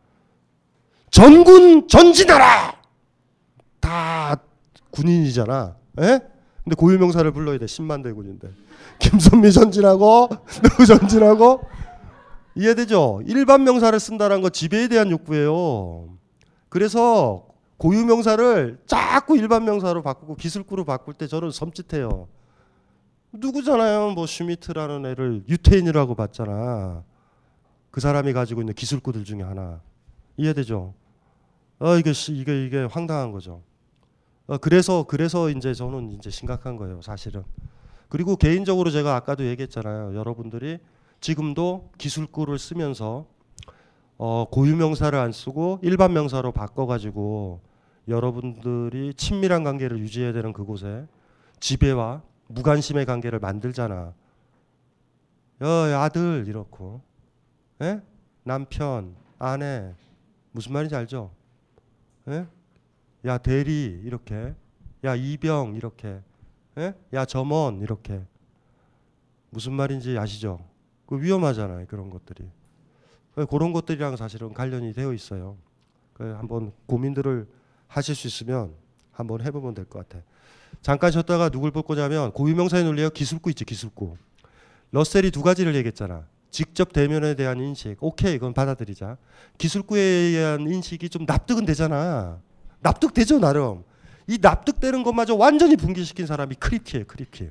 [1.11, 2.75] 전군 전진하라!
[3.81, 4.37] 다
[4.91, 5.77] 군인이잖아.
[6.01, 6.21] 예?
[6.65, 7.67] 근데 고유명사를 불러야 돼.
[7.67, 8.51] 10만 대군인데.
[8.99, 10.29] 김선미 전진하고
[10.63, 11.63] 누구 전진하고
[12.55, 13.23] 이해되죠?
[13.27, 16.09] 일반 명사를 쓴다는 거 지배에 대한 욕구예요.
[16.69, 17.47] 그래서
[17.79, 22.27] 고유 명사를 자꾸 일반 명사로 바꾸고 기술구로 바꿀 때 저는 섬찟해요.
[23.39, 24.11] 누구잖아요.
[24.11, 27.05] 뭐 슈미트라는 애를 유태인이라고 봤잖아.
[27.91, 29.81] 그 사람이 가지고 있는 기술구들 중에 하나.
[30.37, 30.95] 이해되죠?
[31.81, 33.63] 어 이게 이게 이게 황당한 거죠.
[34.47, 37.45] 어 그래서 그래서 이제 저는 이제 심각한 거예요, 사실은.
[38.09, 40.15] 그리고 개인적으로 제가 아까도 얘기했잖아요.
[40.17, 40.79] 여러분들이
[41.21, 43.27] 지금도 기술구를 쓰면서
[44.17, 47.61] 어, 고유 명사를 안 쓰고 일반 명사로 바꿔 가지고
[48.09, 51.07] 여러분들이 친밀한 관계를 유지해야 되는 그곳에
[51.61, 54.15] 지배와 무관심의 관계를 만들잖아.
[55.63, 57.01] 야, 아들 이렇고,
[57.83, 58.01] 에?
[58.45, 59.95] 남편, 아내
[60.53, 61.31] 무슨 말인지 알죠?
[62.29, 62.47] 에?
[63.27, 64.55] 야 대리 이렇게,
[65.05, 66.23] 야 이병 이렇게,
[66.79, 66.95] 에?
[67.13, 68.25] 야 점원 이렇게
[69.51, 70.61] 무슨 말인지 아시죠?
[71.07, 72.51] 그 위험하잖아요 그런 것들이.
[73.51, 75.57] 그런 것들이랑 사실은 관련이 되어 있어요.
[76.19, 77.47] 한번 고민들을
[77.87, 78.75] 하실 수 있으면
[79.13, 80.25] 한번 해보면 될 것 같아.
[80.83, 84.17] 잠깐 쉬었다가 누굴 볼 거냐면 고유명사의 논리가 기술구 있지 기술구.
[84.93, 86.25] 러셀이 두 가지를 얘기했잖아.
[86.51, 87.97] 직접 대면에 대한 인식.
[88.01, 89.17] 오케이 이건 받아들이자.
[89.59, 92.39] 기술구에 의한 인식이 좀 납득은 되잖아.
[92.81, 93.85] 납득되죠 나름.
[94.27, 97.51] 이 납득되는 것마저 완전히 붕괴시킨 사람이 크립키예요 크립키.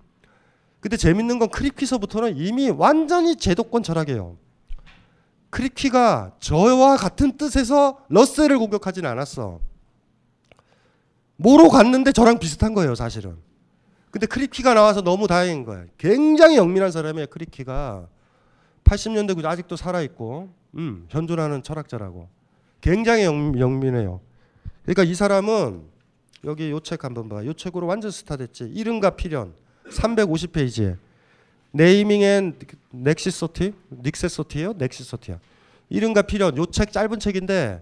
[0.80, 4.38] 근데 재밌는 건 크립키서부터는 이미 완전히 제도권 철학이에요.
[5.50, 9.60] 크립키가 저와 같은 뜻에서 러셀을 공격하진 않았어.
[11.38, 13.36] 뭐로 갔는데 저랑 비슷한 거예요, 사실은.
[14.12, 15.86] 근데 크립키가 나와서 너무 다행인 거예요.
[15.98, 18.08] 굉장히 영민한 사람이에요, 크립키가.
[18.84, 22.28] 80년대 아직도 살아있고, 음, 현존하는 철학자라고.
[22.82, 24.22] 굉장히 영, 영민해요.
[24.84, 25.84] 그러니까 이 사람은
[26.46, 27.46] 여기 요 책 한번 봐.
[27.46, 28.64] 요 책으로 완전 스타 됐지.
[28.64, 29.54] 이름과 필연.
[29.90, 30.98] 350페이지에.
[31.72, 32.58] Naming and
[32.92, 33.74] Necessity?
[33.92, 34.74] Necessity예요?
[34.78, 35.40] Necessity야.
[35.90, 36.58] 이름과 필연.
[36.58, 37.82] 요 책 짧은 책인데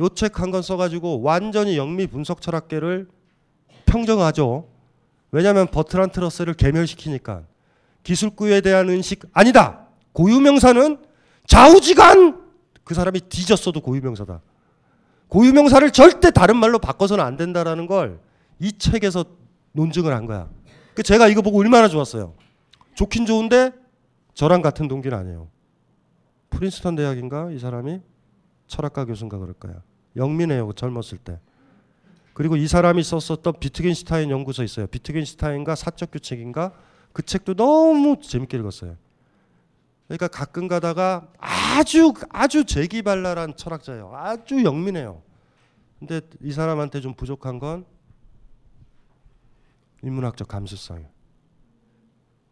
[0.00, 3.08] 요 책 한 권 써가지고 완전히 영미 분석 철학계를
[3.86, 4.68] 평정하죠.
[5.30, 7.44] 왜냐하면 버트란트 러셀을 개멸시키니까
[8.02, 9.86] 기술구에 대한 인식 아니다.
[10.12, 10.98] 고유명사는
[11.46, 12.44] 좌우지간
[12.84, 14.40] 그 사람이 뒤졌어도 고유명사다.
[15.28, 18.20] 고유명사를 절대 다른 말로 바꿔서는 안 된다라는 걸
[18.58, 19.24] 이 책에서
[19.72, 20.48] 논증을 한 거야.
[20.94, 22.32] 그 제가 이거 보고 얼마나 좋았어요.
[22.94, 23.72] 좋긴 좋은데
[24.32, 25.48] 저랑 같은 동기는 아니에요.
[26.48, 28.00] 프린스턴 대학인가 이 사람이
[28.66, 29.82] 철학과 교수인가 그럴 거야.
[30.16, 31.38] 영민해요 젊었을 때.
[32.32, 34.86] 그리고 이 사람이 썼었던 비트겐슈타인 연구소 있어요.
[34.88, 36.72] 비트겐슈타인과 사적 규칙인가
[37.12, 38.96] 그 책도 너무 재밌게 읽었어요.
[40.06, 44.10] 그러니까 가끔 가다가 아주 아주 재기발랄한 철학자예요.
[44.14, 45.22] 아주 영민해요.
[45.98, 47.86] 근데 이 사람한테 좀 부족한 건
[50.02, 51.08] 인문학적 감수성이에요.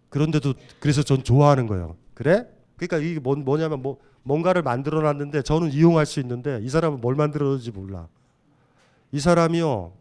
[0.08, 1.96] 그런데도 그래서 전 좋아하는 거예요.
[2.14, 2.48] 그래?
[2.76, 7.14] 그러니까 이게 뭐, 뭐냐면 뭐 뭔가를 만들어 놨는데 저는 이용할 수 있는데 이 사람은 뭘
[7.14, 8.08] 만들었는지 몰라.
[9.12, 9.92] 이 사람이요.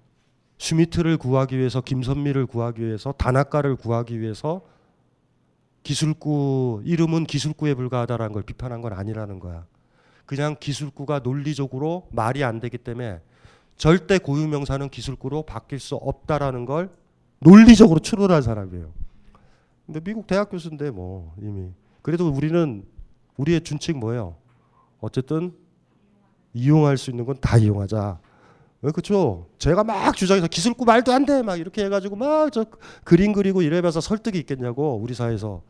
[0.58, 4.62] 슈미트를 구하기 위해서 김선미를 구하기 위해서 단학가를 구하기 위해서
[5.84, 9.66] 기술구 이름은 기술구에 불과하다라는 걸 비판한 건 아니라는 거야.
[10.26, 13.20] 그냥 기술구가 논리적으로 말이 안 되기 때문에
[13.76, 16.90] 절대 고유명사는 기술구로 바뀔 수 없다라는 걸
[17.40, 18.90] 논리적으로 추론한 사람이에요.
[19.86, 21.72] 근데 미국 대학 교수인데 뭐 이미
[22.02, 22.86] 그래도 우리는
[23.38, 24.35] 우리의 준칙 뭐예요?
[25.01, 25.53] 어쨌든
[26.53, 28.19] 이용할 수 있는 건 다 이용하자.
[28.81, 29.47] 그렇죠.
[29.60, 31.41] 제가 막 주장해서 기술구 말도 안 돼.
[31.41, 32.65] 막 이렇게 해가지고 막 저
[33.05, 35.61] 그림 그리고 이래봐서 설득이 있겠냐고 우리 사회에서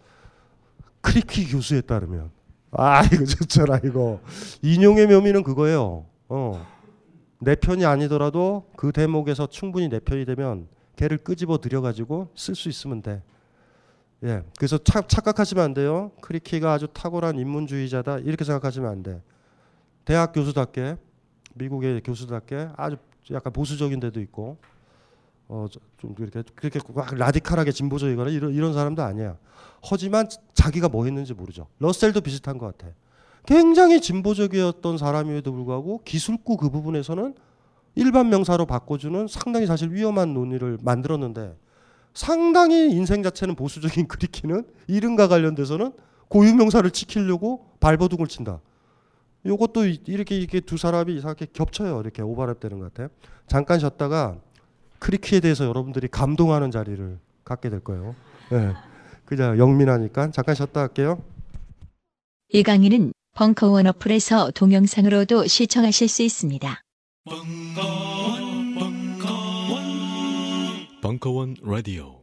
[1.02, 2.32] 크리키 교수에 따르면
[2.72, 4.20] 아 이거 좋잖아 이거
[4.62, 6.06] 인용의 묘미는 그거예요.
[6.30, 6.66] 어.
[7.40, 13.02] 내 편이 아니더라도 그 대목에서 충분히 내 편이 되면 걔를 끄집어 들여가지고 쓸 수 있으면
[13.02, 13.22] 돼.
[14.24, 16.12] 예, 그래서 착, 착각하시면 안 돼요.
[16.22, 19.22] 크리키가 아주 탁월한 인문주의자다 이렇게 생각하시면 안 돼.
[20.06, 20.98] 대학 교수답게
[21.56, 22.98] 미국의 교수답게 아주
[23.32, 24.58] 약간 보수적인 데도 있고
[25.48, 26.80] 어좀 이렇게 그렇게
[27.16, 29.38] 라디칼하게 진보적이거나 이런 이런 사람도 아니야.
[29.84, 31.68] 하지만 자기가 뭐 했는지 모르죠.
[31.80, 32.94] 러셀도 비슷한 것 같아.
[33.46, 37.36] 굉장히 진보적이었던 사람임에도 불구하고 기술구 그 부분에서는
[37.96, 41.56] 일반 명사로 바꿔주는 상당히 사실 위험한 논의를 만들었는데
[42.14, 45.94] 상당히 인생 자체는 보수적인 크리키는 이름과 관련돼서는
[46.30, 48.60] 고유명사를 지키려고 발버둥을 친다.
[49.46, 52.00] 요것도 이렇게 이렇게 두 사람이 이상하게 겹쳐요.
[52.00, 53.10] 이렇게 오버랩 되는 것 같아요.
[53.48, 54.38] 잠깐 쉬었다가
[55.00, 58.16] 크리키에 대해서 여러분들이 감동하는 자리를 갖게 될 거예요.
[58.50, 58.74] 네.
[59.26, 61.22] 그냥 영민하니까 잠깐 쉬었다 할게요.
[62.50, 66.82] 이 강의는 벙커원 어플에서 동영상으로도 시청하실 수 있습니다.
[67.26, 68.13] 벙커
[71.22, 72.23] 원 라디오